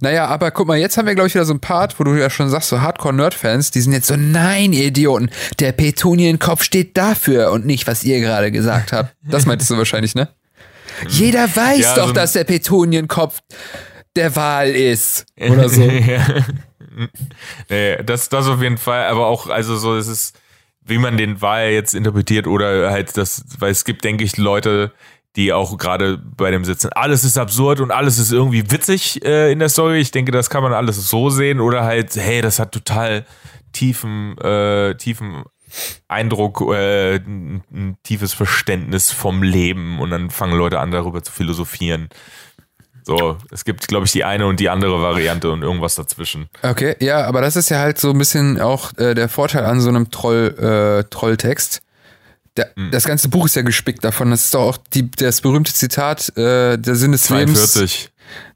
Naja, 0.01 0.25
aber 0.27 0.51
guck 0.51 0.67
mal, 0.67 0.77
jetzt 0.77 0.97
haben 0.97 1.07
wir, 1.07 1.15
glaube 1.15 1.27
ich, 1.27 1.33
wieder 1.35 1.45
so 1.45 1.53
einen 1.53 1.61
Part, 1.61 1.99
wo 1.99 2.03
du 2.03 2.13
ja 2.15 2.29
schon 2.29 2.49
sagst, 2.49 2.69
so 2.69 2.81
Hardcore-Nerd-Fans, 2.81 3.71
die 3.71 3.81
sind 3.81 3.93
jetzt 3.93 4.07
so, 4.07 4.15
nein, 4.17 4.73
ihr 4.73 4.85
Idioten, 4.85 5.29
der 5.59 5.71
Petunienkopf 5.71 6.63
steht 6.63 6.97
dafür 6.97 7.51
und 7.51 7.65
nicht, 7.65 7.87
was 7.87 8.03
ihr 8.03 8.19
gerade 8.19 8.51
gesagt 8.51 8.91
habt. 8.91 9.15
Das 9.23 9.45
meintest 9.45 9.71
du 9.71 9.77
wahrscheinlich, 9.77 10.13
ne? 10.15 10.29
Jeder 11.07 11.43
weiß 11.55 11.79
Ja, 11.79 11.95
doch, 11.95 12.07
so- 12.07 12.13
dass 12.13 12.33
der 12.33 12.43
Petunienkopf 12.43 13.39
der 14.15 14.35
Wahl 14.35 14.69
ist. 14.69 15.25
Oder 15.39 15.69
so. 15.69 15.81
Ja. 15.89 16.45
nee, 17.69 18.03
das, 18.03 18.27
das 18.27 18.47
auf 18.47 18.61
jeden 18.61 18.77
Fall, 18.77 19.05
aber 19.05 19.27
auch, 19.27 19.47
also 19.47 19.77
so, 19.77 19.95
es 19.95 20.07
ist, 20.07 20.37
wie 20.83 20.97
man 20.97 21.15
den 21.15 21.41
Wahl 21.41 21.69
jetzt 21.69 21.93
interpretiert 21.95 22.47
oder 22.47 22.91
halt 22.91 23.15
das, 23.15 23.45
weil 23.59 23.71
es 23.71 23.85
gibt, 23.85 24.03
denke 24.03 24.25
ich, 24.25 24.35
Leute, 24.35 24.91
die 25.35 25.53
auch 25.53 25.77
gerade 25.77 26.17
bei 26.17 26.51
dem 26.51 26.65
sitzen, 26.65 26.89
alles 26.93 27.23
ist 27.23 27.37
absurd 27.37 27.79
und 27.79 27.91
alles 27.91 28.17
ist 28.17 28.31
irgendwie 28.31 28.69
witzig 28.69 29.23
äh, 29.23 29.51
in 29.51 29.59
der 29.59 29.69
Story. 29.69 29.99
Ich 29.99 30.11
denke, 30.11 30.31
das 30.31 30.49
kann 30.49 30.63
man 30.63 30.73
alles 30.73 31.07
so 31.07 31.29
sehen 31.29 31.59
oder 31.59 31.83
halt, 31.83 32.15
hey, 32.15 32.41
das 32.41 32.59
hat 32.59 32.73
total 32.73 33.25
tiefen, 33.71 34.37
äh, 34.39 34.95
tiefen 34.95 35.43
Eindruck, 36.09 36.61
äh, 36.73 37.15
ein, 37.15 37.63
ein 37.71 37.97
tiefes 38.03 38.33
Verständnis 38.33 39.11
vom 39.11 39.41
Leben 39.41 39.99
und 39.99 40.09
dann 40.09 40.29
fangen 40.29 40.57
Leute 40.57 40.79
an, 40.79 40.91
darüber 40.91 41.23
zu 41.23 41.31
philosophieren. 41.31 42.09
So, 43.03 43.37
es 43.49 43.65
gibt, 43.65 43.87
glaube 43.87 44.05
ich, 44.05 44.11
die 44.11 44.23
eine 44.23 44.45
und 44.45 44.59
die 44.59 44.69
andere 44.69 45.01
Variante 45.01 45.49
und 45.51 45.63
irgendwas 45.63 45.95
dazwischen. 45.95 46.47
Okay, 46.61 46.95
ja, 46.99 47.25
aber 47.25 47.41
das 47.41 47.55
ist 47.55 47.69
ja 47.69 47.79
halt 47.79 47.97
so 47.97 48.11
ein 48.11 48.17
bisschen 48.17 48.59
auch 48.61 48.91
äh, 48.97 49.15
der 49.15 49.27
Vorteil 49.27 49.65
an 49.65 49.81
so 49.81 49.89
einem 49.89 50.11
Troll, 50.11 50.55
äh, 50.59 51.09
Trolltext. 51.09 51.81
Der, 52.57 52.71
Hm. 52.75 52.91
Das 52.91 53.05
ganze 53.05 53.29
Buch 53.29 53.45
ist 53.45 53.55
ja 53.55 53.61
gespickt 53.61 54.03
davon. 54.03 54.29
Das 54.31 54.45
ist 54.45 54.53
doch 54.53 54.61
auch 54.61 54.77
die, 54.93 55.09
das 55.09 55.41
berühmte 55.41 55.73
Zitat, 55.73 56.35
äh, 56.37 56.77
der 56.77 56.95
Sinn 56.95 57.11
des 57.13 57.29
Lebens. 57.29 57.73
42. 57.73 58.09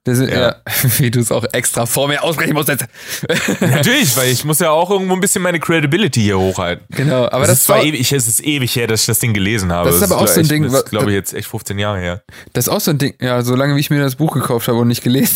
Der 0.05 0.15
Sinn, 0.15 0.29
ja. 0.29 0.39
Ja. 0.39 0.55
wie 0.99 1.09
du 1.11 1.19
es 1.19 1.31
auch 1.31 1.45
extra 1.51 1.85
vor 1.85 2.07
mir 2.07 2.21
aussprechen 2.23 2.53
musst 2.53 2.69
jetzt. 2.69 2.85
Natürlich, 3.61 4.15
weil 4.15 4.29
ich 4.31 4.45
muss 4.45 4.59
ja 4.59 4.69
auch 4.69 4.89
irgendwo 4.91 5.13
ein 5.15 5.19
bisschen 5.19 5.41
meine 5.41 5.59
Credibility 5.59 6.21
hier 6.21 6.37
hochhalten. 6.37 6.85
genau, 6.91 7.25
aber 7.25 7.39
das, 7.39 7.47
das 7.47 7.57
ist 7.59 7.65
zwar 7.65 7.77
war, 7.77 7.85
ewig, 7.85 8.11
es 8.11 8.27
ist 8.27 8.43
ewig 8.43 8.75
her, 8.75 8.87
dass 8.87 9.01
ich 9.01 9.05
das 9.07 9.19
Ding 9.19 9.33
gelesen 9.33 9.71
habe. 9.73 9.89
Das 9.89 9.97
ist 9.97 10.03
aber 10.03 10.17
auch 10.17 10.27
so 10.27 10.35
ein 10.35 10.41
echt- 10.41 10.51
Ding, 10.51 10.63
Das 10.63 10.73
ist, 10.73 10.89
glaube 10.89 11.09
ich, 11.11 11.15
jetzt 11.15 11.33
echt 11.33 11.47
15 11.47 11.79
Jahre 11.79 11.99
her. 11.99 12.23
das 12.53 12.67
ist 12.67 12.73
auch 12.73 12.79
so 12.81 12.91
ein 12.91 12.97
Ding, 12.99 13.15
ja, 13.19 13.41
solange 13.41 13.75
wie 13.75 13.79
ich 13.79 13.89
mir 13.89 13.99
das 13.99 14.15
Buch 14.15 14.33
gekauft 14.33 14.67
habe 14.67 14.77
und 14.79 14.87
nicht 14.89 15.03
gelesen. 15.03 15.35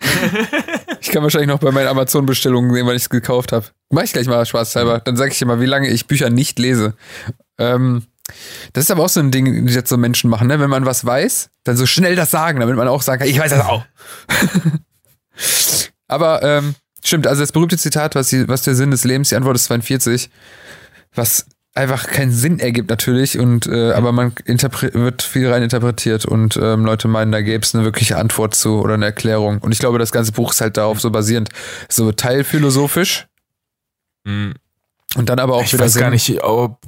ich 1.00 1.10
kann 1.10 1.22
wahrscheinlich 1.22 1.48
noch 1.48 1.58
bei 1.58 1.70
meinen 1.70 1.88
Amazon-Bestellungen 1.88 2.72
sehen, 2.72 2.86
weil 2.86 2.96
ich 2.96 3.02
es 3.02 3.10
gekauft 3.10 3.52
habe. 3.52 3.66
Mach 3.90 4.02
ich 4.02 4.12
gleich 4.12 4.26
mal 4.26 4.44
spaßhalber. 4.44 5.00
Dann 5.00 5.16
sage 5.16 5.32
ich 5.32 5.38
dir 5.38 5.46
mal, 5.46 5.60
wie 5.60 5.66
lange 5.66 5.88
ich 5.88 6.06
Bücher 6.06 6.30
nicht 6.30 6.58
lese. 6.58 6.94
Ähm, 7.58 8.04
das 8.72 8.84
ist 8.84 8.90
aber 8.90 9.04
auch 9.04 9.08
so 9.08 9.20
ein 9.20 9.30
Ding, 9.30 9.66
die 9.66 9.72
jetzt 9.72 9.88
so 9.90 9.96
Menschen 9.96 10.30
machen, 10.30 10.48
ne? 10.48 10.58
Wenn 10.58 10.70
man 10.70 10.86
was 10.86 11.04
weiß, 11.04 11.50
dann 11.64 11.76
so 11.76 11.86
schnell 11.86 12.16
das 12.16 12.30
sagen, 12.30 12.60
damit 12.60 12.76
man 12.76 12.88
auch 12.88 13.02
sagen 13.02 13.20
kann, 13.20 13.28
ich 13.28 13.38
weiß 13.38 13.50
das 13.50 13.66
auch. 13.66 13.84
aber 16.08 16.42
ähm, 16.42 16.74
stimmt, 17.04 17.26
also 17.26 17.42
das 17.42 17.52
berühmte 17.52 17.76
Zitat, 17.78 18.14
was, 18.14 18.28
die, 18.28 18.48
was 18.48 18.62
der 18.62 18.74
Sinn 18.74 18.90
des 18.90 19.04
Lebens, 19.04 19.28
die 19.28 19.36
Antwort 19.36 19.56
ist 19.56 19.64
42, 19.64 20.30
was 21.14 21.46
einfach 21.74 22.06
keinen 22.06 22.30
Sinn 22.30 22.60
ergibt 22.60 22.88
natürlich 22.88 23.38
und 23.38 23.66
äh, 23.66 23.92
aber 23.92 24.12
man 24.12 24.32
wird 24.36 25.22
viel 25.22 25.50
rein 25.50 25.62
interpretiert 25.62 26.24
und 26.24 26.56
ähm, 26.56 26.84
Leute 26.84 27.08
meinen, 27.08 27.32
da 27.32 27.42
gäbe 27.42 27.64
es 27.64 27.74
eine 27.74 27.84
wirkliche 27.84 28.16
Antwort 28.16 28.54
zu 28.54 28.80
oder 28.80 28.94
eine 28.94 29.06
Erklärung. 29.06 29.58
Und 29.58 29.72
ich 29.72 29.80
glaube, 29.80 29.98
das 29.98 30.12
ganze 30.12 30.30
Buch 30.32 30.52
ist 30.52 30.60
halt 30.60 30.76
darauf 30.76 31.00
so 31.00 31.10
basierend, 31.10 31.48
so 31.88 32.12
teilphilosophisch 32.12 33.26
Hm, 34.26 34.54
und 35.16 35.28
dann 35.28 35.38
aber 35.38 35.54
auch 35.54 35.64
Ich 35.64 35.72
wieder 35.72 35.84
weiß 35.84 35.96
gar 35.96 36.04
Sinn. 36.04 36.12
nicht, 36.12 36.42
ob 36.44 36.78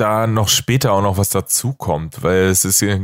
da 0.00 0.26
noch 0.26 0.48
später 0.48 0.92
auch 0.92 1.02
noch 1.02 1.18
was 1.18 1.28
dazu 1.28 1.72
kommt, 1.74 2.22
weil 2.22 2.44
es 2.44 2.64
ist, 2.64 2.80
ja- 2.80 2.98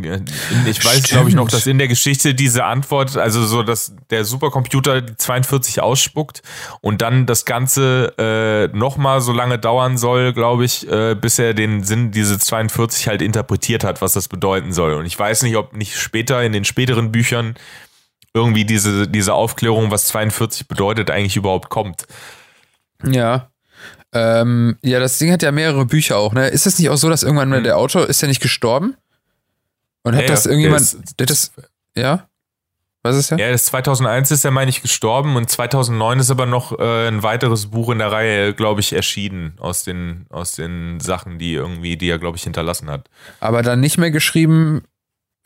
ich 0.66 0.84
weiß, 0.84 1.02
glaube 1.04 1.28
ich, 1.28 1.34
noch, 1.34 1.48
dass 1.48 1.66
in 1.66 1.78
der 1.78 1.88
Geschichte 1.88 2.34
diese 2.34 2.64
Antwort, 2.64 3.16
also 3.16 3.44
so, 3.44 3.62
dass 3.62 3.94
der 4.10 4.24
Supercomputer 4.24 5.02
die 5.02 5.16
42 5.16 5.80
ausspuckt 5.82 6.42
und 6.80 7.02
dann 7.02 7.26
das 7.26 7.44
Ganze 7.44 8.14
äh, 8.18 8.76
nochmal 8.76 9.20
so 9.20 9.32
lange 9.32 9.58
dauern 9.58 9.98
soll, 9.98 10.32
glaube 10.32 10.64
ich, 10.64 10.90
äh, 10.90 11.14
bis 11.14 11.38
er 11.38 11.54
den 11.54 11.84
Sinn 11.84 12.10
diese 12.10 12.38
42 12.38 13.08
halt 13.08 13.22
interpretiert 13.22 13.84
hat, 13.84 14.00
was 14.02 14.14
das 14.14 14.28
bedeuten 14.28 14.72
soll. 14.72 14.94
Und 14.94 15.06
ich 15.06 15.18
weiß 15.18 15.42
nicht, 15.42 15.56
ob 15.56 15.74
nicht 15.76 15.96
später 15.98 16.42
in 16.42 16.52
den 16.52 16.64
späteren 16.64 17.12
Büchern 17.12 17.54
irgendwie 18.34 18.64
diese, 18.64 19.08
diese 19.08 19.34
Aufklärung, 19.34 19.90
was 19.90 20.06
42 20.08 20.68
bedeutet, 20.68 21.10
eigentlich 21.10 21.36
überhaupt 21.36 21.68
kommt. 21.70 22.06
Ja. 23.04 23.48
Ähm, 24.12 24.76
ja, 24.82 25.00
das 25.00 25.18
Ding 25.18 25.30
hat 25.32 25.42
ja 25.42 25.52
mehrere 25.52 25.84
Bücher 25.84 26.16
auch, 26.18 26.32
ne? 26.32 26.48
Ist 26.48 26.66
es 26.66 26.78
nicht 26.78 26.88
auch 26.90 26.96
so, 26.96 27.08
dass 27.10 27.22
irgendwann 27.22 27.48
mal 27.48 27.56
Hm. 27.58 27.64
der 27.64 27.76
Autor 27.76 28.08
ist 28.08 28.22
ja 28.22 28.28
nicht 28.28 28.40
gestorben? 28.40 28.96
Und 30.04 30.14
hat 30.14 30.22
Ja, 30.22 30.28
das 30.28 30.46
irgendjemand, 30.46 30.80
ist- 30.82 30.98
das, 31.16 31.52
ja? 31.96 32.28
Was 33.02 33.16
ist 33.16 33.30
ja? 33.30 33.36
Ja, 33.38 33.50
das 33.52 33.66
2001 33.66 34.30
ist 34.32 34.44
er, 34.44 34.50
meine 34.50 34.68
ich, 34.68 34.82
gestorben 34.82 35.36
und 35.36 35.48
2009 35.50 36.18
ist 36.20 36.30
aber 36.30 36.46
noch 36.46 36.76
äh, 36.78 37.08
ein 37.08 37.22
weiteres 37.22 37.66
Buch 37.66 37.90
in 37.90 37.98
der 37.98 38.10
Reihe, 38.10 38.52
glaube 38.54 38.80
ich, 38.80 38.92
erschienen 38.92 39.54
aus 39.60 39.84
den, 39.84 40.26
aus 40.30 40.52
den 40.52 40.98
Sachen, 41.00 41.38
die 41.38 41.52
irgendwie, 41.54 41.96
die 41.96 42.08
er, 42.08 42.18
glaube 42.18 42.36
ich, 42.36 42.42
hinterlassen 42.44 42.88
hat. 42.90 43.08
Aber 43.40 43.62
dann 43.62 43.78
nicht 43.80 43.98
mehr 43.98 44.10
geschrieben, 44.10 44.82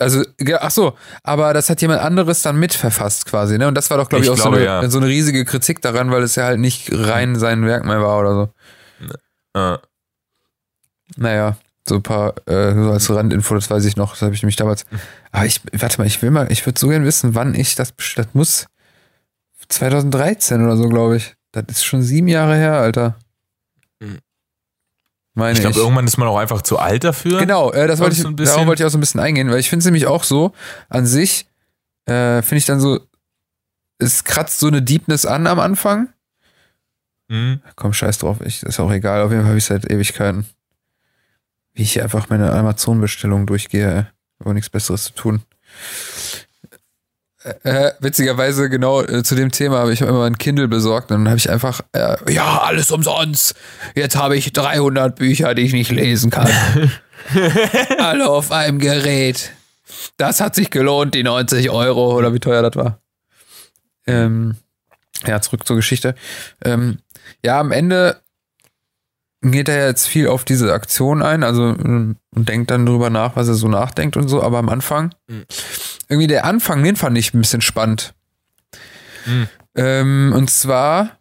also, 0.01 0.25
ach 0.59 0.71
so, 0.71 0.97
aber 1.23 1.53
das 1.55 1.71
hat 1.71 1.81
jemand 1.83 2.01
anderes 2.01 2.43
dann 2.43 2.59
mitverfasst 2.59 3.27
quasi, 3.27 3.59
ne? 3.59 3.69
Und 3.69 3.75
das 3.75 3.91
war 3.91 3.99
doch, 3.99 4.09
glaube 4.09 4.25
ich, 4.25 4.31
Ich 4.31 4.33
auch 4.33 4.37
glaube, 4.43 4.57
so, 4.57 4.63
eine, 4.63 4.65
ja. 4.83 4.91
so 4.91 4.99
eine 4.99 5.07
riesige 5.07 5.45
Kritik 5.45 5.81
daran, 5.83 6.11
weil 6.11 6.23
es 6.23 6.35
ja 6.37 6.45
halt 6.45 6.59
nicht 6.59 6.89
rein 6.93 7.37
sein 7.37 7.65
Werk 7.67 7.85
mehr 7.85 8.01
war 8.03 8.19
oder 8.21 8.35
so. 8.35 9.59
Äh, 9.61 9.79
Naja, 11.17 11.57
So 11.89 11.97
ein 11.97 12.03
paar, 12.03 12.35
äh, 12.47 12.73
so 12.75 12.91
als 12.93 13.11
Randinfo, 13.11 13.55
das 13.55 13.71
weiß 13.71 13.85
ich 13.85 13.97
noch, 13.97 14.13
das 14.13 14.23
habe 14.23 14.35
ich 14.35 14.43
nämlich 14.43 14.57
damals. 14.57 14.87
Aber 15.33 15.45
ich, 15.47 15.61
warte 15.73 15.99
mal, 15.99 16.07
ich 16.07 16.23
will 16.23 16.31
mal, 16.31 16.51
ich 16.51 16.65
würde 16.67 16.79
so 16.79 16.89
gerne 16.89 17.05
wissen, 17.05 17.35
wann 17.35 17.55
ich 17.55 17.75
das, 17.75 17.93
das 18.17 18.27
muss 18.33 18.67
2013 19.69 20.65
oder 20.65 20.77
so, 20.77 20.89
glaube 20.89 21.17
ich. 21.17 21.35
Das 21.53 21.65
ist 21.69 21.85
schon 21.85 22.03
sieben 22.03 22.29
Jahre 22.29 22.57
her, 22.57 22.75
Alter. 22.75 23.17
Mhm. 24.01 24.19
Meine 25.41 25.55
Ich 25.55 25.61
glaube, 25.61 25.79
irgendwann 25.79 26.07
ist 26.07 26.19
man 26.19 26.29
auch 26.29 26.37
einfach 26.37 26.61
zu 26.61 26.79
alt 26.79 27.03
dafür. 27.03 27.39
Genau, 27.39 27.73
äh, 27.73 27.87
das 27.87 27.99
wollte 27.99 28.15
ich, 28.15 28.21
so 28.21 28.31
darauf 28.31 28.67
wollte 28.67 28.83
ich 28.83 28.87
auch 28.87 28.91
so 28.91 28.99
ein 28.99 29.01
bisschen 29.01 29.21
eingehen, 29.21 29.51
weil 29.51 29.59
ich 29.59 29.71
finde 29.71 29.81
es 29.81 29.87
nämlich 29.87 30.07
auch 30.07 30.23
so, 30.23 30.53
an 30.91 31.07
sich, 31.07 31.47
äh, 32.05 32.43
finde 32.43 32.59
ich 32.59 32.67
dann 32.67 32.79
so, 32.79 33.01
es 33.99 34.25
kratzt 34.25 34.61
so 34.61 34.67
eine 34.67 34.83
Deepness 34.83 35.25
an 35.25 35.47
am 35.47 35.59
Anfang. 35.59 36.11
Mhm. 37.29 37.63
Komm, 37.75 37.95
scheiß 37.95 38.19
drauf, 38.19 38.43
ich, 38.45 38.63
ist 38.63 38.79
auch 38.81 38.93
egal, 38.93 39.23
auf 39.23 39.31
jeden 39.31 39.43
Fall 39.43 39.51
habe 39.51 39.59
ich 39.59 39.65
seit 39.65 39.91
Ewigkeiten. 39.91 40.45
Wie 41.73 41.83
ich 41.83 41.95
hier 41.95 42.03
einfach 42.03 42.29
meine 42.29 42.53
Amazon-Bestellung 42.53 43.47
durchgehe, 43.47 44.09
aber 44.41 44.53
nichts 44.53 44.69
Besseres 44.69 45.05
zu 45.05 45.13
tun. 45.15 45.43
Äh, 47.63 47.93
witzigerweise, 48.01 48.69
genau 48.69 49.03
äh, 49.03 49.23
zu 49.23 49.35
dem 49.35 49.51
Thema 49.51 49.79
habe 49.79 49.93
ich 49.95 50.03
immer 50.03 50.25
ein 50.25 50.37
Kindle 50.37 50.69
besorgt 50.69 51.11
und 51.11 51.19
dann 51.19 51.29
habe 51.29 51.39
ich 51.39 51.49
einfach, 51.49 51.81
äh, 51.93 52.17
ja, 52.31 52.61
alles 52.61 52.91
umsonst. 52.91 53.55
Jetzt 53.95 54.15
habe 54.17 54.37
ich 54.37 54.53
300 54.53 55.17
Bücher, 55.17 55.55
die 55.55 55.63
ich 55.63 55.73
nicht 55.73 55.91
lesen 55.91 56.31
kann. 56.31 56.51
Alle 57.99 58.29
auf 58.29 58.53
einem 58.53 58.79
Gerät. 58.79 59.53
Das 60.19 60.41
hat 60.41 60.55
sich 60.55 60.71
gelohnt, 60.71 61.15
die 61.15 61.23
90 61.23 61.71
Euro 61.71 62.15
oder 62.15 62.35
wie 62.35 62.41
teuer 62.41 62.63
das 62.63 62.77
war. 62.77 63.01
Ähm, 64.07 64.57
ja, 65.27 65.41
zurück 65.41 65.67
zur 65.67 65.77
Geschichte. 65.77 66.15
Ähm, 66.63 66.99
ja, 67.45 67.59
am 67.59 67.73
Ende 67.73 68.21
geht 69.43 69.69
er 69.71 69.87
jetzt 69.87 70.07
viel 70.07 70.29
auf 70.29 70.45
diese 70.45 70.73
Aktion 70.75 71.23
ein, 71.23 71.43
also 71.43 71.63
und 71.65 72.17
denkt 72.35 72.71
dann 72.71 72.85
drüber 72.85 73.09
nach, 73.09 73.37
was 73.37 73.49
er 73.49 73.55
so 73.55 73.69
nachdenkt 73.69 74.19
und 74.19 74.29
so, 74.29 74.43
aber 74.43 74.59
am 74.59 74.69
Anfang, 74.69 75.15
Mhm. 75.29 75.45
Irgendwie 76.11 76.27
der 76.27 76.45
Anfang, 76.45 76.83
den 76.83 76.97
fand 76.97 77.17
ich 77.17 77.33
ein 77.33 77.41
bisschen 77.41 77.63
spannend. 77.63 78.15
Mhm. 79.27 79.49
Ähm, 79.77 80.33
und 80.37 80.51
zwar, 80.51 81.19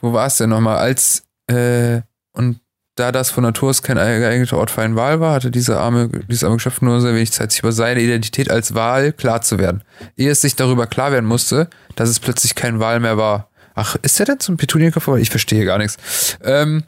wo 0.00 0.12
war 0.12 0.26
es 0.26 0.36
denn 0.36 0.50
nochmal? 0.50 0.78
Als, 0.78 1.24
äh, 1.48 2.00
und 2.32 2.60
da 2.94 3.12
das 3.12 3.30
von 3.30 3.42
Natur 3.42 3.70
aus 3.70 3.82
kein 3.82 3.96
geeigneter 3.96 4.56
Ort 4.56 4.70
für 4.70 4.82
eine 4.82 4.96
Wahl 4.96 5.20
war, 5.20 5.34
hatte 5.34 5.50
diese 5.50 5.78
arme, 5.78 6.08
dieses 6.28 6.44
arme 6.44 6.56
Geschäft 6.56 6.80
nur 6.80 7.00
sehr 7.00 7.14
wenig 7.14 7.32
Zeit, 7.32 7.50
sich 7.50 7.60
über 7.60 7.72
seine 7.72 8.00
Identität 8.00 8.50
als 8.50 8.74
Wahl 8.74 9.12
klar 9.12 9.42
zu 9.42 9.58
werden. 9.58 9.82
Ehe 10.16 10.30
es 10.30 10.40
sich 10.40 10.56
darüber 10.56 10.86
klar 10.86 11.12
werden 11.12 11.26
musste, 11.26 11.68
dass 11.94 12.08
es 12.08 12.20
plötzlich 12.20 12.54
kein 12.54 12.80
Wahl 12.80 13.00
mehr 13.00 13.18
war. 13.18 13.50
Ach, 13.74 13.96
ist 14.00 14.18
der 14.18 14.26
denn 14.26 14.40
zum 14.40 14.56
Petunienkauf? 14.56 15.08
Ich 15.18 15.28
verstehe 15.28 15.66
gar 15.66 15.76
nichts. 15.76 15.98
Ähm, 16.42 16.84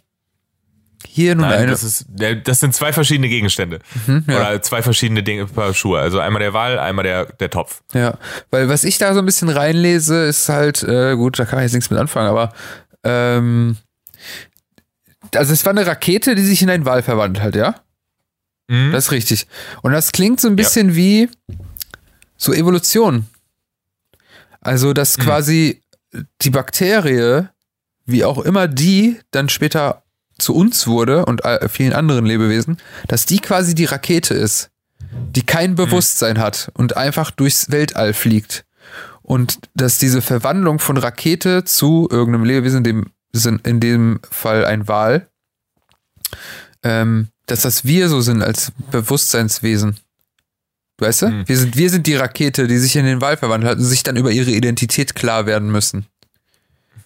hier 1.06 1.34
nun 1.34 1.46
Nein, 1.48 1.60
eine. 1.60 1.70
das, 1.70 1.82
ist, 1.84 2.06
das 2.44 2.60
sind 2.60 2.74
zwei 2.74 2.92
verschiedene 2.92 3.28
Gegenstände. 3.28 3.78
Mhm, 4.06 4.24
ja. 4.28 4.36
Oder 4.36 4.62
zwei 4.62 4.82
verschiedene 4.82 5.22
Dinge, 5.22 5.46
Paar 5.46 5.72
Schuhe. 5.74 6.00
Also 6.00 6.18
einmal 6.18 6.40
der 6.40 6.52
Wal, 6.54 6.78
einmal 6.78 7.04
der, 7.04 7.26
der 7.26 7.50
Topf. 7.50 7.82
Ja, 7.94 8.18
weil 8.50 8.68
was 8.68 8.84
ich 8.84 8.98
da 8.98 9.14
so 9.14 9.20
ein 9.20 9.26
bisschen 9.26 9.48
reinlese, 9.48 10.24
ist 10.24 10.48
halt, 10.48 10.82
äh, 10.82 11.14
gut, 11.14 11.38
da 11.38 11.44
kann 11.44 11.60
ich 11.60 11.64
jetzt 11.64 11.74
nichts 11.74 11.90
mit 11.90 11.98
anfangen, 12.00 12.28
aber 12.28 12.52
ähm, 13.04 13.76
also 15.34 15.52
es 15.52 15.64
war 15.64 15.70
eine 15.72 15.86
Rakete, 15.86 16.34
die 16.34 16.42
sich 16.44 16.62
in 16.62 16.70
einen 16.70 16.84
Wal 16.84 17.02
verwandelt 17.02 17.44
hat, 17.44 17.54
ja? 17.54 17.74
Mhm. 18.68 18.92
Das 18.92 19.06
ist 19.06 19.12
richtig. 19.12 19.46
Und 19.82 19.92
das 19.92 20.12
klingt 20.12 20.40
so 20.40 20.48
ein 20.48 20.56
bisschen 20.56 20.94
wie 20.94 21.28
so 22.36 22.52
Evolution. 22.52 23.26
Also, 24.60 24.92
dass 24.92 25.16
Mhm. 25.18 25.22
quasi 25.22 25.82
die 26.42 26.50
Bakterie, 26.50 27.48
wie 28.06 28.24
auch 28.24 28.38
immer 28.38 28.66
die 28.68 29.18
dann 29.30 29.48
später 29.48 30.02
zu 30.38 30.54
uns 30.54 30.86
wurde 30.86 31.24
und 31.26 31.42
vielen 31.68 31.92
anderen 31.92 32.26
Lebewesen, 32.26 32.78
dass 33.06 33.26
die 33.26 33.40
quasi 33.40 33.74
die 33.74 33.84
Rakete 33.84 34.34
ist, 34.34 34.70
die 35.34 35.42
kein 35.42 35.74
Bewusstsein 35.74 36.38
hat 36.38 36.70
und 36.74 36.96
einfach 36.96 37.30
durchs 37.30 37.70
Weltall 37.70 38.14
fliegt. 38.14 38.64
Und 39.22 39.58
dass 39.74 39.98
diese 39.98 40.22
Verwandlung 40.22 40.78
von 40.78 40.96
Rakete 40.96 41.64
zu 41.64 42.08
irgendeinem 42.10 42.44
Lebewesen, 42.44 42.78
in 42.78 42.84
dem, 42.84 43.06
sind 43.32 43.66
in 43.66 43.78
dem 43.80 44.20
Fall 44.30 44.64
ein 44.64 44.88
Wal, 44.88 45.28
ähm, 46.82 47.28
dass 47.46 47.62
das 47.62 47.84
wir 47.84 48.08
so 48.08 48.20
sind 48.20 48.42
als 48.42 48.72
Bewusstseinswesen. 48.90 49.98
Weißt 50.98 51.22
du? 51.22 51.26
Hm. 51.26 51.48
Wir, 51.48 51.56
sind, 51.58 51.76
wir 51.76 51.90
sind 51.90 52.06
die 52.06 52.16
Rakete, 52.16 52.66
die 52.66 52.78
sich 52.78 52.96
in 52.96 53.04
den 53.04 53.20
Wal 53.20 53.36
verwandelt 53.36 53.70
hat 53.70 53.78
und 53.78 53.84
sich 53.84 54.02
dann 54.02 54.16
über 54.16 54.30
ihre 54.30 54.50
Identität 54.50 55.14
klar 55.14 55.46
werden 55.46 55.70
müssen. 55.70 56.06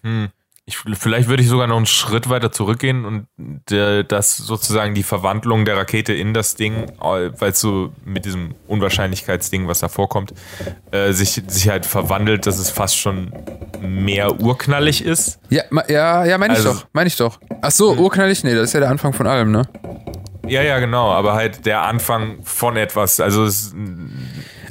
Hm. 0.03 0.28
Ich, 0.65 0.79
vielleicht 0.79 1.29
würde 1.29 1.43
ich 1.43 1.49
sogar 1.49 1.67
noch 1.67 1.77
einen 1.77 1.87
Schritt 1.87 2.29
weiter 2.29 2.53
zurückgehen 2.53 3.05
und 3.05 3.27
der, 3.37 4.05
das 4.05 4.37
sozusagen 4.37 4.95
die 4.95 5.03
Verwandlung 5.03 5.65
der 5.65 5.77
Rakete 5.77 6.13
in 6.13 6.35
das 6.35 6.55
Ding, 6.55 6.87
weil 7.01 7.33
es 7.51 7.59
so 7.59 7.93
mit 8.05 8.25
diesem 8.25 8.55
Unwahrscheinlichkeitsding, 8.69 9.67
was 9.67 9.81
da 9.81 9.89
vorkommt, 9.89 10.33
äh, 10.93 11.13
sich, 11.13 11.43
sich 11.49 11.69
halt 11.69 11.85
verwandelt, 11.85 12.47
dass 12.47 12.59
es 12.61 12.71
fast 12.71 12.97
schon 12.97 13.33
mehr 13.81 14.41
urknallig 14.41 15.05
ist. 15.05 15.41
Ja, 15.51 15.65
ja, 15.89 16.25
ja, 16.25 16.39
meine 16.39 16.53
ich 16.55 16.61
Also- 16.61 16.75
doch, 16.75 16.87
meine 16.93 17.09
ich 17.09 17.17
doch. 17.17 17.41
Ach 17.61 17.73
so, 17.73 17.95
urknallig, 17.97 18.45
nee, 18.45 18.55
das 18.55 18.65
ist 18.69 18.75
ja 18.75 18.81
der 18.81 18.91
Anfang 18.91 19.13
von 19.13 19.27
allem, 19.27 19.51
ne? 19.51 19.63
Ja, 20.47 20.63
ja, 20.63 20.79
genau, 20.79 21.11
aber 21.11 21.35
halt 21.35 21.67
der 21.67 21.83
Anfang 21.83 22.39
von 22.45 22.77
etwas. 22.77 23.19
Also 23.19 23.45
es, 23.45 23.75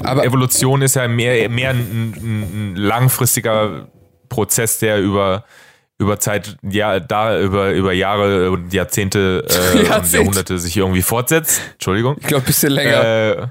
Aber 0.04 0.24
Evolution 0.24 0.82
ist 0.82 0.96
ja 0.96 1.08
mehr, 1.10 1.50
mehr 1.50 1.72
ein, 1.72 1.80
ein, 1.80 2.14
ein 2.72 2.76
langfristiger 2.78 3.88
Prozess, 4.30 4.80
der 4.80 5.02
über, 5.02 5.44
über 6.02 6.20
Zeit, 6.20 6.58
ja, 6.64 7.00
da 7.00 7.40
über, 7.40 7.72
über 7.72 7.94
Jahre 7.94 8.50
und 8.50 8.74
Jahrzehnte 8.74 9.46
äh, 9.74 9.78
und 9.78 9.88
Jahrzehnt. 9.88 10.14
Jahrhunderte 10.14 10.58
sich 10.58 10.76
irgendwie 10.76 11.04
fortsetzt. 11.04 11.62
Entschuldigung. 11.74 12.18
ich 12.20 12.28
glaube, 12.28 12.44
ein 12.44 12.48
bisschen 12.48 12.72
länger. 12.72 13.04
Äh, 13.04 13.48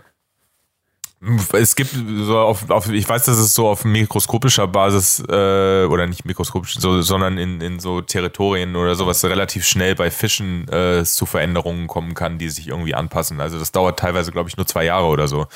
es 1.52 1.76
gibt 1.76 1.94
so 2.22 2.38
auf, 2.38 2.70
auf, 2.70 2.90
ich 2.90 3.08
weiß, 3.08 3.26
dass 3.26 3.38
es 3.38 3.54
so 3.54 3.68
auf 3.68 3.84
mikroskopischer 3.84 4.66
Basis, 4.66 5.22
äh, 5.28 5.84
oder 5.84 6.06
nicht 6.06 6.24
mikroskopisch, 6.24 6.76
so, 6.78 7.02
sondern 7.02 7.38
in, 7.38 7.60
in 7.60 7.78
so 7.78 8.00
Territorien 8.00 8.74
oder 8.74 8.94
sowas 8.94 9.22
relativ 9.24 9.66
schnell 9.66 9.94
bei 9.94 10.10
Fischen 10.10 10.66
äh, 10.68 11.04
zu 11.04 11.26
Veränderungen 11.26 11.86
kommen 11.86 12.14
kann, 12.14 12.38
die 12.38 12.48
sich 12.48 12.68
irgendwie 12.68 12.94
anpassen. 12.94 13.40
Also 13.40 13.58
das 13.58 13.70
dauert 13.70 13.98
teilweise, 13.98 14.32
glaube 14.32 14.48
ich, 14.48 14.56
nur 14.56 14.66
zwei 14.66 14.86
Jahre 14.86 15.06
oder 15.06 15.28
so. 15.28 15.46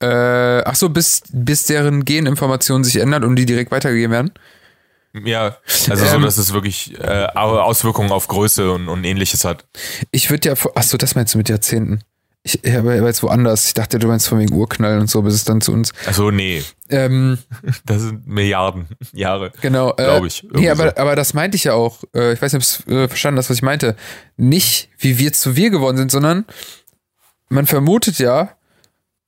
Äh, 0.00 0.62
ach 0.64 0.74
so, 0.74 0.88
bis, 0.88 1.22
bis 1.30 1.64
deren 1.64 2.04
Geninformation 2.04 2.84
sich 2.84 2.96
ändert 2.96 3.22
und 3.22 3.36
die 3.36 3.46
direkt 3.46 3.70
weitergegeben 3.70 4.12
werden. 4.12 4.32
Ja, 5.24 5.56
also 5.88 6.04
so, 6.04 6.14
Ähm, 6.16 6.22
dass 6.22 6.36
es 6.38 6.52
wirklich 6.52 6.98
äh, 7.00 7.26
Au- 7.34 7.60
Auswirkungen 7.60 8.10
auf 8.12 8.28
Größe 8.28 8.70
und, 8.72 8.88
und 8.88 9.04
ähnliches 9.04 9.44
hat. 9.44 9.64
Ich 10.10 10.30
würde 10.30 10.48
ja, 10.50 10.54
vor- 10.56 10.72
ach 10.74 10.82
so, 10.82 10.96
das 10.96 11.14
meinst 11.14 11.34
du 11.34 11.38
mit 11.38 11.48
Jahrzehnten. 11.48 12.00
Ich, 12.42 12.62
ich 12.62 12.74
habe 12.74 12.94
jetzt 12.94 13.22
woanders. 13.24 13.66
Ich 13.66 13.74
dachte, 13.74 13.98
du 13.98 14.06
meinst 14.06 14.28
von 14.28 14.38
wegen 14.38 14.54
Urknall 14.54 15.00
und 15.00 15.10
so, 15.10 15.22
bis 15.22 15.34
es 15.34 15.42
dann 15.44 15.60
zu 15.60 15.72
uns. 15.72 15.92
Also 16.06 16.30
nee, 16.30 16.62
Ähm, 16.88 17.38
das 17.86 18.02
sind 18.02 18.26
Milliarden 18.28 18.86
Jahre. 19.12 19.52
genau. 19.60 19.90
Äh, 19.96 20.04
Glaub 20.04 20.24
ich, 20.26 20.46
Nee, 20.52 20.70
aber, 20.70 20.90
so. 20.90 20.96
aber 20.96 21.16
das 21.16 21.34
meinte 21.34 21.56
ich 21.56 21.64
ja 21.64 21.72
auch. 21.74 22.04
Äh, 22.14 22.34
ich 22.34 22.42
weiß 22.42 22.52
nicht, 22.52 22.78
ob 22.80 22.86
du 22.86 22.94
äh, 22.94 23.08
verstanden 23.08 23.38
hast, 23.38 23.50
was 23.50 23.56
ich 23.56 23.62
meinte. 23.62 23.96
Nicht, 24.36 24.90
wie 24.98 25.18
wir 25.18 25.32
zu 25.32 25.56
wir 25.56 25.70
geworden 25.70 25.96
sind, 25.96 26.10
sondern 26.12 26.44
man 27.48 27.66
vermutet 27.66 28.18
ja, 28.18 28.50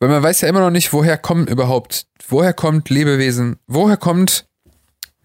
weil 0.00 0.08
man 0.10 0.22
weiß 0.22 0.40
ja 0.42 0.48
immer 0.48 0.60
noch 0.60 0.70
nicht, 0.70 0.92
woher 0.92 1.18
kommen 1.18 1.46
überhaupt, 1.48 2.06
woher 2.28 2.52
kommt 2.52 2.88
Lebewesen, 2.90 3.58
woher 3.66 3.96
kommt, 3.96 4.46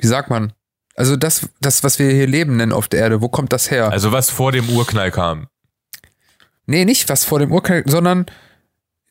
wie 0.04 0.08
sagt 0.08 0.30
man, 0.30 0.52
also 0.96 1.16
das, 1.16 1.50
das, 1.62 1.84
was 1.84 1.98
wir 1.98 2.12
hier 2.12 2.28
leben 2.28 2.58
nennen 2.58 2.74
auf 2.74 2.88
der 2.88 3.00
Erde, 3.00 3.22
wo 3.22 3.30
kommt 3.30 3.54
das 3.54 3.72
her? 3.72 3.90
Also 3.90 4.12
was 4.12 4.30
vor 4.30 4.52
dem 4.52 4.70
Urknall 4.70 5.12
kam. 5.12 5.48
Nee, 6.66 6.86
nicht 6.86 7.10
was 7.10 7.24
vor 7.24 7.40
dem 7.40 7.52
Urknall, 7.52 7.84
sondern 7.86 8.26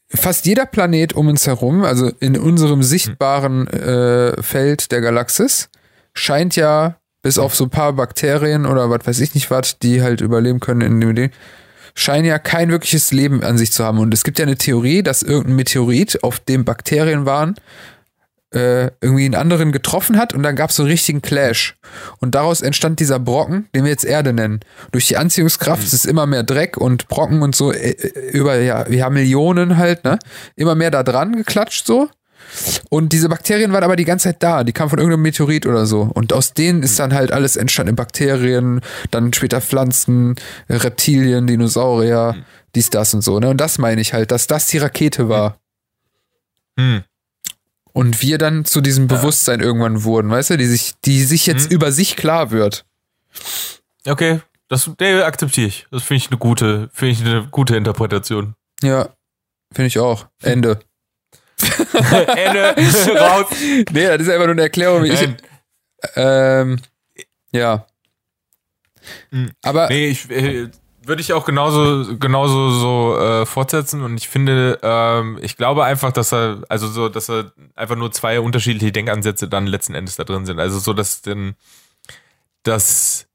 fast 0.09 0.45
jeder 0.47 0.67
Planet 0.67 1.15
um 1.15 1.29
uns 1.29 1.47
herum, 1.47 1.83
also 1.83 2.09
in 2.21 2.39
unserem 2.39 2.83
sichtbaren 2.83 3.67
äh, 3.69 4.41
Feld 4.43 4.93
der 4.93 5.01
Galaxis, 5.01 5.71
scheint 6.13 6.57
ja, 6.57 6.97
bis 7.23 7.39
auf 7.39 7.55
so 7.55 7.65
ein 7.65 7.71
paar 7.71 7.95
Bakterien 7.95 8.67
oder 8.67 8.91
was 8.91 9.07
weiß 9.07 9.21
ich 9.21 9.35
nicht 9.35 9.51
was, 9.51 9.79
die 9.79 10.03
halt 10.03 10.21
überleben 10.21 10.61
können 10.61 10.83
in 10.83 11.01
dem 11.01 11.15
Ding, 11.15 11.31
scheinen 11.95 12.27
ja 12.27 12.39
kein 12.39 12.71
wirkliches 12.71 13.13
Leben 13.13 13.43
an 13.43 13.57
sich 13.57 13.73
zu 13.73 13.85
haben. 13.85 13.99
Und 13.99 14.13
es 14.13 14.25
gibt 14.25 14.39
ja 14.39 14.45
eine 14.45 14.57
Theorie, 14.57 15.03
dass 15.03 15.23
irgendein 15.23 15.57
Meteorit, 15.57 16.23
auf 16.23 16.39
dem 16.41 16.65
Bakterien 16.65 17.25
waren, 17.25 17.55
äh, 18.53 18.91
irgendwie 19.01 19.25
einen 19.25 19.35
anderen 19.35 19.73
getroffen 19.73 20.19
hat 20.19 20.35
und 20.35 20.43
dann 20.43 20.57
gab 20.57 20.71
es 20.71 20.77
so 20.77 20.83
einen 20.83 20.91
richtigen 20.91 21.23
Clash. 21.23 21.77
Und 22.21 22.35
daraus 22.35 22.61
entstand 22.61 23.01
dieser 23.01 23.19
Brocken, 23.19 23.69
den 23.75 23.85
wir 23.85 23.91
jetzt 23.91 24.05
Erde 24.05 24.33
nennen. 24.33 24.61
Durch 24.91 25.09
die 25.09 25.17
Anziehungskraft 25.17 25.83
ist 25.83 25.93
es 25.93 26.05
immer 26.05 26.27
mehr 26.27 26.43
Dreck 26.43 26.77
und 26.77 27.09
Brocken 27.09 27.43
und 27.43 27.55
so 27.55 27.73
äh, 27.73 27.91
äh, 27.91 28.31
über 28.31 28.59
ja, 28.59 28.89
ja, 28.89 29.11
Millionen 29.11 29.77
halt, 29.77 30.05
ne? 30.05 30.19
Immer 30.57 30.75
mehr 30.75 30.91
da 30.91 31.03
dran 31.03 31.37
geklatscht 31.37 31.87
so. 31.87 32.09
Und 32.91 33.13
diese 33.13 33.29
Bakterien 33.29 33.73
waren 33.73 33.85
aber 33.85 33.97
die 33.97 34.05
ganze 34.05 34.29
Zeit 34.29 34.43
da. 34.43 34.65
Die 34.65 34.73
kamen 34.73 34.91
von 34.91 34.99
irgendeinem 34.99 35.23
Meteorit 35.23 35.65
oder 35.67 35.87
so. 35.87 36.11
Und 36.13 36.33
aus 36.33 36.53
denen 36.53 36.83
ist 36.83 36.99
dann 36.99 37.15
halt 37.15 37.33
alles 37.33 37.57
entstanden. 37.57 37.97
Bakterien, 37.97 38.81
dann 39.11 39.33
später 39.33 39.61
Pflanzen, 39.61 40.35
Reptilien, 40.69 41.47
Dinosaurier, 41.47 42.37
dies, 42.75 42.91
das 42.91 43.15
und 43.15 43.23
so. 43.23 43.39
Ne? 43.39 43.49
Und 43.49 43.59
das 43.59 43.79
meine 43.79 44.01
ich 44.01 44.13
halt, 44.13 44.31
dass 44.31 44.47
das 44.47 44.67
die 44.67 44.79
Rakete 44.79 45.29
war. 45.29 45.57
Hm. 46.79 47.05
Und 47.93 48.23
wir 48.23 48.39
dann 48.39 48.65
zu 48.65 48.81
diesem 48.81 49.07
Bewusstsein 49.07 49.61
irgendwann 49.61 50.05
wurden, 50.05 50.31
weißt 50.31 50.51
du, 50.51 50.57
die 50.57 50.67
sich, 50.67 50.93
die 51.05 51.23
sich 51.25 51.47
jetzt 51.47 51.67
Hm. 51.67 51.73
über 51.73 51.93
sich 51.93 52.17
klar 52.17 52.51
wird. 52.51 52.85
Okay, 54.07 54.41
Das, 54.69 54.91
der 54.99 55.27
akzeptiere 55.27 55.69
ich. 55.69 55.87
Das 55.91 56.03
finde 56.03 56.25
ich 56.25 56.31
eine 56.31 56.39
gute, 56.39 56.89
finde 56.95 57.13
ich 57.13 57.21
eine 57.21 57.47
gute 57.51 57.77
Interpretation. 57.77 58.55
Ja, 58.83 59.11
finde 59.73 59.89
ich 59.89 59.99
auch. 59.99 60.27
Ende. 60.43 60.81
Ende, 61.93 62.75
raus. 63.19 63.47
Nee, 63.93 64.07
das 64.07 64.23
ist 64.23 64.29
einfach 64.31 64.47
nur 64.47 64.53
eine 64.53 64.63
Erklärung, 64.63 65.05
wie 65.05 65.11
ich. 65.11 65.29
Ähm, 66.17 66.81
ja. 67.53 67.87
Mhm. 69.31 69.51
Aber 69.63 69.89
Nee, 69.89 70.09
ich 70.09 70.31
äh, 70.31 70.71
würde 71.05 71.23
ich 71.23 71.33
auch 71.33 71.45
genauso 71.45 72.17
genauso 72.19 72.71
so 72.71 73.19
äh, 73.19 73.47
fortsetzen 73.47 74.03
und 74.03 74.17
ich 74.17 74.29
finde, 74.29 74.79
ähm, 74.83 75.39
ich 75.43 75.57
glaube 75.57 75.85
einfach, 75.85 76.13
dass 76.13 76.33
er 76.33 76.63
also 76.69 76.89
so, 76.89 77.09
dass 77.09 77.29
er 77.29 77.53
einfach 77.75 77.97
nur 77.97 78.13
zwei 78.13 78.41
unterschiedliche 78.41 78.93
Denkansätze 78.93 79.49
dann 79.49 79.67
letzten 79.67 79.95
Endes 79.95 80.17
da 80.17 80.25
drin 80.25 80.47
sind. 80.47 80.61
Also 80.61 80.79
so, 80.79 80.93
dass 80.93 81.23
denn 81.23 81.55
dass 82.63 83.27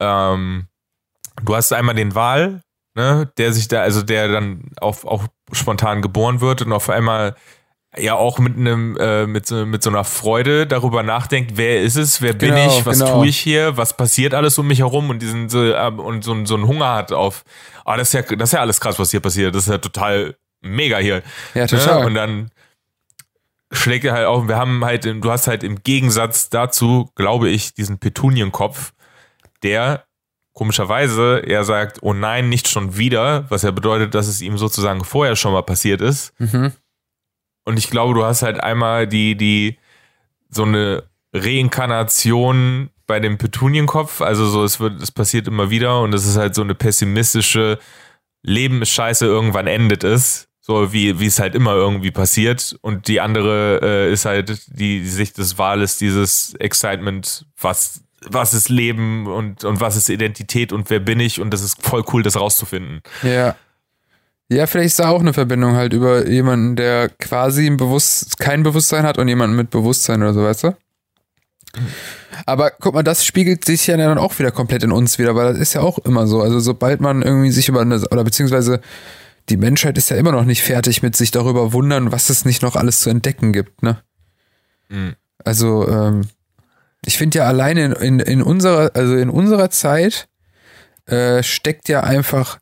ähm, 0.00 0.66
du 1.42 1.54
hast 1.54 1.72
einmal 1.72 1.94
den 1.94 2.14
Wahl, 2.14 2.62
ne, 2.94 3.30
der 3.36 3.52
sich 3.52 3.68
da, 3.68 3.82
also 3.82 4.02
der 4.02 4.28
dann 4.28 4.70
auf, 4.80 5.04
auch 5.04 5.24
spontan 5.52 6.02
geboren 6.02 6.40
wird 6.40 6.62
und 6.62 6.72
auf 6.72 6.88
einmal 6.88 7.36
ja 7.96 8.14
auch 8.14 8.38
mit 8.38 8.56
einem 8.56 8.96
äh, 8.98 9.26
mit 9.26 9.46
so, 9.46 9.64
mit 9.64 9.82
so 9.82 9.90
einer 9.90 10.04
Freude 10.04 10.66
darüber 10.66 11.02
nachdenkt, 11.02 11.52
wer 11.56 11.80
ist 11.82 11.96
es, 11.96 12.20
wer 12.20 12.34
bin 12.34 12.54
Genau, 12.54 12.78
ich, 12.78 12.86
was 12.86 12.98
genau. 12.98 13.14
tue 13.18 13.28
ich 13.28 13.38
hier, 13.38 13.76
was 13.76 13.96
passiert 13.96 14.34
alles 14.34 14.58
um 14.58 14.66
mich 14.66 14.80
herum 14.80 15.10
und 15.10 15.20
diesen 15.20 15.48
so, 15.48 15.62
ähm, 15.64 15.98
und 15.98 16.22
so, 16.22 16.44
so 16.44 16.54
einen 16.54 16.66
Hunger 16.66 16.94
hat 16.94 17.12
auf, 17.12 17.44
ah 17.84 17.96
das 17.96 18.08
ist 18.08 18.14
ja 18.14 18.36
das 18.36 18.50
ist 18.50 18.52
ja 18.52 18.60
alles 18.60 18.80
krass, 18.80 18.98
was 18.98 19.10
hier 19.10 19.20
passiert, 19.20 19.54
das 19.54 19.64
ist 19.64 19.70
ja 19.70 19.78
total 19.78 20.36
mega 20.60 20.98
hier. 20.98 21.22
ja, 21.54 21.62
Ne? 21.62 21.66
total. 21.66 22.04
Und 22.04 22.14
dann 22.14 22.50
schlägt 23.72 24.04
er 24.04 24.12
halt 24.12 24.26
auf. 24.26 24.48
Wir 24.48 24.56
haben 24.56 24.84
halt, 24.84 25.04
du 25.04 25.30
hast 25.30 25.46
halt 25.46 25.62
im 25.62 25.82
Gegensatz 25.82 26.50
dazu, 26.50 27.10
glaube 27.14 27.48
ich, 27.48 27.74
diesen 27.74 27.98
Petunienkopf, 27.98 28.92
der 29.62 30.04
komischerweise 30.52 31.42
er 31.46 31.64
sagt, 31.64 31.98
oh 32.02 32.12
nein, 32.12 32.48
nicht 32.48 32.68
schon 32.68 32.96
wieder, 32.96 33.48
was 33.48 33.62
ja 33.62 33.70
bedeutet, 33.70 34.14
dass 34.14 34.26
es 34.26 34.40
ihm 34.40 34.58
sozusagen 34.58 35.04
vorher 35.04 35.36
schon 35.36 35.52
mal 35.52 35.62
passiert 35.62 36.00
ist. 36.00 36.32
mhm. 36.38 36.72
Und 37.68 37.78
ich 37.78 37.90
glaube, 37.90 38.14
du 38.14 38.24
hast 38.24 38.40
halt 38.40 38.62
einmal 38.62 39.06
die, 39.06 39.34
die, 39.34 39.76
so 40.48 40.62
eine 40.62 41.02
Reinkarnation 41.34 42.88
bei 43.06 43.20
dem 43.20 43.36
Petunienkopf. 43.36 44.22
Also 44.22 44.46
so, 44.48 44.64
es 44.64 44.80
wird, 44.80 45.02
es 45.02 45.12
passiert 45.12 45.46
immer 45.48 45.68
wieder 45.68 46.00
und 46.00 46.14
es 46.14 46.26
ist 46.26 46.38
halt 46.38 46.54
so 46.54 46.62
eine 46.62 46.74
pessimistische 46.74 47.78
Leben 48.42 48.80
ist 48.80 48.88
scheiße, 48.88 49.26
irgendwann 49.26 49.66
endet 49.66 50.02
es. 50.02 50.48
So 50.62 50.94
wie, 50.94 51.20
wie 51.20 51.26
es 51.26 51.40
halt 51.40 51.54
immer 51.54 51.74
irgendwie 51.74 52.10
passiert. 52.10 52.74
Und 52.80 53.06
die 53.06 53.20
andere 53.20 53.80
äh, 53.82 54.12
ist 54.14 54.24
halt 54.24 54.62
die 54.68 55.06
Sicht 55.06 55.36
des 55.36 55.58
Wahles, 55.58 55.98
dieses 55.98 56.54
Excitement, 56.54 57.44
was, 57.60 58.02
was 58.30 58.54
ist 58.54 58.70
Leben 58.70 59.26
und, 59.26 59.64
und 59.64 59.82
was 59.82 59.94
ist 59.94 60.08
Identität 60.08 60.72
und 60.72 60.88
wer 60.88 61.00
bin 61.00 61.20
ich 61.20 61.38
und 61.38 61.50
das 61.50 61.60
ist 61.60 61.82
voll 61.82 62.02
cool, 62.14 62.22
das 62.22 62.40
rauszufinden. 62.40 63.02
Ja. 63.22 63.56
Ja, 64.50 64.66
vielleicht 64.66 64.86
ist 64.88 64.98
da 64.98 65.10
auch 65.10 65.20
eine 65.20 65.34
Verbindung 65.34 65.74
halt 65.76 65.92
über 65.92 66.26
jemanden, 66.26 66.74
der 66.74 67.10
quasi 67.10 67.66
ein 67.66 67.76
Bewusst 67.76 68.38
kein 68.38 68.62
Bewusstsein 68.62 69.04
hat 69.04 69.18
und 69.18 69.28
jemanden 69.28 69.56
mit 69.56 69.70
Bewusstsein 69.70 70.22
oder 70.22 70.32
so, 70.32 70.42
weißt 70.42 70.64
du? 70.64 70.76
Aber 72.46 72.70
guck 72.70 72.94
mal, 72.94 73.02
das 73.02 73.26
spiegelt 73.26 73.64
sich 73.64 73.86
ja 73.86 73.96
dann 73.96 74.16
auch 74.16 74.38
wieder 74.38 74.50
komplett 74.50 74.82
in 74.82 74.92
uns 74.92 75.18
wieder, 75.18 75.34
weil 75.34 75.52
das 75.52 75.60
ist 75.60 75.74
ja 75.74 75.82
auch 75.82 75.98
immer 75.98 76.26
so. 76.26 76.40
Also 76.40 76.60
sobald 76.60 77.00
man 77.00 77.22
irgendwie 77.22 77.50
sich 77.50 77.68
über 77.68 77.82
eine, 77.82 78.00
oder 78.10 78.24
beziehungsweise 78.24 78.80
die 79.50 79.56
Menschheit 79.56 79.98
ist 79.98 80.10
ja 80.10 80.16
immer 80.16 80.32
noch 80.32 80.44
nicht 80.44 80.62
fertig 80.62 81.02
mit 81.02 81.16
sich 81.16 81.30
darüber 81.30 81.72
wundern, 81.72 82.12
was 82.12 82.30
es 82.30 82.44
nicht 82.44 82.62
noch 82.62 82.76
alles 82.76 83.00
zu 83.00 83.10
entdecken 83.10 83.52
gibt, 83.52 83.82
ne? 83.82 83.98
Mhm. 84.88 85.14
Also, 85.44 85.88
ähm, 85.88 86.22
ich 87.04 87.16
finde 87.16 87.38
ja 87.38 87.46
alleine 87.46 87.84
in, 87.84 87.92
in, 87.92 88.20
in 88.20 88.42
unserer, 88.42 88.90
also 88.94 89.16
in 89.16 89.30
unserer 89.30 89.70
Zeit 89.70 90.28
äh, 91.06 91.42
steckt 91.42 91.88
ja 91.88 92.00
einfach 92.02 92.58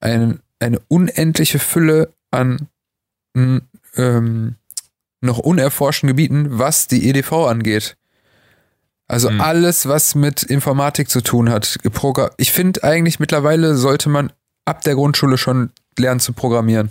ein, 0.00 0.40
eine 0.60 0.80
unendliche 0.88 1.58
Fülle 1.58 2.12
an 2.30 2.68
m, 3.34 3.62
ähm, 3.96 4.56
noch 5.20 5.38
unerforschten 5.38 6.06
Gebieten, 6.06 6.58
was 6.58 6.86
die 6.86 7.08
EDV 7.08 7.32
angeht. 7.48 7.96
Also 9.06 9.30
Mhm. 9.30 9.40
alles, 9.40 9.86
was 9.88 10.14
mit 10.14 10.42
Informatik 10.44 11.10
zu 11.10 11.20
tun 11.20 11.50
hat. 11.50 11.78
Ich 12.36 12.52
finde 12.52 12.84
eigentlich 12.84 13.18
mittlerweile 13.18 13.74
sollte 13.74 14.08
man 14.08 14.32
ab 14.64 14.82
der 14.82 14.94
Grundschule 14.94 15.36
schon 15.36 15.70
lernen 15.98 16.20
zu 16.20 16.32
programmieren. 16.32 16.90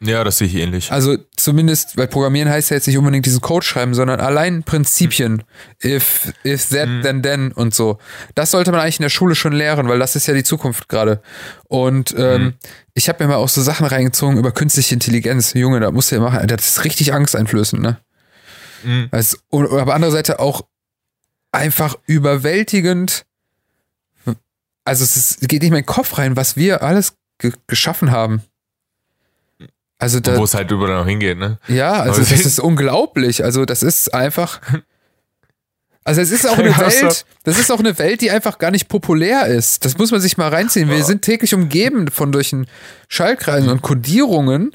Ja, 0.00 0.24
das 0.24 0.38
sehe 0.38 0.46
ich 0.48 0.54
ähnlich. 0.56 0.92
Also 0.92 1.16
zumindest, 1.36 1.96
weil 1.96 2.06
Programmieren 2.06 2.50
heißt 2.50 2.70
ja 2.70 2.76
jetzt 2.76 2.86
nicht 2.86 2.98
unbedingt 2.98 3.24
diesen 3.24 3.40
Code 3.40 3.64
schreiben, 3.64 3.94
sondern 3.94 4.20
allein 4.20 4.62
Prinzipien. 4.62 5.42
If, 5.82 6.32
if 6.44 6.68
that, 6.68 6.86
Mhm. 6.88 7.02
then, 7.02 7.22
then 7.22 7.52
und 7.52 7.74
so. 7.74 7.98
Das 8.34 8.50
sollte 8.50 8.72
man 8.72 8.80
eigentlich 8.80 8.98
in 8.98 9.04
der 9.04 9.08
Schule 9.10 9.34
schon 9.34 9.52
lernen, 9.52 9.88
weil 9.88 9.98
das 9.98 10.14
ist 10.14 10.26
ja 10.26 10.34
die 10.34 10.44
Zukunft 10.44 10.88
gerade. 10.90 11.22
Und 11.68 12.14
ähm, 12.18 12.42
Mhm. 12.42 12.54
ich 12.92 13.08
habe 13.08 13.24
mir 13.24 13.28
mal 13.30 13.36
auch 13.36 13.48
so 13.48 13.62
Sachen 13.62 13.86
reingezogen 13.86 14.36
über 14.36 14.52
künstliche 14.52 14.92
Intelligenz. 14.94 15.54
Junge, 15.54 15.80
da 15.80 15.90
musst 15.90 16.10
du 16.10 16.16
ja 16.16 16.20
machen. 16.20 16.46
Das 16.46 16.66
ist 16.66 16.84
richtig 16.84 17.14
angsteinflößend, 17.14 17.80
ne? 17.80 17.98
Mhm. 18.84 19.08
Also, 19.10 19.38
aber 19.50 19.94
andererseits 19.94 20.28
auch 20.30 20.66
einfach 21.52 21.96
überwältigend. 22.06 23.24
Also 24.84 25.04
es 25.04 25.16
ist, 25.16 25.40
geht 25.48 25.62
nicht 25.62 25.70
mehr 25.70 25.78
in 25.80 25.84
den 25.84 25.86
Kopf 25.86 26.18
rein, 26.18 26.36
was 26.36 26.56
wir 26.56 26.82
alles 26.82 27.14
ge 27.38 27.52
geschaffen 27.66 28.10
haben. 28.10 28.42
Also 29.98 30.20
da, 30.20 30.36
Wo 30.36 30.44
es 30.44 30.54
halt 30.54 30.70
über 30.70 30.88
noch 30.88 31.06
hingeht, 31.06 31.38
ne? 31.38 31.58
ja, 31.68 31.92
also 31.92 32.20
das 32.20 32.30
ist 32.44 32.60
unglaublich. 32.60 33.44
Also 33.44 33.64
das 33.64 33.82
ist 33.82 34.12
einfach. 34.14 34.60
Also 36.04 36.20
es 36.20 36.30
ist 36.30 36.48
auch 36.48 36.56
eine. 36.56 36.68
Welt, 36.78 37.26
das 37.42 37.58
ist 37.58 37.72
auch 37.72 37.80
eine 37.80 37.98
Welt, 37.98 38.20
die 38.20 38.30
einfach 38.30 38.58
gar 38.58 38.70
nicht 38.70 38.86
populär 38.86 39.46
ist. 39.46 39.84
Das 39.84 39.98
muss 39.98 40.12
man 40.12 40.20
sich 40.20 40.36
mal 40.36 40.50
reinziehen. 40.50 40.88
Wir 40.88 41.02
sind 41.02 41.22
täglich 41.22 41.52
umgeben 41.52 42.06
von 42.12 42.32
solchen 42.32 42.68
Schaltkreisen 43.08 43.70
und 43.70 43.82
Kodierungen. 43.82 44.70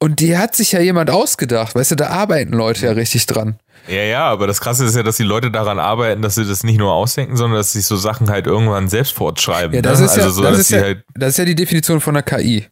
Und 0.00 0.18
die 0.18 0.36
hat 0.36 0.56
sich 0.56 0.72
ja 0.72 0.80
jemand 0.80 1.10
ausgedacht. 1.10 1.76
Weißt 1.76 1.92
du, 1.92 1.94
da 1.94 2.08
arbeiten 2.08 2.54
Leute 2.54 2.86
ja 2.86 2.92
richtig 2.92 3.26
dran. 3.26 3.60
Ja, 3.86 4.02
ja, 4.02 4.24
aber 4.24 4.48
das 4.48 4.60
Krasse 4.60 4.84
ist 4.84 4.96
ja, 4.96 5.04
dass 5.04 5.16
die 5.16 5.22
Leute 5.22 5.52
daran 5.52 5.78
arbeiten, 5.78 6.22
dass 6.22 6.34
sie 6.34 6.44
das 6.44 6.64
nicht 6.64 6.78
nur 6.78 6.92
ausdenken, 6.92 7.36
sondern 7.36 7.58
dass 7.58 7.72
sie 7.72 7.80
so 7.80 7.96
Sachen 7.96 8.30
halt 8.30 8.46
irgendwann 8.46 8.88
selbst 8.88 9.12
fortschreiben. 9.12 9.74
Ja, 9.74 9.82
das 9.82 10.00
ne? 10.00 10.06
ist 10.06 10.16
ja, 10.16 10.24
also 10.24 10.34
so, 10.36 10.42
das 10.42 10.50
dass 10.52 10.60
ist 10.60 10.68
sie 10.68 10.74
ja, 10.74 10.82
halt, 10.82 11.04
das 11.14 11.28
ist 11.30 11.38
ja 11.38 11.44
die 11.44 11.54
Definition 11.54 12.00
von 12.00 12.16
einer 12.16 12.22
KI. 12.22 12.66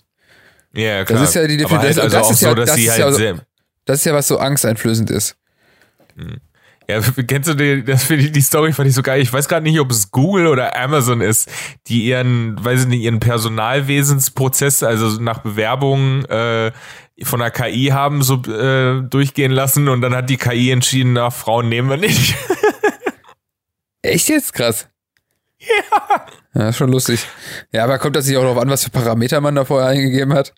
Ja, 0.73 1.05
klar. 1.05 1.23
ist 1.25 1.35
ja 1.35 1.47
die 1.47 1.65
aber 1.65 1.79
halt 1.79 1.97
Definition- 1.97 2.05
also 2.05 2.19
das 2.19 2.31
ist 2.31 2.41
so, 2.41 2.47
ja- 2.47 2.55
dass 2.55 2.67
das 2.67 2.77
sie 2.77 2.85
ist 2.85 2.91
halt 2.91 3.01
ja 3.01 3.13
so- 3.37 3.41
Das 3.85 3.99
ist 4.01 4.05
ja 4.05 4.15
was 4.15 4.29
so 4.29 4.39
angsteinflößend 4.39 5.11
ist. 5.11 5.37
Ja, 6.89 7.01
kennst 7.27 7.49
du 7.49 7.55
die, 7.55 7.85
das 7.85 8.09
ich, 8.11 8.33
die 8.33 8.41
Story 8.41 8.73
fand 8.73 8.89
ich 8.89 8.95
so 8.95 9.03
geil. 9.03 9.21
Ich 9.21 9.33
weiß 9.33 9.49
gerade 9.49 9.63
nicht, 9.65 9.79
ob 9.81 9.91
es 9.91 10.11
Google 10.11 10.47
oder 10.47 10.75
Amazon 10.77 11.21
ist, 11.21 11.49
die 11.87 12.05
ihren, 12.05 12.63
weiß 12.65 12.83
ich 12.83 12.87
nicht, 12.89 13.03
ihren 13.03 13.21
Personalwesensprozess, 13.21 14.83
also 14.83 15.21
nach 15.21 15.39
Bewerbungen 15.41 16.25
äh, 16.27 16.73
von 17.23 17.41
der 17.41 17.51
KI 17.51 17.87
haben 17.93 18.23
so 18.23 18.43
äh, 18.45 19.03
durchgehen 19.03 19.53
lassen 19.53 19.89
und 19.89 20.01
dann 20.03 20.15
hat 20.15 20.31
die 20.31 20.37
KI 20.37 20.71
entschieden, 20.71 21.15
na, 21.15 21.31
Frauen 21.31 21.69
nehmen 21.69 21.89
wir 21.91 21.97
nicht. 21.99 22.35
Echt 24.03 24.29
jetzt? 24.29 24.53
Krass. 24.55 24.89
Ja. 25.61 26.27
Ja, 26.55 26.73
schon 26.73 26.91
lustig. 26.91 27.27
Ja, 27.73 27.85
aber 27.85 27.99
kommt 27.99 28.17
das 28.17 28.27
nicht 28.27 28.37
auch 28.37 28.43
darauf 28.43 28.59
an, 28.59 28.71
was 28.71 28.85
für 28.85 28.91
Parameter 28.91 29.41
man 29.41 29.55
da 29.55 29.65
vorher 29.65 29.89
eingegeben 29.89 30.33
hat? 30.35 30.55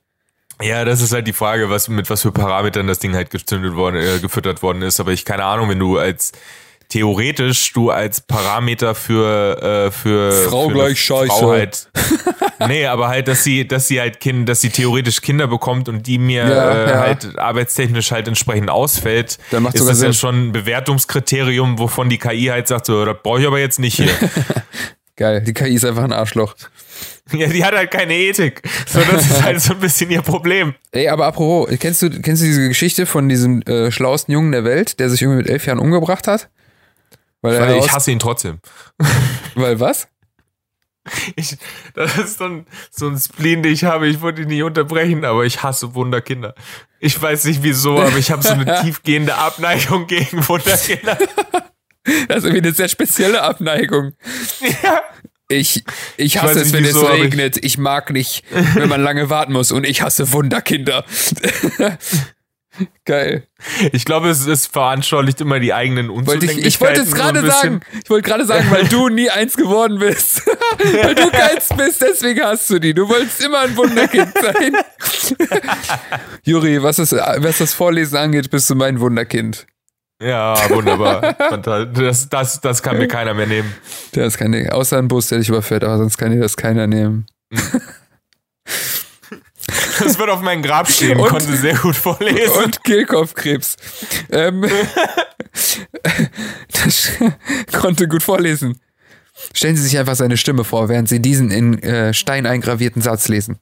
Ja, 0.63 0.85
das 0.85 1.01
ist 1.01 1.13
halt 1.13 1.27
die 1.27 1.33
Frage, 1.33 1.71
was 1.71 1.89
mit 1.89 2.11
was 2.11 2.23
für 2.23 2.33
Parametern 2.33 2.87
das 2.87 2.99
Ding 2.99 3.15
halt 3.15 3.31
gezündet 3.31 3.75
worden, 3.77 3.97
äh, 3.97 4.19
gefüttert 4.19 4.63
worden 4.63 4.83
ist. 4.83 5.01
Aber 5.01 5.13
ich 5.13 5.25
keine 5.25 5.45
Ahnung, 5.45 5.71
wenn 5.71 5.79
du 5.79 5.99
als 5.99 6.33
theoretisch 6.91 7.73
du 7.73 7.91
als 7.91 8.21
Parameter 8.21 8.95
für 8.95 9.87
äh, 9.87 9.91
für 9.91 10.33
Frau 10.49 10.69
für 10.69 10.75
gleich 10.75 11.01
Scheiße. 11.01 11.27
Frau 11.29 11.51
halt, 11.53 11.89
nee, 12.69 12.85
aber 12.87 13.09
halt, 13.09 13.27
dass 13.29 13.43
sie 13.43 13.67
dass 13.67 13.89
sie 13.89 14.01
halt 14.01 14.21
Kind, 14.21 14.49
dass 14.49 14.61
sie 14.61 14.69
theoretisch 14.69 15.23
Kinder 15.23 15.47
bekommt 15.47 15.89
und 15.89 16.07
die 16.07 16.19
mir 16.19 16.47
Ja, 16.47 16.73
äh, 16.73 16.91
ja. 16.91 16.99
halt 17.01 17.39
arbeitstechnisch 17.39 18.11
halt 18.13 18.29
entsprechend 18.29 18.69
ausfällt, 18.69 19.39
Dann 19.51 19.63
macht 19.63 19.75
ist 19.77 19.81
das 19.81 19.89
ja 19.89 19.95
Sinn. 19.95 20.15
schon 20.15 20.49
ein 20.49 20.53
Bewertungskriterium, 20.53 21.79
wovon 21.79 22.09
die 22.11 22.19
KI 22.19 22.47
halt 22.47 22.69
sagt, 22.69 22.87
so, 22.87 23.05
das 23.05 23.17
brauche 23.23 23.41
ich 23.41 23.47
aber 23.47 23.59
jetzt 23.59 23.79
nicht 23.79 23.95
hier. 23.95 24.11
Geil, 25.17 25.43
die 25.43 25.53
KI 25.53 25.75
ist 25.75 25.85
einfach 25.85 26.05
ein 26.05 26.13
Arschloch. 26.13 26.55
ja, 27.33 27.47
die 27.47 27.65
hat 27.65 27.75
halt 27.77 27.91
keine 27.91 28.15
Ethik. 28.15 28.63
So, 28.89 29.01
das 29.01 29.27
ist 29.27 29.43
halt 29.43 29.61
so 29.61 29.75
ein 29.75 29.81
bisschen 29.81 30.11
ihr 30.11 30.23
Problem. 30.23 30.75
Ey, 30.93 31.09
aber 31.09 31.27
apropos, 31.27 31.69
kennst 31.79 32.03
du, 32.03 32.11
kennst 32.11 32.43
du 32.43 32.47
diese 32.47 32.67
Geschichte 32.69 33.07
von 33.07 33.29
diesem 33.29 33.63
äh, 33.63 33.91
schlauesten 33.93 34.33
Jungen 34.33 34.51
der 34.53 34.65
Welt, 34.65 34.99
der 34.99 35.09
sich 35.11 35.23
irgendwie 35.23 35.43
mit 35.43 35.49
elf 35.51 35.67
Jahren 35.67 35.79
umgebracht 35.79 36.27
hat? 36.27 36.49
Weil 37.43 37.79
ich 37.79 37.93
hasse 37.93 38.11
ihn 38.11 38.19
trotzdem. 38.19 38.61
weil 39.55 39.81
was? 39.81 40.09
Ich, 41.35 41.57
das 41.95 42.19
ist 42.19 42.39
so 42.39 42.45
ein, 42.45 42.67
so 42.91 43.09
ein 43.09 43.19
Spleen, 43.19 43.63
den 43.63 43.73
ich 43.73 43.85
habe. 43.85 44.07
Ich 44.07 44.21
wollte 44.21 44.43
ihn 44.43 44.49
nicht 44.49 44.63
unterbrechen, 44.63 45.25
aber 45.25 45.45
ich 45.45 45.63
hasse 45.63 45.95
Wunderkinder. 45.95 46.55
Ich 47.01 47.21
weiß 47.21 47.45
nicht 47.47 47.63
wieso, 47.63 48.01
aber 48.01 48.19
ich 48.19 48.31
habe 48.31 48.43
so 48.43 48.51
eine 48.51 48.81
tiefgehende 48.83 49.35
Abneigung 49.37 50.07
gegen 50.07 50.47
Wunderkinder. 50.47 51.17
Das 52.29 52.39
ist 52.39 52.45
irgendwie 52.45 52.59
eine 52.59 52.73
sehr 52.73 52.89
spezielle 52.89 53.43
Abneigung. 53.43 54.13
Ja. 54.83 55.03
Ich, 55.49 55.83
ich 56.17 56.41
hasse 56.41 56.61
es, 56.61 56.67
nicht, 56.67 56.75
wenn 56.75 56.85
wieso, 56.85 57.01
es 57.01 57.07
aber 57.07 57.17
ich- 57.17 57.25
regnet. 57.25 57.65
Ich 57.65 57.77
mag 57.79 58.11
nicht, 58.11 58.45
wenn 58.75 58.89
man 58.89 59.03
lange 59.03 59.31
warten 59.31 59.53
muss. 59.53 59.73
Und 59.73 59.85
ich 59.85 60.03
hasse 60.03 60.33
Wunderkinder. 60.33 61.05
Geil. 63.05 63.47
Ich 63.93 64.05
glaube, 64.05 64.29
es, 64.29 64.47
es 64.47 64.67
veranschaulicht 64.67 65.41
immer 65.41 65.61
die 65.61 65.75
eigenen 65.75 66.09
Wollte 66.09 66.23
ich, 66.23 66.53
Unzulänglichkeiten. 66.53 66.69
ich 66.69 66.81
wollte 66.81 67.01
es 67.03 67.13
gerade 67.13 67.47
sagen. 67.47 67.81
Ich 68.03 68.11
wollte 68.11 68.29
gerade 68.29 68.47
sagen, 68.47 68.71
weil 68.71 68.89
du 68.89 69.09
nie 69.09 69.31
eins 69.31 69.57
geworden 69.57 69.99
bist. 69.99 70.47
weil 71.03 71.15
du 71.15 71.31
keins 71.31 71.69
bist, 71.77 72.01
deswegen 72.01 72.43
hast 72.43 72.69
du 72.71 72.79
die. 72.79 72.95
Du 72.95 73.09
wolltest 73.09 73.43
immer 73.45 73.61
ein 73.61 73.77
Wunderkind 73.77 74.33
sein. 74.41 74.77
Juri, 76.45 76.83
was, 76.83 76.99
ist, 76.99 77.13
was 77.13 77.59
das 77.59 77.75
Vorlesen 77.75 78.17
angeht, 78.17 78.51
bist 78.51 78.69
du 78.71 78.75
mein 78.75 79.01
Wunderkind. 79.01 79.67
Ja, 80.23 80.55
wunderbar. 80.69 81.35
Das, 81.95 82.29
das, 82.29 82.61
das 82.61 82.83
kann 82.83 82.99
mir 82.99 83.09
keiner 83.09 83.33
mehr 83.33 83.47
nehmen. 83.47 83.75
Das 84.13 84.37
kann 84.37 84.53
dir, 84.53 84.75
außer 84.75 84.99
ein 84.99 85.09
Bus, 85.09 85.29
der 85.29 85.39
dich 85.39 85.49
überfährt, 85.49 85.83
aber 85.83 85.97
sonst 85.97 86.19
kann 86.19 86.31
dir 86.31 86.41
das 86.41 86.59
keiner 86.59 86.87
nehmen. 86.87 87.25
Das 89.99 90.19
wird 90.19 90.31
auf 90.31 90.41
meinem 90.41 90.63
Grab 90.63 90.91
stehen. 90.91 91.19
Und- 91.21 91.29
konnte 91.29 91.57
sehr 91.57 91.77
gut 91.77 91.97
vorlesen. 91.97 92.65
Und 92.65 92.83
Kehlkopfkrebs. 92.85 93.77
Ähm, 94.31 94.65
das 96.73 97.11
konnte 97.73 98.09
gut 98.09 98.23
vorlesen. 98.23 98.81
Stellen 99.55 99.77
Sie 99.77 99.83
sich 99.83 99.99
einfach 99.99 100.15
seine 100.17 100.37
Stimme 100.37 100.65
vor, 100.65 100.89
während 100.89 101.09
Sie 101.09 101.21
diesen 101.21 101.51
in 101.51 101.83
äh, 101.83 102.13
Stein 102.13 102.47
eingravierten 102.47 103.01
Satz 103.03 103.29
lesen. 103.29 103.59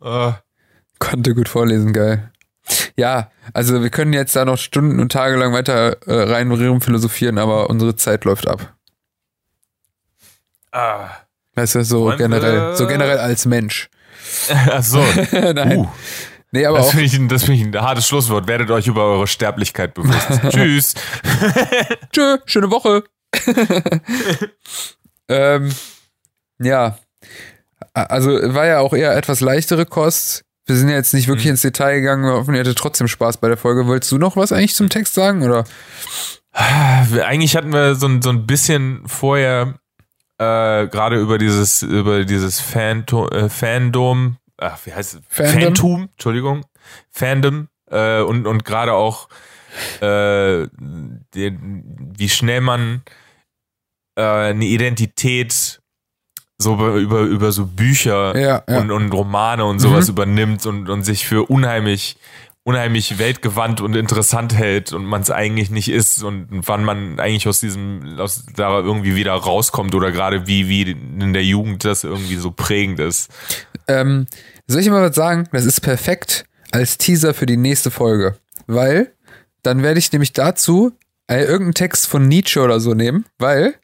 Äh, 0.00 0.32
Konnte 0.98 1.34
gut 1.34 1.48
vorlesen, 1.48 1.92
geil. 1.92 2.30
Ja, 2.96 3.30
also 3.52 3.82
wir 3.82 3.90
können 3.90 4.12
jetzt 4.14 4.34
da 4.36 4.44
noch 4.44 4.56
Stunden 4.56 5.00
und 5.00 5.12
Tage 5.12 5.36
lang 5.36 5.52
weiter 5.52 5.98
äh, 6.06 6.32
rein 6.32 6.50
und 6.50 6.80
philosophieren, 6.82 7.38
aber 7.38 7.68
unsere 7.68 7.96
Zeit 7.96 8.24
läuft 8.24 8.48
ab. 8.48 8.74
ah. 10.72 11.10
Weißt 11.54 11.74
du, 11.76 11.84
so 11.84 12.06
wir- 12.06 12.16
generell, 12.16 12.74
so 12.76 12.86
generell 12.86 13.18
als 13.18 13.46
Mensch. 13.46 13.88
Ach 14.70 14.82
so. 14.82 14.98
Nein. 15.32 15.76
Uh, 15.78 15.88
nee, 16.50 16.66
aber 16.66 16.78
das 16.78 16.90
finde 16.90 17.04
ich, 17.04 17.28
das 17.28 17.44
find 17.44 17.58
ich 17.60 17.64
ein 17.66 17.80
hartes 17.80 18.06
Schlusswort. 18.08 18.48
Werdet 18.48 18.70
euch 18.70 18.86
über 18.86 19.04
eure 19.04 19.26
Sterblichkeit 19.26 19.94
bewusst. 19.94 20.28
Tschüss. 20.50 20.94
tschö, 22.12 22.38
schöne 22.46 22.70
Woche. 22.70 23.04
ähm, 25.28 25.72
ja. 26.60 26.98
Also 27.92 28.30
war 28.54 28.66
ja 28.66 28.80
auch 28.80 28.92
eher 28.92 29.16
etwas 29.16 29.40
leichtere 29.40 29.86
Kost. 29.86 30.42
Wir 30.66 30.76
sind 30.76 30.88
ja 30.88 30.96
jetzt 30.96 31.14
nicht 31.14 31.28
wirklich 31.28 31.46
ins 31.46 31.60
Detail 31.62 32.00
gegangen. 32.00 32.24
Wir 32.24 32.32
hoffen, 32.32 32.54
ihr 32.54 32.60
hattet 32.60 32.78
trotzdem 32.78 33.06
Spaß 33.06 33.36
bei 33.36 33.48
der 33.48 33.56
Folge. 33.56 33.86
Wolltest 33.86 34.10
du 34.12 34.18
noch 34.18 34.36
was 34.36 34.50
eigentlich 34.50 34.74
zum 34.74 34.88
Text 34.88 35.14
sagen? 35.14 35.42
Oder? 35.42 35.64
Wir- 37.10 37.26
Eigentlich 37.26 37.54
hatten 37.56 37.72
wir 37.72 37.94
so 37.96 38.06
ein, 38.06 38.22
so 38.22 38.30
ein 38.30 38.46
bisschen 38.46 39.02
vorher 39.06 39.74
äh, 40.38 40.86
gerade 40.88 41.18
über 41.20 41.38
dieses, 41.38 41.82
über 41.82 42.24
dieses 42.24 42.60
Phanto, 42.60 43.28
äh, 43.28 43.48
Fandom, 43.48 44.36
ach, 44.58 44.78
wie 44.84 44.92
heißt 44.94 45.14
es? 45.14 45.20
Fandom? 45.28 45.60
Phantom, 45.62 46.08
Entschuldigung. 46.12 46.64
Fandom 47.10 47.68
äh, 47.90 48.20
und, 48.20 48.46
und 48.46 48.64
gerade 48.64 48.92
auch 48.94 49.28
äh, 50.00 50.66
den, 51.34 52.12
wie 52.16 52.28
schnell 52.28 52.60
man 52.60 53.02
äh, 54.16 54.22
eine 54.22 54.64
Identität 54.64 55.80
so 56.58 56.74
über, 56.74 56.94
über, 56.94 57.20
über 57.22 57.50
so 57.52 57.66
Bücher 57.66 58.38
Ja, 58.38 58.62
ja. 58.68 58.78
und, 58.80 58.90
und 58.92 59.12
Romane 59.12 59.64
und 59.64 59.80
sowas 59.80 60.06
Mhm. 60.06 60.12
übernimmt 60.12 60.66
und, 60.66 60.88
und 60.88 61.02
sich 61.02 61.26
für 61.26 61.50
unheimlich, 61.50 62.16
unheimlich 62.64 63.18
weltgewandt 63.18 63.82
und 63.82 63.94
interessant 63.94 64.54
hält 64.54 64.92
und 64.92 65.04
man 65.04 65.20
es 65.20 65.30
eigentlich 65.30 65.70
nicht 65.70 65.90
ist 65.90 66.22
und 66.22 66.48
wann 66.50 66.82
man 66.82 67.20
eigentlich 67.20 67.46
aus 67.46 67.60
diesem, 67.60 68.18
aus 68.18 68.46
da 68.56 68.80
irgendwie 68.80 69.16
wieder 69.16 69.32
rauskommt 69.32 69.94
oder 69.94 70.10
gerade 70.10 70.46
wie, 70.46 70.68
wie 70.68 70.90
in 70.90 71.34
der 71.34 71.44
Jugend 71.44 71.84
das 71.84 72.04
irgendwie 72.04 72.36
so 72.36 72.50
prägend 72.50 73.00
ist. 73.00 73.30
Ähm, 73.86 74.26
soll 74.66 74.80
ich 74.80 74.88
mal 74.88 75.06
was 75.06 75.14
sagen? 75.14 75.46
Das 75.52 75.66
ist 75.66 75.82
perfekt 75.82 76.46
als 76.72 76.96
Teaser 76.96 77.34
für 77.34 77.46
die 77.46 77.58
nächste 77.58 77.90
Folge. 77.90 78.36
Weil 78.66 79.12
dann 79.62 79.82
werde 79.82 79.98
ich 79.98 80.10
nämlich 80.10 80.32
dazu 80.32 80.92
äh, 81.26 81.42
irgendeinen 81.42 81.74
Text 81.74 82.06
von 82.06 82.26
Nietzsche 82.28 82.60
oder 82.60 82.80
so 82.80 82.94
nehmen, 82.94 83.26
weil 83.38 83.74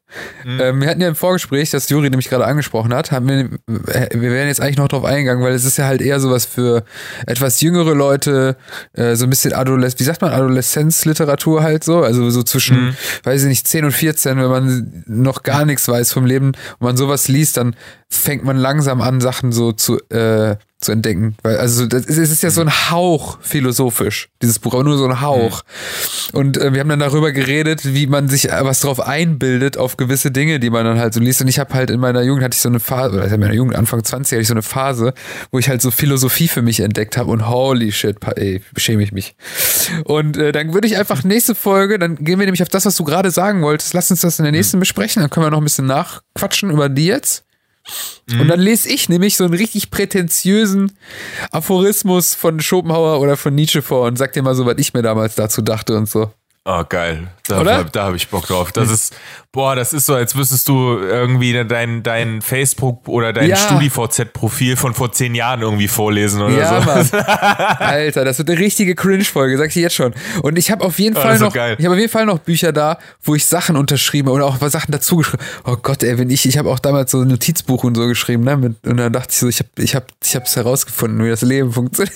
ähm, 0.47 0.81
wir 0.81 0.89
hatten 0.89 1.01
ja 1.01 1.09
im 1.09 1.15
Vorgespräch, 1.15 1.71
das 1.71 1.89
Juri 1.89 2.11
nämlich 2.11 2.29
gerade 2.29 2.45
angesprochen 2.45 2.95
hat, 2.95 3.13
haben 3.13 3.29
wir, 3.29 3.39
äh, 3.39 4.09
wir 4.13 4.31
wären 4.31 4.49
jetzt 4.49 4.61
eigentlich 4.61 4.79
noch 4.79 4.89
drauf 4.89 5.05
eingegangen, 5.05 5.43
weil 5.45 5.53
es 5.53 5.65
ist 5.65 5.79
ja 5.79 5.87
halt 5.87 6.01
eher 6.01 6.21
sowas 6.21 6.45
für 6.45 6.85
etwas 7.27 7.61
jüngere 7.61 7.95
Leute, 7.95 8.57
äh, 8.93 9.15
so 9.15 9.25
ein 9.25 9.31
bisschen 9.31 9.53
Adolesz, 9.53 9.99
wie 9.99 10.05
sagt 10.05 10.23
man, 10.23 10.33
Adoleszenzliteratur 10.33 11.63
halt 11.63 11.85
so, 11.85 12.03
also 12.03 12.31
so 12.31 12.43
zwischen, 12.43 12.97
weiß 13.25 13.43
ich 13.43 13.49
nicht, 13.49 13.67
10 13.67 13.85
und 13.85 13.93
14, 13.93 14.39
wenn 14.39 14.51
man 14.51 15.05
noch 15.07 15.43
gar 15.43 15.65
nichts 15.65 15.87
weiß 15.89 16.13
vom 16.13 16.27
Leben 16.27 16.49
und 16.49 16.81
man 16.81 16.97
sowas 16.97 17.29
liest, 17.29 17.57
dann 17.57 17.75
fängt 18.09 18.45
man 18.45 18.57
langsam 18.57 19.01
an, 19.01 19.21
Sachen 19.21 19.53
so 19.53 19.73
zu, 19.73 19.99
äh, 20.11 20.57
zu 20.81 20.93
entdecken. 20.93 21.37
Weil, 21.43 21.59
also 21.59 21.87
das 21.87 22.07
ist, 22.07 22.19
es 22.19 22.31
ist 22.33 22.43
ja 22.43 22.51
so 22.51 22.63
ein 22.63 22.91
Hauch 22.91 23.39
philosophisch, 23.41 24.31
dieses 24.43 24.59
Buch, 24.59 24.75
aber 24.75 24.85
nur 24.85 24.99
so 24.99 25.07
ein 25.07 25.21
Hauch. 25.21 25.63
Und 26.33 26.57
äh, 26.57 26.73
wir 26.73 26.81
haben 26.81 26.89
dann 26.89 27.01
darüber 27.01 27.33
geredet, 27.33 27.95
wie 27.95 28.07
man 28.07 28.29
sich 28.29 28.49
was 28.49 28.81
drauf 28.81 29.01
einbildet 29.01 29.77
auf 29.77 29.97
gewisse 30.01 30.31
Dinge, 30.31 30.59
die 30.59 30.71
man 30.71 30.85
dann 30.85 30.99
halt 30.99 31.15
so 31.15 31.21
liest. 31.21 31.41
Und 31.43 31.49
ich 31.49 31.59
habe 31.59 31.73
halt 31.75 31.91
in 31.91 32.01
meiner 32.01 32.23
Jugend 32.23 32.43
hatte 32.43 32.55
ich 32.55 32.61
so 32.61 32.69
eine 32.69 32.81
Phase, 32.81 33.17
oder 33.17 33.27
in 33.27 33.39
meiner 33.39 33.55
Jugend, 33.55 33.77
Anfang 33.77 34.03
20 34.03 34.33
hatte 34.33 34.43
ich 34.43 34.49
so 34.49 34.55
eine 34.55 34.63
Phase, 34.63 35.15
wo 35.53 35.59
ich 35.59 35.69
halt 35.69 35.83
so 35.83 35.91
Philosophie 35.91 36.49
für 36.49 36.63
mich 36.63 36.81
entdeckt 36.81 37.17
habe 37.17 37.31
und 37.31 37.49
holy 37.49 37.93
shit, 37.93 38.17
ey, 38.37 38.63
schäme 38.77 39.03
ich 39.03 39.13
mich. 39.13 39.37
Und 40.05 40.37
äh, 40.37 40.53
dann 40.53 40.75
würde 40.75 40.89
ich 40.89 40.97
einfach 40.97 41.23
nächste 41.23 41.55
Folge, 41.55 41.99
dann 41.99 42.17
gehen 42.17 42.39
wir 42.39 42.47
nämlich 42.47 42.63
auf 42.63 42.69
das, 42.69 42.87
was 42.87 42.97
du 42.97 43.05
gerade 43.05 43.31
sagen 43.31 43.63
wolltest. 43.63 43.95
Lass 43.95 44.11
uns 44.11 44.23
das 44.23 44.39
in 44.39 44.45
der 44.45 44.53
nächsten 44.53 44.81
besprechen, 44.81 45.21
dann 45.21 45.31
können 45.31 45.47
wir 45.47 45.51
noch 45.51 45.59
ein 45.59 45.65
bisschen 45.65 45.87
nachquatschen 45.87 46.71
über 46.71 46.89
die 46.89 47.07
jetzt. 47.07 47.45
Und 48.31 48.49
dann 48.49 48.61
lese 48.61 48.89
ich 48.89 49.09
nämlich 49.09 49.37
so 49.37 49.45
einen 49.45 49.55
richtig 49.55 49.91
prätentiösen 49.91 50.93
Aphorismus 51.51 52.35
von 52.35 52.61
Schopenhauer 52.61 53.21
oder 53.21 53.37
von 53.37 53.55
Nietzsche 53.55 53.83
vor 53.83 54.07
und 54.07 54.17
sag 54.17 54.33
dir 54.33 54.43
mal 54.43 54.55
so, 54.55 54.67
was 54.67 54.79
ich 54.79 54.95
mir 54.95 55.03
damals 55.03 55.35
dazu 55.35 55.63
dachte 55.63 55.97
und 55.97 56.09
so. 56.09 56.31
Oh, 56.67 56.85
geil. 56.87 57.29
Da, 57.49 57.61
Oder? 57.63 57.85
da, 57.85 58.05
habe 58.05 58.17
ich 58.17 58.29
Bock 58.29 58.47
drauf. 58.47 58.71
Das 58.71 58.91
ist, 58.91 59.17
boah, 59.51 59.75
das 59.75 59.95
ist 59.95 60.05
so, 60.05 60.15
als 60.15 60.35
müsstest 60.35 60.69
du 60.69 60.99
irgendwie 60.99 61.55
dein, 61.65 62.03
dein 62.03 62.43
Facebook 62.43 63.09
oder 63.09 63.33
dein 63.33 63.49
Ja. 63.49 63.57
StudiVZ-Profil 63.57 64.77
von 64.77 64.93
vor 64.93 65.11
zehn 65.11 65.35
Jahren 65.35 65.63
irgendwie 65.63 65.89
vorlesen 65.89 66.43
oder 66.43 66.55
Ja, 66.59 66.83
so. 66.83 66.87
Mann. 66.87 67.25
Alter, 67.79 68.27
das 68.27 68.37
wird 68.39 68.51
eine 68.51 68.59
richtige 68.61 68.95
Cringe-Folge, 68.95 69.57
sag 69.57 69.69
ich 69.69 69.73
dir 69.75 69.85
jetzt 69.85 69.95
schon. 69.95 70.13
Und 70.43 70.59
ich 70.59 70.71
habe 70.71 70.85
auf 70.85 70.99
jeden 70.99 71.17
Ah, 71.17 71.23
Fall 71.23 71.39
noch, 71.39 71.55
geil. 71.55 71.77
ich 71.79 71.85
habe 71.87 71.95
auf 71.95 71.99
jeden 72.01 72.13
Fall 72.13 72.27
noch 72.27 72.39
Bücher 72.41 72.73
da, 72.73 72.99
wo 73.23 73.35
ich 73.35 73.47
Sachen 73.47 73.75
unterschrieben 73.77 74.29
oder 74.29 74.45
auch 74.45 74.59
Sachen 74.69 74.93
dazu 74.93 75.17
geschrieben. 75.17 75.43
Oh 75.65 75.77
Gott, 75.81 76.03
ey, 76.03 76.19
wenn 76.19 76.29
ich, 76.29 76.45
ich 76.47 76.59
habe 76.59 76.69
auch 76.71 76.79
damals 76.79 77.11
so 77.11 77.23
ein 77.23 77.29
Notizbuch 77.29 77.85
und 77.85 77.95
so 77.97 78.07
geschrieben, 78.07 78.45
ne? 78.45 78.59
Mit, 78.59 78.87
und 78.87 78.99
dann 78.99 79.15
dachte 79.15 79.29
ich 79.33 79.39
so, 79.39 79.49
ich 79.49 79.61
habe, 79.61 79.71
ich 79.79 79.95
habe, 79.95 80.07
ich 80.23 80.35
habe 80.37 80.45
es 80.45 80.55
herausgefunden, 80.57 81.25
wie 81.25 81.31
das 81.31 81.41
Leben 81.41 81.73
funktioniert. 81.73 82.15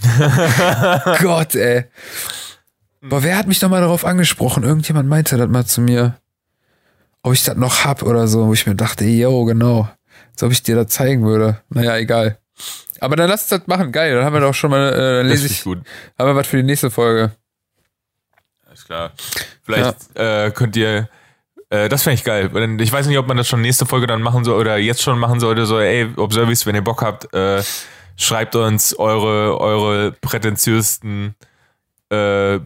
Gott, 1.20 1.56
ey. 1.56 1.86
Boah, 3.02 3.22
wer 3.24 3.36
hat 3.36 3.48
mich 3.48 3.60
noch 3.60 3.68
mal 3.68 3.80
darauf 3.80 4.04
angesprochen? 4.04 4.62
Irgendjemand 4.62 5.08
meinte 5.08 5.36
das 5.36 5.48
mal 5.48 5.66
zu 5.66 5.80
mir, 5.80 6.18
ob 7.22 7.32
ich 7.32 7.42
das 7.42 7.56
noch 7.56 7.84
hab 7.84 8.02
oder 8.02 8.28
so, 8.28 8.46
wo 8.46 8.52
ich 8.52 8.66
mir 8.66 8.76
dachte, 8.76 9.04
yo, 9.04 9.44
genau. 9.44 9.88
Als 10.30 10.42
ob 10.44 10.52
ich 10.52 10.62
dir 10.62 10.76
das 10.76 10.88
zeigen 10.88 11.24
würde. 11.24 11.60
Naja, 11.68 11.96
egal. 11.96 12.38
Aber 13.00 13.16
dann 13.16 13.28
lass 13.28 13.48
das 13.48 13.66
machen, 13.66 13.90
geil. 13.90 14.14
Dann 14.14 14.24
haben 14.24 14.34
wir 14.34 14.40
doch 14.40 14.54
schon 14.54 14.70
mal, 14.70 14.92
äh, 14.92 15.16
dann 15.18 15.26
lese 15.26 15.46
ich, 15.46 15.64
gut. 15.64 15.80
haben 16.16 16.28
wir 16.28 16.36
was 16.36 16.46
für 16.46 16.58
die 16.58 16.62
nächste 16.62 16.90
Folge. 16.90 17.32
Alles 18.66 18.84
klar. 18.84 19.12
Vielleicht 19.64 20.16
äh, 20.16 20.52
könnt 20.52 20.76
ihr, 20.76 21.08
äh, 21.70 21.88
das 21.88 22.04
fände 22.04 22.14
ich 22.14 22.24
geil. 22.24 22.50
Ich 22.80 22.92
weiß 22.92 23.06
nicht, 23.08 23.18
ob 23.18 23.26
man 23.26 23.36
das 23.36 23.48
schon 23.48 23.60
nächste 23.62 23.84
Folge 23.84 24.06
dann 24.06 24.22
machen 24.22 24.44
soll 24.44 24.60
oder 24.60 24.76
jetzt 24.76 25.02
schon 25.02 25.18
machen 25.18 25.40
sollte. 25.40 25.66
So, 25.66 25.80
ey, 25.80 26.08
Observies, 26.16 26.66
wenn 26.66 26.76
ihr 26.76 26.84
Bock 26.84 27.02
habt, 27.02 27.34
äh, 27.34 27.64
schreibt 28.16 28.54
uns 28.54 28.94
eure, 28.96 29.60
eure 29.60 30.12
prätentiösten 30.12 31.34
äh, 32.10 32.60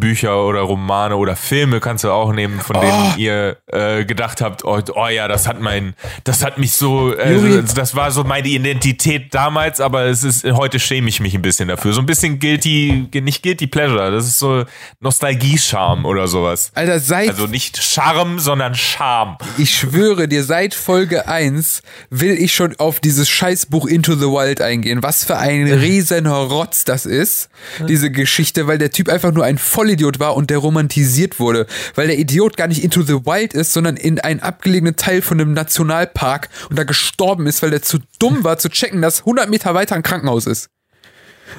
Bücher 0.00 0.44
oder 0.44 0.60
Romane 0.60 1.16
oder 1.16 1.36
Filme 1.36 1.80
kannst 1.80 2.04
du 2.04 2.10
auch 2.10 2.32
nehmen, 2.32 2.60
von 2.60 2.76
Oh. 2.76 2.80
denen 2.80 3.14
ihr 3.18 3.56
äh, 3.66 4.04
gedacht 4.04 4.40
habt, 4.40 4.64
oh, 4.64 4.80
oh 4.94 5.08
ja, 5.08 5.28
das 5.28 5.46
hat 5.46 5.60
mein, 5.60 5.94
das 6.24 6.44
hat 6.44 6.58
mich 6.58 6.72
so, 6.72 7.14
äh, 7.14 7.62
das 7.74 7.94
war 7.94 8.10
so 8.10 8.24
meine 8.24 8.48
Identität 8.48 9.34
damals, 9.34 9.80
aber 9.80 10.06
es 10.06 10.22
ist, 10.24 10.44
heute 10.44 10.78
schäme 10.80 11.08
ich 11.08 11.20
mich 11.20 11.34
ein 11.34 11.42
bisschen 11.42 11.68
dafür. 11.68 11.92
So 11.92 12.00
ein 12.00 12.06
bisschen 12.06 12.38
guilty, 12.38 13.08
nicht 13.22 13.42
guilty 13.42 13.66
pleasure, 13.66 14.10
das 14.10 14.26
ist 14.26 14.38
so 14.38 14.64
Nostalgie-Charme 15.00 16.04
oder 16.06 16.26
sowas. 16.26 16.72
Alter, 16.74 16.98
seit, 16.98 17.28
Also 17.28 17.46
nicht 17.46 17.76
Charme, 17.82 18.38
sondern 18.38 18.74
Charme. 18.74 19.36
ich 19.58 19.74
schwöre 19.74 20.26
dir, 20.26 20.42
seit 20.42 20.74
Folge 20.74 21.28
1 21.28 21.82
will 22.10 22.32
ich 22.32 22.54
schon 22.54 22.74
auf 22.78 22.98
dieses 23.00 23.28
Scheißbuch 23.28 23.86
Into 23.86 24.14
the 24.14 24.26
Wild 24.26 24.60
eingehen. 24.60 25.02
Was 25.02 25.24
für 25.24 25.36
ein 25.38 25.66
riesen 25.72 26.26
Rotz 26.26 26.84
das 26.84 27.06
ist, 27.06 27.50
diese 27.88 28.10
Geschichte, 28.10 28.66
weil 28.66 28.78
der 28.78 28.90
Typ 28.90 29.08
einfach 29.08 29.32
nur 29.32 29.44
ein 29.44 29.58
Vollidiot 29.82 30.20
war 30.20 30.36
und 30.36 30.48
der 30.50 30.58
romantisiert 30.58 31.40
wurde. 31.40 31.66
Weil 31.96 32.06
der 32.06 32.18
Idiot 32.18 32.56
gar 32.56 32.68
nicht 32.68 32.84
Into 32.84 33.02
the 33.02 33.14
Wild 33.26 33.52
ist, 33.52 33.72
sondern 33.72 33.96
in 33.96 34.20
einen 34.20 34.38
abgelegenen 34.40 34.94
Teil 34.96 35.22
von 35.22 35.40
einem 35.40 35.52
Nationalpark 35.54 36.48
und 36.70 36.78
da 36.78 36.84
gestorben 36.84 37.46
ist, 37.48 37.62
weil 37.62 37.70
der 37.70 37.82
zu 37.82 37.98
dumm 38.20 38.44
war 38.44 38.58
zu 38.58 38.68
checken, 38.68 39.02
dass 39.02 39.20
100 39.20 39.50
Meter 39.50 39.74
weiter 39.74 39.96
ein 39.96 40.04
Krankenhaus 40.04 40.46
ist. 40.46 40.68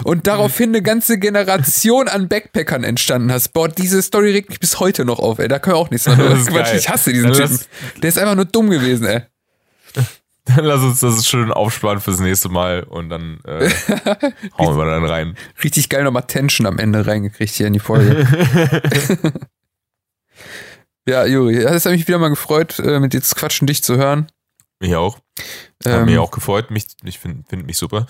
Und 0.05 0.25
daraufhin 0.25 0.69
eine 0.69 0.81
ganze 0.81 1.19
Generation 1.19 2.07
an 2.07 2.27
Backpackern 2.27 2.83
entstanden 2.83 3.31
hast. 3.31 3.49
Boah, 3.53 3.67
diese 3.69 4.01
Story 4.01 4.31
regt 4.31 4.49
mich 4.49 4.59
bis 4.59 4.79
heute 4.79 5.05
noch 5.05 5.19
auf, 5.19 5.37
ey. 5.37 5.47
Da 5.47 5.59
können 5.59 5.75
wir 5.75 5.79
auch 5.79 5.91
nichts 5.91 6.05
quatschen. 6.07 6.53
geil. 6.53 6.75
Ich 6.79 6.89
hasse 6.89 7.11
diesen 7.13 7.31
Ja, 7.33 7.45
Typen. 7.45 7.59
Der 8.01 8.09
ist 8.09 8.17
einfach 8.17 8.35
nur 8.35 8.45
dumm 8.45 8.69
gewesen, 8.71 9.05
ey. 9.05 9.21
Dann 10.45 10.65
lass 10.65 10.81
uns 10.81 10.99
das 10.99 11.25
schön 11.25 11.51
aufsparen 11.51 12.01
fürs 12.01 12.19
nächste 12.19 12.49
Mal 12.49 12.83
und 12.83 13.09
dann 13.09 13.39
äh, 13.45 13.69
hauen 14.57 14.77
wir 14.77 14.85
dann 14.85 15.05
rein. 15.05 15.37
Richtig 15.63 15.87
geil 15.87 16.03
nochmal 16.03 16.23
Tension 16.23 16.67
am 16.67 16.79
Ende 16.79 17.07
reingekriegt 17.07 17.53
hier 17.53 17.67
in 17.67 17.73
die 17.73 17.79
Folge. 17.79 18.27
ja, 21.07 21.25
Juri, 21.25 21.59
es 21.59 21.85
hat 21.85 21.93
mich 21.93 22.07
wieder 22.07 22.19
mal 22.19 22.29
gefreut, 22.29 22.79
äh, 22.79 22.99
mit 22.99 23.13
dir 23.13 23.21
zu 23.21 23.35
quatschen, 23.35 23.67
dich 23.67 23.83
zu 23.83 23.95
hören. 23.95 24.27
Mich 24.81 24.95
auch. 24.95 25.15
Hat 25.85 25.99
Ähm, 25.99 26.05
mich 26.05 26.17
auch 26.17 26.31
gefreut. 26.31 26.71
Mich, 26.71 26.87
ich 27.05 27.19
finde 27.19 27.45
find 27.47 27.65
mich 27.65 27.77
super. 27.77 28.05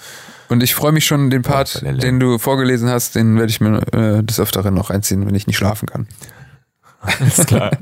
Und 0.50 0.64
ich 0.64 0.74
freue 0.74 0.92
mich 0.92 1.06
schon, 1.06 1.30
den 1.30 1.44
Part, 1.44 1.82
Lele. 1.82 2.00
den 2.00 2.20
du 2.20 2.40
vorgelesen 2.40 2.90
hast, 2.90 3.14
den 3.14 3.38
werde 3.38 3.52
ich 3.52 3.62
mir 3.62 3.78
äh, 3.94 4.24
des 4.24 4.40
Öfteren 4.40 4.74
noch 4.74 4.90
reinziehen, 4.90 5.28
wenn 5.28 5.36
ich 5.36 5.46
nicht 5.46 5.58
schlafen 5.58 5.88
kann. 5.88 6.08
Alles 7.00 7.46
klar. 7.46 7.78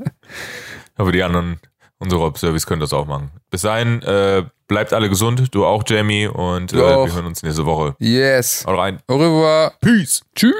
Aber 0.96 1.10
die 1.10 1.22
anderen, 1.22 1.58
unsere 2.02 2.22
Observice 2.22 2.66
können 2.66 2.80
das 2.80 2.92
auch 2.92 3.06
machen. 3.06 3.30
Bis 3.50 3.62
dahin, 3.62 4.02
äh, 4.02 4.44
bleibt 4.68 4.92
alle 4.92 5.08
gesund. 5.08 5.54
Du 5.54 5.64
auch, 5.64 5.84
Jamie. 5.86 6.26
Und 6.26 6.72
äh, 6.72 6.76
wir 6.76 7.14
hören 7.14 7.26
uns 7.26 7.42
nächste 7.42 7.64
Woche. 7.64 7.94
Yes. 7.98 8.64
Haut 8.66 8.78
rein. 8.78 8.98
Au 9.06 9.16
revoir. 9.16 9.72
Peace. 9.80 10.22
Tschüss. 10.34 10.54